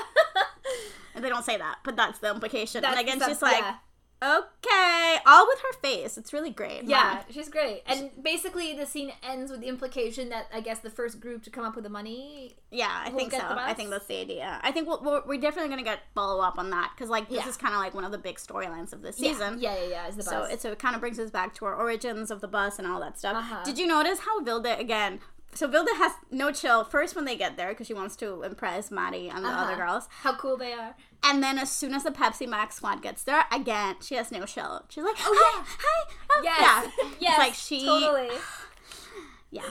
and 1.14 1.24
they 1.24 1.28
don't 1.30 1.44
say 1.44 1.56
that, 1.56 1.78
but 1.82 1.96
that's 1.96 2.18
the 2.18 2.28
implication. 2.30 2.82
That's- 2.82 2.98
and 2.98 3.08
again, 3.08 3.26
she's 3.28 3.40
like, 3.40 3.58
yeah. 3.60 3.76
Okay, 4.20 5.16
all 5.26 5.46
with 5.46 5.60
her 5.60 5.72
face. 5.80 6.18
It's 6.18 6.32
really 6.32 6.50
great. 6.50 6.82
Yeah, 6.84 7.22
she's 7.30 7.48
great. 7.48 7.82
And 7.86 8.10
basically, 8.22 8.74
the 8.76 8.84
scene 8.84 9.12
ends 9.22 9.50
with 9.50 9.60
the 9.60 9.68
implication 9.68 10.28
that 10.30 10.46
I 10.52 10.60
guess 10.60 10.80
the 10.80 10.90
first 10.90 11.20
group 11.20 11.44
to 11.44 11.50
come 11.50 11.64
up 11.64 11.76
with 11.76 11.84
the 11.84 11.90
money. 11.90 12.56
Yeah, 12.72 12.90
I 12.90 13.10
think 13.10 13.30
so. 13.32 13.38
I 13.40 13.74
think 13.74 13.90
that's 13.90 14.06
the 14.06 14.20
idea. 14.20 14.58
I 14.62 14.72
think 14.72 14.88
we'll, 14.88 15.00
we're, 15.02 15.22
we're 15.24 15.40
definitely 15.40 15.68
going 15.68 15.84
to 15.84 15.88
get 15.88 16.00
follow 16.14 16.42
up 16.42 16.58
on 16.58 16.70
that 16.70 16.90
because 16.96 17.08
like 17.10 17.28
this 17.28 17.38
Yeah. 17.44 17.48
is 17.48 17.56
kind 17.56 17.74
of 17.74 17.80
like 17.80 17.94
one 17.94 18.04
of 18.04 18.10
the 18.12 18.18
big 18.18 18.36
storylines 18.36 18.92
of 18.92 19.02
this 19.02 19.16
season. 19.16 19.58
Yeah, 19.60 19.76
yeah, 19.82 19.88
yeah. 19.88 20.08
Is 20.08 20.16
the 20.16 20.22
So 20.24 20.40
bus. 20.40 20.52
it 20.52 20.62
so 20.62 20.72
it 20.72 20.78
kind 20.80 20.94
of 20.96 21.00
brings 21.00 21.18
us 21.20 21.30
back 21.30 21.54
to 21.54 21.64
our 21.66 21.74
origins 21.76 22.30
of 22.32 22.40
the 22.40 22.48
bus 22.48 22.78
and 22.80 22.88
all 22.88 22.98
that 23.00 23.18
stuff. 23.18 23.36
Uh-huh. 23.36 23.62
Did 23.64 23.78
you 23.78 23.86
notice 23.86 24.20
how 24.20 24.40
Vilde 24.42 24.78
again? 24.80 25.20
So 25.54 25.66
Vilde 25.66 25.88
has 25.96 26.12
no 26.30 26.52
chill 26.52 26.84
first 26.84 27.16
when 27.16 27.24
they 27.24 27.36
get 27.36 27.56
there 27.56 27.70
because 27.70 27.86
she 27.88 27.94
wants 27.94 28.14
to 28.16 28.42
impress 28.44 28.90
Mari 28.90 29.28
and 29.28 29.44
the 29.44 29.48
Uh-huh. 29.48 29.64
other 29.64 29.76
girls, 29.76 30.06
how 30.22 30.36
cool 30.36 30.56
they 30.56 30.72
are. 30.72 30.94
and 31.24 31.42
then 31.42 31.58
as 31.58 31.70
soon 31.72 31.94
as 31.94 32.04
the 32.04 32.10
Pepsi 32.12 32.46
Max 32.46 32.76
squad 32.76 33.02
gets 33.02 33.22
there, 33.24 33.44
again 33.50 33.96
she 34.00 34.14
has 34.14 34.30
no 34.30 34.44
chill. 34.44 34.84
She's 34.88 35.02
like, 35.04 35.16
Oh, 35.18 35.34
"Hi, 35.36 35.58
yeah. 35.58 35.64
hi, 35.80 36.14
oh, 36.30 36.40
Yes, 36.44 36.92
yeah." 36.96 37.10
yes. 37.20 37.30
It's 37.32 37.38
like 37.38 37.54
she, 37.54 37.86
totally. 37.86 38.28
yeah, 39.50 39.62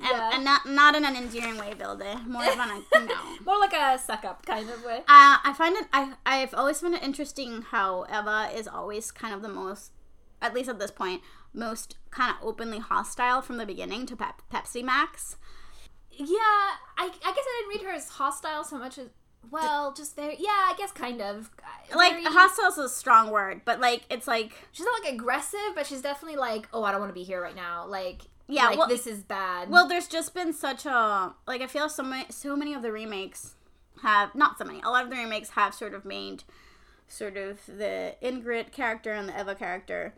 and, 0.00 0.08
Yeah. 0.10 0.30
and 0.34 0.44
not 0.44 0.66
not 0.66 0.94
in 0.96 1.04
an 1.04 1.14
endearing 1.14 1.58
way, 1.58 1.72
Vilde, 1.74 2.26
more 2.26 2.44
of 2.44 2.58
an 2.58 2.84
no. 3.06 3.14
More 3.44 3.58
like 3.60 3.72
a 3.74 3.98
suck 3.98 4.24
up 4.24 4.44
kind 4.46 4.68
of 4.68 4.82
way. 4.84 4.98
Uh, 5.00 5.36
I 5.44 5.54
find 5.56 5.76
it. 5.76 5.86
I 5.92 6.14
I've 6.26 6.54
always 6.54 6.80
found 6.80 6.94
it 6.94 7.02
interesting 7.02 7.62
how 7.62 8.06
Eva 8.10 8.50
is 8.54 8.66
always 8.66 9.10
kind 9.10 9.34
of 9.34 9.42
the 9.42 9.48
most, 9.48 9.92
at 10.40 10.54
least 10.54 10.68
at 10.68 10.78
this 10.78 10.90
point, 10.90 11.22
most 11.52 11.96
kind 12.10 12.30
of 12.36 12.46
openly 12.46 12.78
hostile 12.78 13.42
from 13.42 13.56
the 13.56 13.66
beginning 13.66 14.06
to 14.06 14.16
Pep- 14.16 14.42
Pepsi 14.52 14.82
Max. 14.84 15.36
Yeah, 16.10 16.26
I, 16.36 17.04
I 17.04 17.08
guess 17.08 17.22
I 17.24 17.62
didn't 17.70 17.80
read 17.82 17.88
her 17.90 17.94
as 17.96 18.08
hostile 18.08 18.64
so 18.64 18.78
much 18.78 18.98
as 18.98 19.08
well, 19.50 19.92
just 19.92 20.16
very 20.16 20.36
yeah, 20.38 20.48
I 20.48 20.74
guess 20.76 20.90
kind 20.92 21.22
of 21.22 21.50
Like 21.94 22.12
Very- 22.12 22.24
hostile 22.24 22.66
is 22.68 22.78
a 22.78 22.88
strong 22.88 23.30
word, 23.30 23.62
but 23.64 23.80
like 23.80 24.02
it's 24.10 24.26
like 24.26 24.52
She's 24.72 24.84
not 24.84 25.02
like 25.04 25.12
aggressive, 25.14 25.60
but 25.74 25.86
she's 25.86 26.02
definitely 26.02 26.36
like, 26.38 26.68
oh, 26.72 26.82
I 26.82 26.90
don't 26.90 27.00
want 27.00 27.10
to 27.10 27.14
be 27.14 27.22
here 27.24 27.40
right 27.40 27.54
now. 27.56 27.86
Like, 27.86 28.22
Yeah, 28.48 28.66
like, 28.66 28.78
well- 28.78 28.88
this 28.88 29.06
is 29.06 29.22
bad. 29.22 29.70
well, 29.70 29.86
there's 29.88 30.08
just 30.08 30.34
been 30.34 30.52
such 30.52 30.84
a 30.86 31.34
like 31.46 31.60
I 31.62 31.66
feel 31.66 31.88
so 31.88 32.02
many 32.02 32.26
so 32.30 32.56
many 32.56 32.74
of 32.74 32.82
the 32.82 32.90
remakes 32.92 33.54
have 34.02 34.34
not 34.34 34.58
so 34.58 34.64
many. 34.64 34.80
A 34.82 34.90
lot 34.90 35.04
of 35.04 35.10
the 35.10 35.16
remakes 35.16 35.50
have 35.50 35.72
sort 35.74 35.94
of 35.94 36.04
made 36.04 36.42
sort 37.06 37.36
of 37.36 37.64
the 37.66 38.16
Ingrid 38.22 38.70
character 38.72 39.12
and 39.12 39.28
the 39.28 39.40
Eva 39.40 39.54
character 39.54 40.14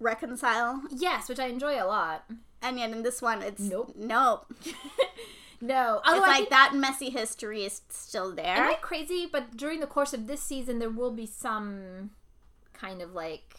reconcile, 0.00 0.82
yes, 0.90 1.28
which 1.28 1.38
I 1.38 1.46
enjoy 1.46 1.80
a 1.82 1.86
lot. 1.86 2.24
and 2.62 2.78
yet 2.78 2.90
in 2.90 3.02
this 3.02 3.22
one 3.22 3.42
it's 3.42 3.60
Nope. 3.60 3.94
nope. 3.96 4.52
No, 5.62 5.98
It's 5.98 6.08
although 6.08 6.24
I 6.24 6.28
like 6.28 6.36
think, 6.38 6.50
that 6.50 6.74
messy 6.74 7.10
history 7.10 7.64
is 7.64 7.82
still 7.90 8.34
there. 8.34 8.46
am 8.46 8.56
there. 8.64 8.70
I 8.70 8.74
crazy? 8.76 9.28
But 9.30 9.58
during 9.58 9.80
the 9.80 9.86
course 9.86 10.14
of 10.14 10.26
this 10.26 10.40
season, 10.42 10.78
there 10.78 10.88
will 10.88 11.10
be 11.10 11.26
some 11.26 12.12
kind 12.72 13.02
of 13.02 13.12
like, 13.12 13.56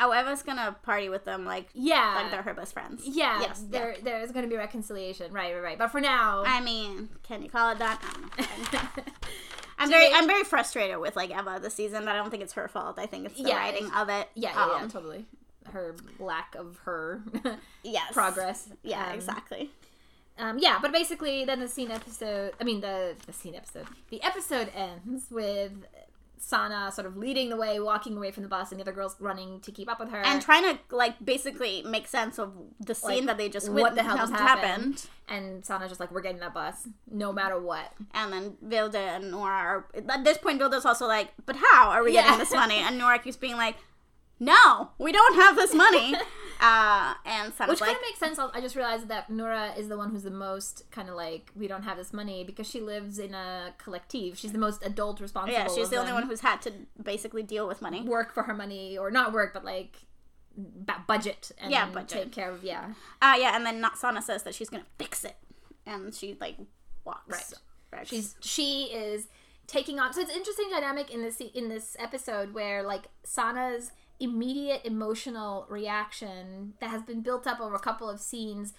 Oh, 0.00 0.10
Eva's 0.12 0.42
gonna 0.42 0.74
party 0.82 1.08
with 1.08 1.24
them 1.24 1.44
like 1.44 1.68
yeah, 1.72 2.14
like 2.20 2.32
they're 2.32 2.42
her 2.42 2.54
best 2.54 2.72
friends. 2.72 3.02
yeah, 3.06 3.40
Yes. 3.42 3.62
there 3.68 3.94
there's 4.02 4.32
going 4.32 4.44
to 4.44 4.48
be 4.50 4.56
reconciliation, 4.56 5.32
right, 5.32 5.54
right, 5.54 5.62
right. 5.62 5.78
But 5.78 5.88
for 5.92 6.00
now, 6.00 6.42
I 6.44 6.60
mean, 6.62 7.10
can 7.22 7.42
you 7.42 7.48
call 7.50 7.70
it 7.72 7.78
that? 7.78 8.02
I 8.38 8.46
don't 8.72 8.96
know. 8.96 9.02
I'm 9.78 9.88
Do 9.88 9.92
very 9.94 10.08
they- 10.08 10.14
I'm 10.14 10.26
very 10.26 10.42
frustrated 10.42 10.98
with 10.98 11.14
like 11.14 11.30
Eva 11.30 11.60
this 11.62 11.74
season, 11.74 12.04
but 12.06 12.10
I 12.14 12.16
don't 12.16 12.30
think 12.30 12.42
it's 12.42 12.54
her 12.54 12.66
fault. 12.66 12.98
I 12.98 13.06
think 13.06 13.26
it's 13.26 13.36
the 13.40 13.48
Yeah, 13.50 13.56
writing 13.58 13.88
of 13.92 14.08
it. 14.08 14.28
yeah, 14.34 14.50
yeah, 14.54 14.66
yeah, 14.78 14.82
Um, 14.82 14.90
totally. 14.90 15.26
Her 15.66 15.94
lack 16.18 16.54
of 16.54 16.78
her 16.84 17.22
Yes. 17.82 18.12
progress. 18.12 18.68
Yeah, 18.82 19.06
Um, 19.08 19.14
exactly. 19.14 19.70
Um, 20.38 20.58
yeah, 20.58 20.78
but 20.80 20.90
basically, 20.92 21.44
then 21.44 21.60
the 21.60 21.68
scene 21.68 21.90
episode. 21.90 22.54
I 22.60 22.64
mean, 22.64 22.80
the 22.80 23.14
the 23.26 23.32
scene 23.32 23.54
episode. 23.54 23.86
The 24.08 24.22
episode 24.22 24.70
ends 24.74 25.26
with 25.30 25.72
Sana 26.38 26.90
sort 26.90 27.06
of 27.06 27.18
leading 27.18 27.50
the 27.50 27.56
way, 27.56 27.78
walking 27.78 28.16
away 28.16 28.30
from 28.30 28.44
the 28.44 28.48
bus, 28.48 28.70
and 28.70 28.78
the 28.80 28.84
other 28.84 28.92
girls 28.92 29.14
running 29.20 29.60
to 29.60 29.70
keep 29.70 29.90
up 29.90 30.00
with 30.00 30.08
her. 30.10 30.22
And 30.22 30.40
trying 30.40 30.62
to 30.64 30.78
like 30.90 31.22
basically 31.22 31.82
make 31.82 32.08
sense 32.08 32.38
of 32.38 32.54
the 32.80 32.94
scene 32.94 33.10
Like, 33.18 33.26
that 33.26 33.36
they 33.38 33.50
just 33.50 33.68
what 33.68 33.94
the 33.94 34.02
hell 34.02 34.16
just 34.16 34.32
happened. 34.32 34.64
happened? 34.72 35.06
and 35.28 35.64
Sana's 35.66 35.90
just 35.90 36.00
like, 36.00 36.10
"We're 36.10 36.22
getting 36.22 36.40
that 36.40 36.54
bus, 36.54 36.88
no 37.10 37.34
matter 37.34 37.60
what." 37.60 37.92
And 38.14 38.32
then 38.32 38.56
Vilde 38.66 38.94
and 38.94 39.24
Noora 39.34 39.44
are 39.44 39.86
at 39.94 40.24
this 40.24 40.38
point 40.38 40.58
Vilde's 40.58 40.86
also 40.86 41.06
like, 41.06 41.32
but 41.44 41.56
how 41.56 41.90
are 41.90 42.02
we 42.02 42.14
Yeah. 42.14 42.22
getting 42.22 42.38
this 42.38 42.52
money? 42.52 42.76
And 42.86 42.98
Noora 42.98 43.22
keeps 43.22 43.36
being 43.36 43.58
like, 43.58 43.76
No, 44.40 44.90
we 44.98 45.12
don't 45.12 45.34
have 45.36 45.54
this 45.56 45.74
money. 45.74 46.14
uh 46.60 47.14
and 47.24 47.52
Sana's 47.54 47.70
Which 47.70 47.80
like 47.80 47.88
kind 47.88 47.96
of 47.96 48.02
makes 48.02 48.18
sense. 48.18 48.38
I'll- 48.38 48.50
just 48.60 48.74
realized 48.76 49.08
that 49.08 49.30
Noora 49.30 49.76
is 49.78 49.88
the 49.88 49.96
one 49.96 50.10
who's 50.10 50.22
the 50.22 50.30
most 50.30 50.90
kind 50.90 51.08
of 51.08 51.14
like, 51.14 51.50
"We 51.54 51.68
don't 51.68 51.82
have 51.84 51.96
this 51.96 52.12
money" 52.12 52.42
because 52.44 52.66
she 52.68 52.80
lives 52.80 53.18
in 53.18 53.34
a 53.34 53.74
collective. 53.78 54.36
She's 54.38 54.52
the 54.52 54.58
most 54.58 54.84
adult, 54.84 55.20
responsible. 55.20 55.58
Yeah, 55.58 55.68
she's 55.68 55.90
the 55.90 55.96
only 55.96 56.12
one 56.12 56.24
who's 56.26 56.40
had 56.40 56.60
to 56.62 56.72
basically 57.02 57.42
deal 57.42 57.66
with 57.68 57.80
money. 57.82 58.02
work 58.02 58.32
for 58.34 58.42
her 58.44 58.54
money, 58.54 58.96
or 58.98 59.10
not 59.10 59.32
work, 59.32 59.52
but 59.54 59.64
like 59.64 59.96
ba- 60.56 61.04
budget 61.06 61.50
and 61.58 61.70
Yeah, 61.70 61.86
budget. 61.90 62.08
take 62.24 62.32
care 62.32 62.50
of. 62.50 62.62
Yeah, 62.64 62.92
Uh 63.22 63.36
yeah, 63.38 63.54
and 63.56 63.64
then 63.64 63.84
Sana 63.96 64.20
says 64.22 64.42
that 64.44 64.54
she's 64.54 64.68
gonna 64.70 64.86
fix 64.98 65.24
it. 65.24 65.36
And 65.86 66.14
she 66.14 66.36
like 66.40 66.56
walks. 67.04 67.28
Right. 67.28 67.52
Right. 67.92 68.06
she's 68.06 68.36
she 68.40 68.84
is 68.84 69.26
taking 69.66 69.98
on 69.98 70.12
so 70.12 70.20
it's 70.20 70.30
an 70.30 70.36
interesting 70.36 70.68
dynamic 70.70 71.10
in 71.12 71.22
this 71.22 71.40
in 71.40 71.68
this 71.68 71.96
episode 71.98 72.52
where 72.54 72.82
like 72.82 73.04
sana's 73.24 73.90
immediate 74.20 74.82
emotional 74.84 75.66
reaction 75.68 76.74
that 76.80 76.90
has 76.90 77.02
been 77.02 77.22
built 77.22 77.46
up 77.46 77.58
over 77.58 77.74
a 77.74 77.80
couple 77.80 78.08
of 78.08 78.20
scenes 78.20 78.74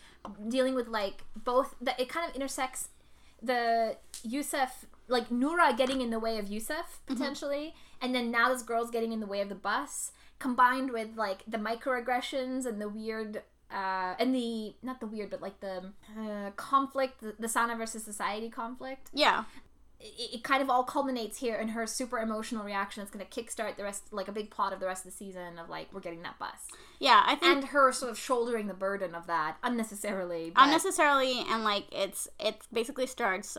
dealing 0.47 0.75
with 0.75 0.87
like 0.87 1.23
both 1.35 1.75
that 1.81 1.99
it 1.99 2.07
kind 2.07 2.29
of 2.29 2.35
intersects 2.35 2.89
the 3.41 3.97
yousef 4.25 4.69
like 5.07 5.29
noora 5.29 5.75
getting 5.75 5.99
in 5.99 6.11
the 6.11 6.19
way 6.19 6.37
of 6.37 6.45
yousef 6.45 6.99
potentially 7.07 7.73
and 8.01 8.13
then 8.13 8.29
now 8.29 8.49
this 8.49 8.61
girl's 8.61 8.91
getting 8.91 9.11
in 9.11 9.19
the 9.19 9.25
way 9.25 9.41
of 9.41 9.49
the 9.49 9.55
bus 9.55 10.11
combined 10.37 10.91
with 10.91 11.09
like 11.15 11.43
the 11.47 11.57
microaggressions 11.57 12.65
and 12.65 12.79
the 12.79 12.87
weird 12.87 13.41
uh, 13.71 14.15
and 14.19 14.35
the 14.35 14.75
not 14.83 14.99
the 14.99 15.07
weird 15.07 15.29
but 15.29 15.41
like 15.41 15.59
the 15.59 15.91
uh, 16.19 16.51
conflict 16.55 17.21
the, 17.21 17.35
the 17.39 17.47
sana 17.47 17.75
versus 17.75 18.03
society 18.03 18.49
conflict 18.49 19.09
yeah. 19.13 19.45
It, 20.01 20.35
it 20.35 20.43
kind 20.43 20.61
of 20.61 20.69
all 20.69 20.83
culminates 20.83 21.37
here 21.39 21.55
in 21.55 21.69
her 21.69 21.85
super 21.85 22.17
emotional 22.19 22.63
reaction 22.65 23.01
that's 23.01 23.11
going 23.11 23.25
to 23.25 23.31
kickstart 23.43 23.77
the 23.77 23.83
rest 23.83 24.11
like 24.11 24.27
a 24.27 24.31
big 24.31 24.49
plot 24.49 24.73
of 24.73 24.79
the 24.79 24.85
rest 24.85 25.05
of 25.05 25.11
the 25.11 25.17
season 25.17 25.59
of 25.59 25.69
like 25.69 25.87
we're 25.93 25.99
getting 25.99 26.21
that 26.23 26.39
bus 26.39 26.67
Yeah, 26.99 27.21
I 27.25 27.35
think 27.35 27.57
and 27.57 27.65
her 27.65 27.91
sort 27.91 28.11
of 28.11 28.17
shouldering 28.19 28.67
the 28.67 28.73
burden 28.73 29.13
of 29.15 29.27
that 29.27 29.57
unnecessarily 29.63 30.51
but 30.53 30.63
unnecessarily 30.63 31.43
and 31.49 31.63
like 31.63 31.85
it's 31.91 32.27
it 32.39 32.67
basically 32.73 33.07
starts 33.07 33.57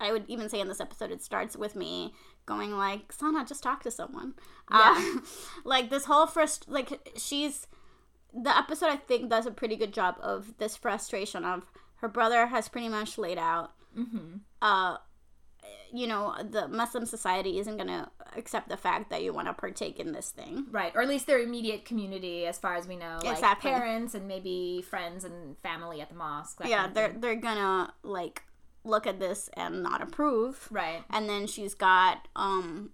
i 0.00 0.10
would 0.10 0.24
even 0.28 0.48
say 0.48 0.60
in 0.60 0.68
this 0.68 0.80
episode 0.80 1.10
it 1.12 1.22
starts 1.22 1.56
with 1.56 1.76
me 1.76 2.12
going 2.46 2.72
like 2.76 3.12
sana 3.12 3.44
just 3.44 3.62
talk 3.62 3.82
to 3.82 3.90
someone 3.90 4.34
Yeah. 4.70 4.94
uh, 5.16 5.20
like 5.64 5.90
this 5.90 6.06
whole 6.06 6.26
first 6.26 6.68
like 6.68 7.12
she's 7.16 7.66
the 8.34 8.56
episode 8.56 8.86
i 8.86 8.96
think 8.96 9.30
does 9.30 9.46
a 9.46 9.50
pretty 9.52 9.76
good 9.76 9.92
job 9.92 10.16
of 10.20 10.54
this 10.58 10.76
frustration 10.76 11.44
of 11.44 11.70
her 11.96 12.08
brother 12.08 12.46
has 12.48 12.68
pretty 12.68 12.88
much 12.88 13.16
laid 13.18 13.38
out 13.38 13.72
Mhm. 13.96 14.40
uh 14.62 14.96
you 15.92 16.06
know 16.06 16.34
the 16.50 16.66
muslim 16.68 17.04
society 17.04 17.58
isn't 17.58 17.76
gonna 17.76 18.10
accept 18.36 18.68
the 18.68 18.76
fact 18.76 19.10
that 19.10 19.22
you 19.22 19.32
want 19.32 19.46
to 19.46 19.52
partake 19.52 20.00
in 20.00 20.12
this 20.12 20.30
thing 20.30 20.66
right 20.70 20.92
or 20.94 21.02
at 21.02 21.08
least 21.08 21.26
their 21.26 21.40
immediate 21.40 21.84
community 21.84 22.46
as 22.46 22.58
far 22.58 22.76
as 22.76 22.88
we 22.88 22.96
know 22.96 23.18
like 23.22 23.34
Exactly. 23.34 23.70
parents 23.70 24.14
and 24.14 24.26
maybe 24.26 24.84
friends 24.88 25.24
and 25.24 25.56
family 25.58 26.00
at 26.00 26.08
the 26.08 26.14
mosque 26.14 26.60
yeah 26.64 26.88
they're 26.92 27.10
thing. 27.10 27.20
they're 27.20 27.36
gonna 27.36 27.92
like 28.02 28.42
look 28.84 29.06
at 29.06 29.20
this 29.20 29.48
and 29.54 29.82
not 29.82 30.02
approve 30.02 30.68
right 30.70 31.02
and 31.10 31.28
then 31.28 31.46
she's 31.46 31.74
got 31.74 32.26
um 32.34 32.90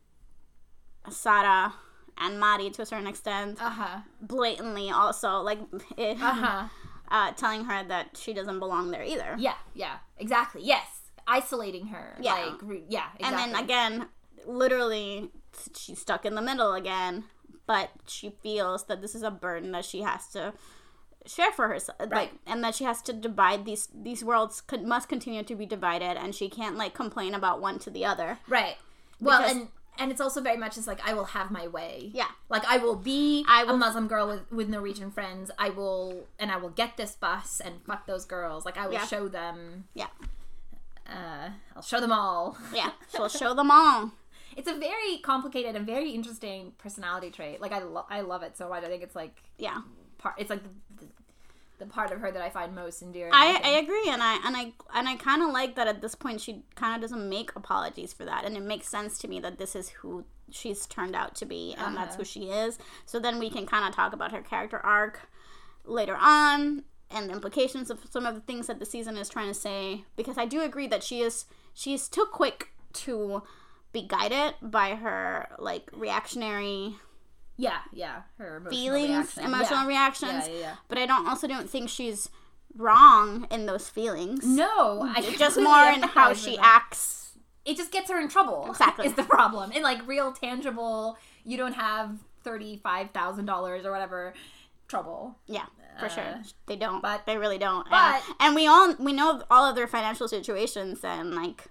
Sara 1.09 1.73
and 2.19 2.39
Mari 2.39 2.69
to 2.71 2.83
a 2.83 2.87
certain 2.87 3.07
extent 3.07 3.63
uh-huh 3.63 4.01
blatantly 4.21 4.91
also 4.91 5.39
like 5.41 5.61
it, 5.97 6.19
uh-huh 6.21 6.69
uh, 7.11 7.33
telling 7.33 7.65
her 7.65 7.85
that 7.85 8.17
she 8.17 8.33
doesn't 8.33 8.59
belong 8.59 8.91
there 8.91 9.03
either. 9.03 9.37
Yeah, 9.39 9.55
yeah, 9.75 9.99
exactly. 10.19 10.63
Yes, 10.65 10.98
isolating 11.29 11.89
her. 11.89 12.17
Yeah. 12.21 12.35
like 12.35 12.63
re- 12.63 12.85
yeah, 12.89 13.05
exactly. 13.19 13.27
And 13.27 13.55
then 13.55 13.63
again, 13.65 14.07
literally, 14.47 15.31
she's 15.77 16.01
stuck 16.01 16.25
in 16.27 16.35
the 16.35 16.43
middle 16.43 16.73
again. 16.75 17.25
But 17.67 17.91
she 18.07 18.31
feels 18.43 18.85
that 18.85 19.03
this 19.03 19.15
is 19.15 19.23
a 19.23 19.31
burden 19.31 19.73
that 19.73 19.85
she 19.85 20.01
has 20.01 20.27
to 20.29 20.55
share 21.27 21.53
for 21.53 21.69
herself, 21.69 21.99
like, 22.01 22.11
Right. 22.11 22.33
and 22.47 22.65
that 22.65 22.75
she 22.75 22.85
has 22.85 23.03
to 23.03 23.13
divide 23.13 23.67
these 23.67 23.89
these 23.95 24.25
worlds 24.25 24.63
could, 24.63 24.85
must 24.85 25.11
continue 25.11 25.43
to 25.43 25.55
be 25.55 25.67
divided, 25.67 26.17
and 26.17 26.35
she 26.35 26.49
can't 26.49 26.77
like 26.79 26.95
complain 26.95 27.35
about 27.35 27.61
one 27.61 27.79
to 27.81 27.91
the 27.91 28.05
other. 28.07 28.39
right. 28.49 28.77
Well, 29.21 29.43
and 29.43 29.69
and 29.99 30.11
it's 30.13 30.21
also 30.21 30.41
very 30.41 30.57
much 30.57 30.77
just 30.77 30.87
like 30.87 31.07
I 31.07 31.13
will 31.13 31.27
have 31.37 31.51
my 31.51 31.67
way. 31.67 32.11
Yeah. 32.15 32.29
Like 32.49 32.65
I 32.67 32.79
will 32.79 32.95
be 32.97 33.45
I 33.47 33.65
will- 33.65 33.75
a 33.75 33.77
Muslim 33.77 34.09
girl 34.09 34.29
with, 34.29 34.51
with 34.51 34.69
Norwegian 34.71 35.11
friends. 35.11 35.51
I 35.59 35.69
will 35.69 36.27
and 36.39 36.51
I 36.51 36.57
will 36.57 36.71
get 36.71 36.97
this 36.97 37.17
bus 37.17 37.61
and 37.63 37.83
fuck 37.85 38.07
those 38.07 38.25
girls. 38.25 38.65
Like 38.65 38.79
I 38.79 38.87
will 38.87 38.95
Yeah. 38.95 39.07
show 39.07 39.29
them. 39.29 39.89
Yeah, 39.95 40.07
Uh, 41.09 41.51
I'll 41.75 41.83
show 41.83 42.01
them 42.01 42.13
all. 42.13 42.57
yeah, 42.75 42.91
she'll 43.15 43.29
show 43.29 43.55
them 43.55 43.71
all. 43.71 44.13
It's 44.57 44.69
a 44.69 44.75
very 44.77 45.19
complicated 45.23 45.77
and 45.77 45.87
very 45.87 46.11
interesting 46.11 46.73
personality 46.79 47.31
trait. 47.31 47.61
Like 47.61 47.73
I, 47.73 47.79
lo- 47.81 48.07
I 48.11 48.23
love 48.23 48.43
it 48.43 48.57
so 48.57 48.69
much. 48.69 48.83
I 48.85 48.89
think 48.89 49.03
it's 49.03 49.15
like 49.17 49.43
Yeah. 49.57 49.83
part. 50.19 50.35
It's 50.37 50.51
like 50.51 50.63
the, 50.99 51.07
the, 51.79 51.87
part 51.87 52.11
of 52.11 52.21
her 52.21 52.33
that 52.33 52.43
I 52.43 52.51
find 52.51 52.75
most 52.75 53.01
endearing. 53.01 53.33
I, 53.33 53.53
think. 53.53 53.65
I 53.67 53.69
agree 53.79 54.09
and 54.11 54.21
I 54.23 54.35
and 54.45 54.57
I 54.57 54.73
and 54.95 55.09
I 55.09 55.15
kind 55.17 55.43
of 55.43 55.51
like 55.51 55.77
that 55.77 55.87
at 55.87 56.01
this 56.03 56.15
point 56.17 56.41
she 56.41 56.65
kind 56.75 56.95
of 56.97 57.01
doesn't 57.01 57.29
make 57.29 57.55
apologies 57.55 58.13
for 58.13 58.25
that 58.25 58.45
and 58.45 58.57
it 58.57 58.63
makes 58.65 58.89
sense 58.89 59.17
to 59.21 59.29
me 59.29 59.39
that 59.41 59.59
this 59.59 59.77
is 59.77 59.91
who 59.91 60.25
she's 60.51 60.87
turned 60.87 61.15
out 61.15 61.37
to 61.37 61.47
be 61.47 61.75
and 61.79 61.97
that's 61.97 62.15
Uh-huh. 62.15 62.19
who 62.19 62.25
she 62.25 62.45
is 62.51 62.79
so 63.07 63.21
then 63.21 63.39
we 63.39 63.49
can 63.51 63.65
kind 63.65 63.87
of 63.89 63.95
talk 63.95 64.13
about 64.13 64.33
her 64.33 64.41
character 64.43 64.79
arc 64.85 65.29
later 65.85 66.17
on 66.21 66.83
and 67.11 67.31
implications 67.31 67.91
of 67.91 68.01
some 68.11 68.27
of 68.27 68.35
the 68.35 68.41
things 68.43 68.67
that 68.67 68.79
the 68.79 68.87
season 68.87 69.17
is 69.17 69.29
trying 69.29 69.49
to 69.49 69.55
say 69.55 70.05
because 70.17 70.37
I 70.39 70.45
do 70.45 70.61
agree 70.63 70.87
that 70.89 71.03
she 71.03 71.21
is 71.21 71.47
she 71.75 71.95
is 71.95 72.09
too 72.09 72.27
quick 72.31 72.69
to 72.95 73.43
be 73.93 74.03
guided 74.07 74.55
by 74.61 74.95
her 74.95 75.49
like 75.59 75.89
reactionary 75.93 76.97
yeah, 77.61 77.79
yeah. 77.93 78.23
Her 78.39 78.59
emotional 78.59 78.71
feelings 78.71 79.09
reaction. 79.37 79.45
emotional 79.45 79.81
yeah. 79.83 79.89
reactions 79.89 80.49
Yeah, 80.49 80.61
yeah, 80.61 80.75
but 80.87 80.97
I 80.97 81.07
don't 81.07 81.27
also 81.27 81.49
don't 81.49 81.69
think 81.69 81.89
she's 81.91 82.29
wrong 82.77 83.47
in 83.51 83.67
those 83.67 83.89
feelings 83.89 84.47
No, 84.47 85.03
mm, 85.03 85.13
I 85.17 85.23
it's 85.23 85.39
just 85.39 85.61
more 85.61 85.87
in 85.87 86.03
how 86.03 86.35
she 86.35 86.57
that. 86.57 86.65
acts. 86.65 87.33
It 87.65 87.77
just 87.77 87.91
gets 87.91 88.11
her 88.11 88.19
in 88.21 88.29
trouble. 88.29 88.67
Exactly. 88.71 89.07
is 89.09 89.15
the 89.15 89.25
problem. 89.25 89.73
in 89.73 89.83
like 89.83 90.07
real 90.07 90.33
tangible, 90.33 91.19
you 91.45 91.57
don't 91.57 91.75
have 91.75 92.17
thirty 92.45 92.77
five 92.83 93.11
thousand 93.11 93.47
dollars 93.47 93.85
or 93.85 93.91
whatever 93.91 94.35
trouble. 94.87 95.37
Yeah, 95.47 95.67
for 95.99 96.09
sure. 96.09 96.23
Uh, 96.25 96.43
They 96.67 96.77
don't. 96.77 97.01
but- 97.03 97.27
they 97.27 97.37
really 97.39 97.59
don't. 97.59 97.89
but- 97.91 98.23
and, 98.29 98.35
and 98.41 98.55
we 98.55 98.67
all 98.67 98.95
we 98.99 99.13
know 99.13 99.43
all 99.51 99.65
of 99.69 99.75
their 99.77 99.87
financial 99.87 100.29
situations 100.29 101.01
and 101.05 101.35
like 101.35 101.65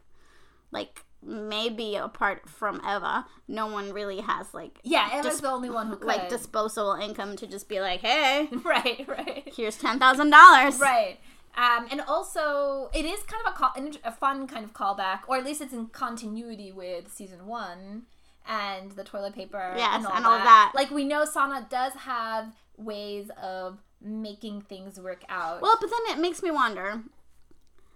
like 0.71 1.03
maybe 1.23 1.95
apart 1.95 2.47
from 2.49 2.75
Eva, 2.87 3.25
no 3.47 3.67
one 3.67 3.91
really 3.91 4.19
has 4.21 4.53
like 4.53 4.79
Yeah, 4.83 5.09
Emma's 5.11 5.25
Dis- 5.33 5.41
the 5.41 5.49
only 5.49 5.69
one 5.69 5.87
who 5.87 5.95
could. 5.97 6.07
like 6.07 6.29
disposable 6.29 6.93
income 6.93 7.35
to 7.37 7.47
just 7.47 7.67
be 7.67 7.79
like, 7.79 8.01
hey, 8.01 8.47
right, 8.63 9.03
right. 9.07 9.51
here's 9.55 9.77
ten 9.77 9.99
thousand 9.99 10.29
dollars. 10.29 10.79
Right. 10.79 11.17
Um, 11.57 11.87
and 11.89 12.01
also, 12.01 12.91
it 12.93 13.03
is 13.03 13.23
kind 13.23 13.41
of 13.47 13.53
a, 13.53 13.55
call, 13.57 13.71
a 14.03 14.11
fun 14.11 14.45
kind 14.45 14.63
of 14.63 14.73
callback, 14.73 15.21
or 15.27 15.37
at 15.37 15.43
least 15.43 15.59
it's 15.59 15.73
in 15.73 15.87
continuity 15.87 16.71
with 16.71 17.11
season 17.11 17.47
one 17.47 18.03
and 18.47 18.91
the 18.91 19.03
toilet 19.03 19.33
paper 19.33 19.73
Yes, 19.75 19.95
and 19.95 20.05
all, 20.05 20.13
and 20.13 20.23
that. 20.25 20.29
all 20.29 20.37
that. 20.37 20.71
Like, 20.75 20.91
we 20.91 21.03
know 21.03 21.25
Sana 21.25 21.65
does 21.67 21.93
have 21.93 22.53
ways 22.77 23.31
of 23.41 23.79
making 24.01 24.61
things 24.61 24.99
work 24.99 25.23
out. 25.29 25.61
Well, 25.61 25.77
but 25.79 25.89
then 25.89 26.17
it 26.17 26.21
makes 26.21 26.41
me 26.43 26.51
wonder. 26.51 27.03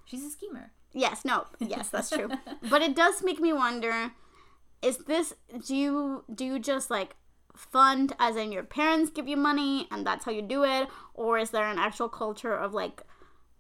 She's 0.06 0.24
a 0.24 0.30
schemer. 0.30 0.72
Yes, 0.94 1.24
no, 1.24 1.46
yes, 1.60 1.90
that's 1.90 2.10
true. 2.10 2.30
but 2.70 2.82
it 2.82 2.96
does 2.96 3.24
make 3.24 3.40
me 3.40 3.54
wonder: 3.54 4.12
Is 4.82 4.98
this 5.00 5.34
do 5.66 5.76
you 5.76 6.24
do 6.34 6.44
you 6.46 6.60
just 6.60 6.90
like 6.90 7.16
fund 7.56 8.14
as 8.20 8.36
in 8.36 8.52
your 8.52 8.64
parents 8.64 9.12
give 9.12 9.28
you 9.28 9.38
money 9.38 9.88
and 9.92 10.06
that's 10.06 10.26
how 10.26 10.32
you 10.32 10.42
do 10.42 10.64
it, 10.64 10.88
or 11.14 11.38
is 11.38 11.52
there 11.52 11.68
an 11.68 11.80
actual 11.80 12.10
culture 12.10 12.54
of 12.54 12.74
like 12.74 13.04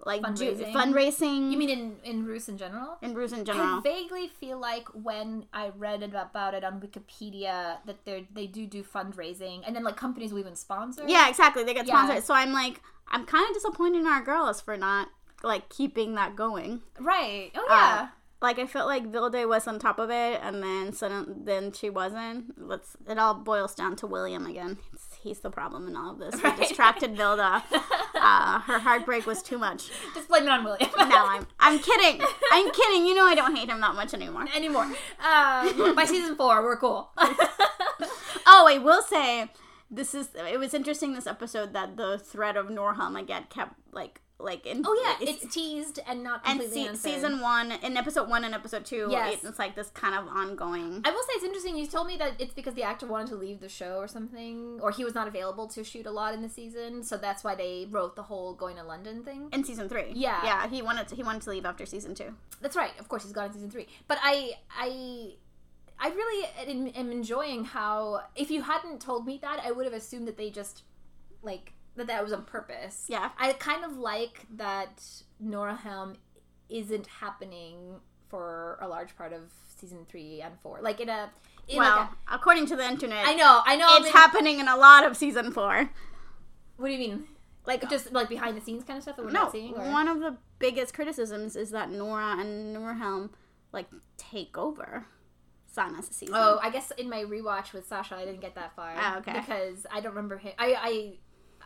like 0.05 0.21
do- 0.35 0.51
Fundraising? 0.53 0.73
fundraising? 0.73 1.51
You 1.51 1.57
mean 1.57 1.69
in, 1.69 1.95
in 2.03 2.25
russ 2.25 2.49
in 2.49 2.57
general? 2.57 2.97
in 3.01 3.13
russ 3.15 3.31
in 3.33 3.45
general. 3.45 3.79
I 3.79 3.81
vaguely 3.81 4.27
feel 4.27 4.59
like 4.59 4.87
when 4.93 5.45
I 5.53 5.71
read 5.77 6.01
about 6.03 6.53
it 6.53 6.63
on 6.63 6.79
Wikipedia 6.81 7.77
that 7.85 8.03
they 8.05 8.27
they 8.33 8.47
do 8.47 8.65
do 8.65 8.83
fundraising, 8.83 9.61
and 9.65 9.75
then 9.75 9.83
like 9.83 9.97
companies 9.97 10.31
will 10.31 10.39
even 10.39 10.55
sponsor. 10.55 11.03
Yeah, 11.07 11.29
exactly. 11.29 11.63
They 11.63 11.73
get 11.73 11.87
Yeah. 11.87 11.93
sponsored. 12.05 12.23
So 12.23 12.33
I'm 12.33 12.51
like, 12.53 12.81
I'm 13.07 13.25
kind 13.25 13.47
of 13.47 13.53
disappointed 13.53 13.99
in 13.99 14.07
our 14.07 14.21
girls 14.23 14.61
for 14.61 14.77
not 14.77 15.09
like 15.43 15.69
keeping 15.69 16.15
that 16.15 16.35
going. 16.35 16.81
Right. 16.99 17.51
Oh 17.55 17.65
Uh, 17.69 17.73
yeah. 17.75 18.07
like 18.41 18.59
I 18.59 18.65
felt 18.67 18.87
like 18.87 19.11
Vilde 19.11 19.47
was 19.47 19.67
on 19.67 19.79
top 19.79 19.99
of 19.99 20.09
it, 20.09 20.39
and 20.41 20.61
then 20.63 20.93
suddenly 20.93 21.33
then 21.43 21.71
she 21.71 21.89
wasn't. 21.89 22.53
Let's. 22.57 22.95
It 23.07 23.17
all 23.17 23.33
boils 23.35 23.75
down 23.75 23.95
to 23.97 24.07
William 24.07 24.45
again. 24.45 24.77
It's, 24.93 25.10
he's 25.21 25.39
the 25.39 25.49
problem 25.49 25.87
in 25.87 25.95
all 25.95 26.11
of 26.11 26.19
this. 26.19 26.41
Right. 26.43 26.53
He 26.53 26.65
distracted 26.67 27.15
Vilde. 27.15 27.63
Uh, 28.23 28.59
her 28.59 28.77
heartbreak 28.77 29.25
was 29.25 29.41
too 29.41 29.57
much. 29.57 29.89
Just 30.13 30.27
blame 30.27 30.43
it 30.43 30.49
on 30.49 30.63
William. 30.63 30.91
No, 30.95 31.25
I'm. 31.25 31.47
I'm 31.59 31.79
kidding. 31.79 32.21
I'm 32.51 32.69
kidding. 32.71 33.07
You 33.07 33.15
know 33.15 33.25
I 33.25 33.33
don't 33.33 33.55
hate 33.55 33.67
him 33.67 33.81
that 33.81 33.95
much 33.95 34.13
anymore. 34.13 34.45
anymore. 34.55 34.83
Um, 34.83 35.95
by 35.95 36.05
season 36.07 36.35
four, 36.35 36.61
we're 36.61 36.77
cool. 36.77 37.09
Oh, 38.45 38.67
I 38.67 38.77
will 38.77 39.01
say, 39.01 39.49
this 39.89 40.13
is. 40.13 40.29
It 40.35 40.59
was 40.59 40.73
interesting 40.73 41.13
this 41.13 41.25
episode 41.27 41.73
that 41.73 41.97
the 41.97 42.17
thread 42.17 42.57
of 42.57 42.67
Noorhelm 42.67 43.19
again 43.19 43.45
kept 43.49 43.73
like 43.91 44.20
like 44.43 44.65
in. 44.65 44.83
oh 44.85 45.01
yeah, 45.03 45.27
it's, 45.27 45.53
teased 45.53 45.99
and 46.07 46.23
not 46.23 46.41
and 46.45 46.59
completely 46.59 46.95
se- 46.95 47.13
season 47.13 47.39
one 47.39 47.71
in 47.71 47.97
episode 47.97 48.29
one 48.29 48.43
and 48.43 48.53
episode 48.53 48.85
two. 48.85 49.07
Yes. 49.09 49.43
it's 49.43 49.59
like 49.59 49.75
this 49.75 49.89
kind 49.89 50.15
of 50.15 50.27
ongoing. 50.27 51.01
I 51.03 51.11
will 51.11 51.23
say 51.23 51.33
it's 51.33 51.43
interesting. 51.43 51.77
You 51.77 51.87
told 51.87 52.07
me 52.07 52.17
that 52.17 52.33
it's 52.39 52.53
because 52.53 52.73
the 52.73 52.83
actor 52.83 53.07
wanted 53.07 53.27
to 53.29 53.35
leave 53.35 53.59
the 53.59 53.69
show 53.69 53.97
or 53.97 54.07
something, 54.07 54.79
or 54.81 54.91
he 54.91 55.03
was 55.03 55.15
not 55.15 55.27
available 55.27 55.67
to 55.67 55.83
shoot 55.83 56.05
a 56.05 56.11
lot 56.11 56.33
in 56.33 56.41
the 56.41 56.49
season, 56.49 57.03
so 57.03 57.17
that's 57.17 57.43
why 57.43 57.55
they 57.55 57.87
wrote 57.89 58.15
the 58.15 58.23
whole 58.23 58.53
going 58.53 58.75
to 58.77 58.83
London 58.83 59.23
thing. 59.23 59.49
in 59.51 59.63
season 59.63 59.89
three. 59.89 60.11
Yeah. 60.13 60.39
yeah. 60.43 60.67
He 60.67 60.81
wanted 60.81 61.07
to, 61.09 61.15
he 61.15 61.23
wanted 61.23 61.41
to 61.43 61.49
leave 61.49 61.65
after 61.65 61.85
season 61.85 62.15
two. 62.15 62.35
That's 62.61 62.75
right. 62.75 62.91
Of 62.99 63.07
course, 63.07 63.23
he's 63.23 63.31
gone 63.33 63.47
in 63.47 63.53
season 63.53 63.71
three. 63.71 63.87
But 64.07 64.19
I, 64.21 64.53
I, 64.69 65.33
I 65.99 66.09
really 66.09 66.91
am 66.95 67.11
enjoying 67.11 67.65
how. 67.65 68.23
If 68.35 68.51
you 68.51 68.63
hadn't 68.63 69.01
told 69.01 69.25
me 69.25 69.39
that, 69.41 69.61
I 69.63 69.71
would 69.71 69.85
have 69.85 69.93
assumed 69.93 70.27
that 70.27 70.37
they 70.37 70.49
just 70.49 70.83
like 71.43 71.73
that 71.95 72.07
that 72.07 72.23
was 72.23 72.33
on 72.33 72.45
purpose. 72.45 73.05
Yeah. 73.07 73.29
I 73.37 73.53
kind 73.53 73.83
of 73.83 73.97
like 73.97 74.45
that 74.55 75.03
Noorhelm 75.43 76.15
isn't 76.69 77.07
happening 77.07 77.99
for 78.29 78.77
a 78.81 78.87
large 78.87 79.15
part 79.17 79.33
of 79.33 79.51
season 79.77 80.05
three 80.07 80.41
and 80.41 80.53
four. 80.61 80.79
Like 80.81 81.01
in 81.01 81.09
a, 81.09 81.29
in 81.67 81.77
well, 81.77 81.97
like 81.97 82.09
according 82.31 82.65
to 82.67 82.75
the 82.75 82.87
internet, 82.87 83.27
I 83.27 83.33
know, 83.33 83.61
I 83.65 83.75
know. 83.75 83.97
it's 83.97 84.09
happening 84.09 84.59
in 84.59 84.67
a 84.67 84.77
lot 84.77 85.05
of 85.05 85.17
season 85.17 85.51
four. 85.51 85.89
What 86.77 86.87
do 86.87 86.93
you 86.93 86.99
mean? 86.99 87.25
Like 87.65 87.87
just 87.89 88.11
like 88.11 88.29
behind 88.29 88.57
the 88.57 88.61
scenes 88.61 88.83
kind 88.83 88.97
of 88.97 89.03
stuff 89.03 89.17
that 89.17 89.25
we're 89.25 89.31
No, 89.31 89.43
not 89.43 89.51
seeing. 89.51 89.73
Or? 89.75 89.91
one 89.91 90.07
of 90.07 90.19
the 90.19 90.37
biggest 90.59 90.93
criticisms 90.93 91.55
is 91.55 91.71
that 91.71 91.89
Noora 91.89 92.39
and 92.39 92.75
Noorhelm 92.75 93.29
like 93.71 93.87
take 94.17 94.57
over 94.57 95.05
Sana's 95.67 96.07
season. 96.11 96.35
Oh, 96.37 96.59
I 96.61 96.69
guess 96.69 96.91
in 96.97 97.09
my 97.09 97.23
rewatch 97.23 97.73
with 97.73 97.87
Sasha, 97.87 98.15
I 98.15 98.25
didn't 98.25 98.41
get 98.41 98.55
that 98.55 98.75
far. 98.75 98.93
Oh, 98.97 99.17
okay. 99.19 99.33
Because 99.33 99.85
I 99.91 100.01
don't 100.01 100.13
remember 100.13 100.37
him. 100.37 100.53
I, 100.57 100.75
I 100.77 101.13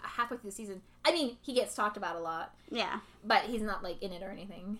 halfway 0.07 0.37
through 0.37 0.49
the 0.49 0.55
season. 0.55 0.81
I 1.05 1.11
mean, 1.11 1.37
he 1.41 1.53
gets 1.53 1.75
talked 1.75 1.97
about 1.97 2.15
a 2.15 2.19
lot, 2.19 2.53
yeah. 2.69 2.99
but 3.23 3.43
he's 3.43 3.61
not 3.61 3.83
like 3.83 4.01
in 4.01 4.11
it 4.11 4.23
or 4.23 4.29
anything. 4.29 4.79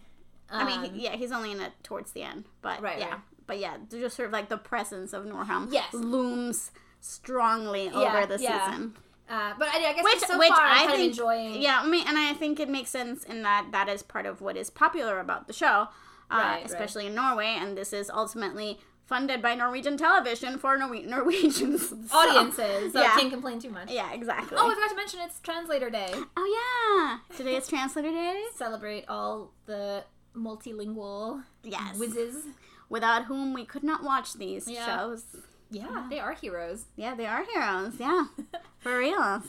I 0.50 0.64
mean, 0.64 0.80
Um, 0.90 0.94
he- 0.96 1.04
yeah, 1.06 1.16
he's 1.16 1.32
only 1.32 1.52
in 1.52 1.60
it 1.60 1.74
towards 1.84 2.12
the 2.12 2.24
end, 2.24 2.46
but 2.62 2.82
Right, 2.82 3.00
yeah, 3.00 3.10
right. 3.12 3.20
but 3.48 3.60
yeah, 3.60 3.78
just 3.90 4.16
sort 4.16 4.28
of 4.28 4.34
like 4.34 4.50
the 4.50 4.58
presence 4.58 5.12
of 5.14 5.26
Noorhelm 5.26 5.72
Yes. 5.72 5.94
looms 5.94 6.72
strongly 7.02 7.86
Yeah, 7.86 7.92
over 8.18 8.26
the 8.26 8.42
yeah. 8.42 8.70
season. 8.70 8.96
uh, 9.30 9.54
but 9.58 9.68
I, 9.70 9.78
I 9.90 9.94
guess 9.94 10.04
Which, 10.04 10.20
so 10.20 10.38
which 10.38 10.50
far 10.50 10.62
I'm 10.62 10.72
I 10.72 10.78
kind 10.86 10.92
think, 10.92 11.02
of 11.02 11.08
enjoying. 11.20 11.62
yeah, 11.62 11.82
I 11.84 11.88
mean, 11.88 12.08
and 12.08 12.18
I 12.18 12.34
think 12.34 12.60
it 12.60 12.70
makes 12.70 12.90
sense 12.90 13.24
in 13.24 13.42
that 13.44 13.68
that 13.72 13.90
is 13.90 14.04
part 14.04 14.26
of 14.28 14.42
what 14.42 14.56
is 14.56 14.70
popular 14.70 15.20
about 15.20 15.48
the 15.48 15.54
show, 15.54 15.68
uh, 15.68 15.88
Right, 16.32 16.40
right. 16.58 16.66
especially 16.66 17.08
in 17.08 17.16
Norway, 17.16 17.48
and 17.60 17.76
this 17.78 17.92
is 17.94 18.10
ultimately 18.10 18.80
funded 19.06 19.42
by 19.42 19.54
Norwegian 19.56 19.98
television 19.98 20.58
for 20.58 20.78
Norwe- 20.78 21.06
Norwegians 21.08 21.90
so- 22.10 22.18
Audiences, 22.18 22.94
so 22.94 23.02
yeah. 23.02 23.16
can't 23.18 23.32
complain 23.32 23.60
too 23.60 23.70
much. 23.70 23.92
Yeah, 23.92 24.12
exactly. 24.14 24.58
Oh, 24.60 24.70
I 24.70 24.74
forgot 24.74 24.90
to 24.90 24.96
mention 24.96 25.20
it's 25.24 25.40
Translator 25.42 25.90
Day. 25.90 26.12
Oh 26.38 27.20
yeah, 27.30 27.36
today 27.38 27.56
is 27.56 27.68
Translator 27.68 28.12
Day. 28.12 28.44
Celebrate 28.56 29.06
all 29.08 29.52
the 29.66 30.04
multilingual 30.36 31.44
Yes, 31.64 31.98
whizzes. 31.98 32.46
without 32.90 33.26
whom 33.26 33.54
we 33.54 33.64
could 33.66 33.84
not 33.84 34.04
watch 34.04 34.34
these 34.34 34.68
Yeah. 34.70 34.86
shows. 34.98 35.24
Yeah, 35.72 36.08
they 36.10 36.20
are 36.20 36.34
heroes. 36.34 36.86
Yeah, 36.96 37.16
they 37.16 37.26
are 37.26 37.44
heroes. 37.44 37.94
Yeah, 38.00 38.26
for 38.80 38.98
real. 39.00 39.42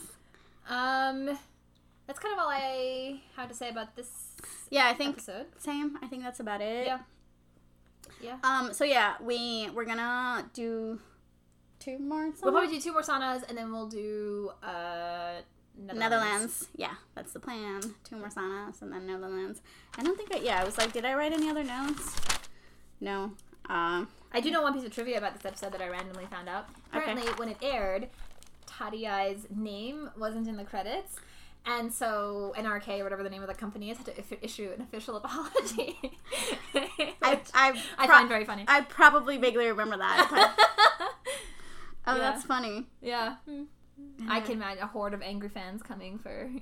Um, 0.69 1.37
that's 2.05 2.19
kind 2.19 2.33
of 2.33 2.39
all 2.39 2.49
I 2.49 3.21
had 3.35 3.49
to 3.49 3.55
say 3.55 3.69
about 3.69 3.95
this 3.95 4.09
Yeah, 4.69 4.87
I 4.87 4.93
think 4.93 5.15
episode. 5.17 5.45
same. 5.57 5.97
I 6.01 6.07
think 6.07 6.23
that's 6.23 6.39
about 6.39 6.61
it. 6.61 6.87
Yeah. 6.87 6.99
Yeah. 8.21 8.37
Um. 8.43 8.73
So 8.73 8.83
yeah, 8.83 9.15
we 9.21 9.69
we're 9.73 9.85
gonna 9.85 10.45
do 10.53 10.99
two 11.79 11.99
more. 11.99 12.31
We'll 12.41 12.51
probably 12.51 12.73
do 12.75 12.81
two 12.81 12.93
more 12.93 13.01
Sanas 13.01 13.47
and 13.47 13.57
then 13.57 13.71
we'll 13.71 13.87
do 13.87 14.51
uh 14.63 15.41
Netherlands. 15.77 15.99
Netherlands. 15.99 16.67
Yeah, 16.75 16.93
that's 17.15 17.33
the 17.33 17.39
plan. 17.39 17.81
Two 18.03 18.17
more 18.17 18.29
Sanas 18.29 18.81
and 18.81 18.91
then 18.91 19.05
Netherlands. 19.05 19.61
I 19.97 20.03
don't 20.03 20.17
think 20.17 20.33
I, 20.33 20.39
yeah, 20.39 20.59
I 20.61 20.63
was 20.63 20.77
like, 20.77 20.91
did 20.91 21.05
I 21.05 21.13
write 21.13 21.33
any 21.33 21.49
other 21.49 21.63
notes? 21.63 22.15
No. 22.99 23.31
Um, 23.69 24.07
I 24.33 24.39
do 24.41 24.49
know 24.49 24.61
one 24.61 24.73
piece 24.73 24.85
of 24.85 24.91
trivia 24.91 25.17
about 25.17 25.35
this 25.35 25.45
episode 25.45 25.73
that 25.73 25.81
I 25.81 25.89
randomly 25.89 26.25
found 26.25 26.49
out. 26.49 26.67
Apparently, 26.91 27.27
when 27.33 27.49
it 27.49 27.57
aired, 27.61 28.09
Tarjei's 28.65 29.45
name 29.55 30.09
wasn't 30.17 30.47
in 30.47 30.57
the 30.57 30.63
credits. 30.63 31.17
And 31.69 31.91
so 31.93 32.53
NRK 32.57 32.99
or 32.99 33.03
whatever 33.03 33.23
the 33.23 33.29
name 33.29 33.41
of 33.41 33.47
the 33.49 33.53
company 33.53 33.89
is 33.91 33.97
had 33.97 34.05
to 34.07 34.17
if- 34.17 34.41
issue 34.41 34.71
an 34.75 34.81
official 34.81 35.17
apology. 35.23 35.99
I, 37.21 37.41
I, 37.53 37.83
I 37.97 38.07
find 38.07 38.29
very 38.29 38.45
funny. 38.45 38.63
I 38.67 38.81
probably 38.81 39.37
vaguely 39.37 39.67
remember 39.67 39.97
that. 39.97 40.55
oh, 42.07 42.15
Yeah. 42.15 42.17
that's 42.17 42.43
funny. 42.45 42.85
yeah. 43.01 43.35
I 44.29 44.39
can 44.41 44.53
imagine 44.53 44.83
a 44.83 44.87
horde 44.87 45.13
of 45.13 45.21
angry 45.21 45.49
fans 45.49 45.81
coming 45.83 46.17
for. 46.19 46.49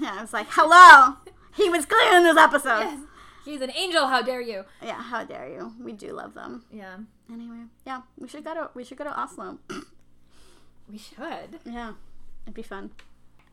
Yeah, 0.00 0.14
I 0.18 0.20
was 0.20 0.32
like, 0.32 0.46
hello! 0.50 1.16
He 1.54 1.68
was 1.68 1.84
clear 1.86 2.16
in 2.16 2.22
this 2.22 2.36
episode! 2.36 2.80
yes. 2.80 3.00
She's 3.44 3.60
an 3.60 3.72
angel. 3.72 4.06
How 4.06 4.22
dare 4.22 4.40
you? 4.40 4.64
Yeah, 4.80 5.02
how 5.02 5.24
dare 5.24 5.48
you? 5.48 5.72
We 5.80 5.92
do 5.92 6.12
love 6.12 6.34
them. 6.34 6.64
Yeah. 6.72 6.98
Anyway, 7.30 7.64
yeah, 7.84 8.02
we 8.16 8.28
should 8.28 8.44
go 8.44 8.54
to 8.54 8.70
we 8.74 8.84
should 8.84 8.96
go 8.98 9.04
to 9.04 9.20
Oslo. 9.20 9.58
We 10.90 10.98
should. 10.98 11.58
yeah, 11.64 11.92
it'd 12.46 12.54
be 12.54 12.62
fun. 12.62 12.90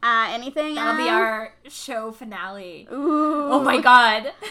Uh, 0.01 0.27
anything? 0.31 0.75
That'll 0.75 0.97
be 0.97 1.09
our 1.09 1.53
show 1.67 2.11
finale. 2.11 2.87
Ooh. 2.91 3.51
Oh 3.51 3.59
my 3.61 3.81
god. 3.81 4.31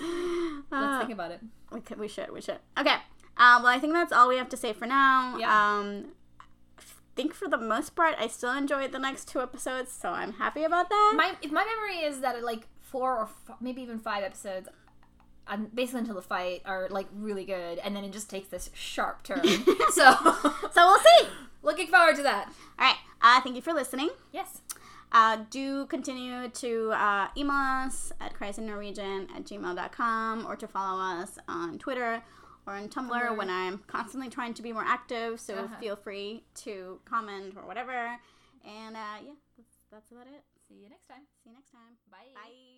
Let's 0.70 0.98
think 1.04 1.12
about 1.12 1.30
it. 1.30 1.40
we 1.72 1.80
could, 1.80 1.98
we 1.98 2.08
should, 2.08 2.30
we 2.32 2.40
should. 2.40 2.58
Okay. 2.78 2.96
Uh, 3.36 3.58
well, 3.62 3.66
I 3.68 3.78
think 3.78 3.92
that's 3.92 4.12
all 4.12 4.28
we 4.28 4.36
have 4.36 4.48
to 4.50 4.56
say 4.56 4.72
for 4.72 4.86
now. 4.86 5.36
Yeah. 5.38 5.48
Um, 5.48 6.06
I 6.78 6.82
think 7.16 7.34
for 7.34 7.48
the 7.48 7.56
most 7.56 7.94
part, 7.94 8.14
I 8.18 8.26
still 8.26 8.52
enjoyed 8.52 8.92
the 8.92 8.98
next 8.98 9.28
two 9.28 9.40
episodes, 9.40 9.92
so 9.92 10.10
I'm 10.10 10.34
happy 10.34 10.64
about 10.64 10.88
that. 10.88 11.14
My 11.16 11.34
if 11.42 11.50
my 11.52 11.64
memory 11.64 12.04
is 12.04 12.20
that 12.20 12.42
like 12.42 12.66
four 12.80 13.16
or 13.18 13.22
f- 13.24 13.56
maybe 13.60 13.82
even 13.82 13.98
five 13.98 14.22
episodes, 14.24 14.68
um, 15.46 15.68
basically 15.74 16.00
until 16.00 16.14
the 16.16 16.22
fight, 16.22 16.62
are 16.64 16.88
like 16.90 17.06
really 17.14 17.44
good, 17.44 17.78
and 17.78 17.94
then 17.94 18.04
it 18.04 18.12
just 18.12 18.28
takes 18.30 18.48
this 18.48 18.70
sharp 18.74 19.22
turn. 19.22 19.42
so, 19.90 20.14
so 20.72 20.76
we'll 20.76 20.98
see. 20.98 21.28
Looking 21.62 21.86
forward 21.88 22.16
to 22.16 22.22
that. 22.22 22.46
All 22.78 22.86
right. 22.86 22.96
Uh, 23.22 23.40
thank 23.40 23.56
you 23.56 23.62
for 23.62 23.72
listening. 23.72 24.10
Yes. 24.32 24.62
Uh, 25.12 25.38
do 25.50 25.86
continue 25.86 26.48
to 26.48 26.92
uh, 26.92 27.28
email 27.36 27.56
us 27.56 28.12
at 28.20 28.32
crisisnorwegian 28.34 29.28
at 29.34 29.44
gmail.com 29.44 30.46
or 30.46 30.54
to 30.56 30.68
follow 30.68 31.00
us 31.02 31.32
on 31.48 31.78
Twitter 31.78 32.22
or 32.66 32.74
on 32.74 32.88
Tumblr, 32.88 33.10
Tumblr. 33.10 33.36
when 33.36 33.50
I'm 33.50 33.78
constantly 33.88 34.28
trying 34.28 34.54
to 34.54 34.62
be 34.62 34.72
more 34.72 34.84
active. 34.86 35.40
So 35.40 35.54
Uh-huh. 35.54 35.74
feel 35.80 35.96
free 35.96 36.44
to 36.62 37.00
comment 37.04 37.54
or 37.56 37.66
whatever. 37.66 37.92
And 38.64 38.96
uh, 38.96 39.18
yeah, 39.24 39.32
that's, 39.56 39.74
that's 39.90 40.10
about 40.12 40.26
it. 40.28 40.44
See 40.68 40.74
you 40.74 40.88
next 40.88 41.08
time. 41.08 41.22
See 41.42 41.50
you 41.50 41.54
next 41.56 41.72
time. 41.72 41.96
Bye. 42.10 42.30
Bye. 42.34 42.69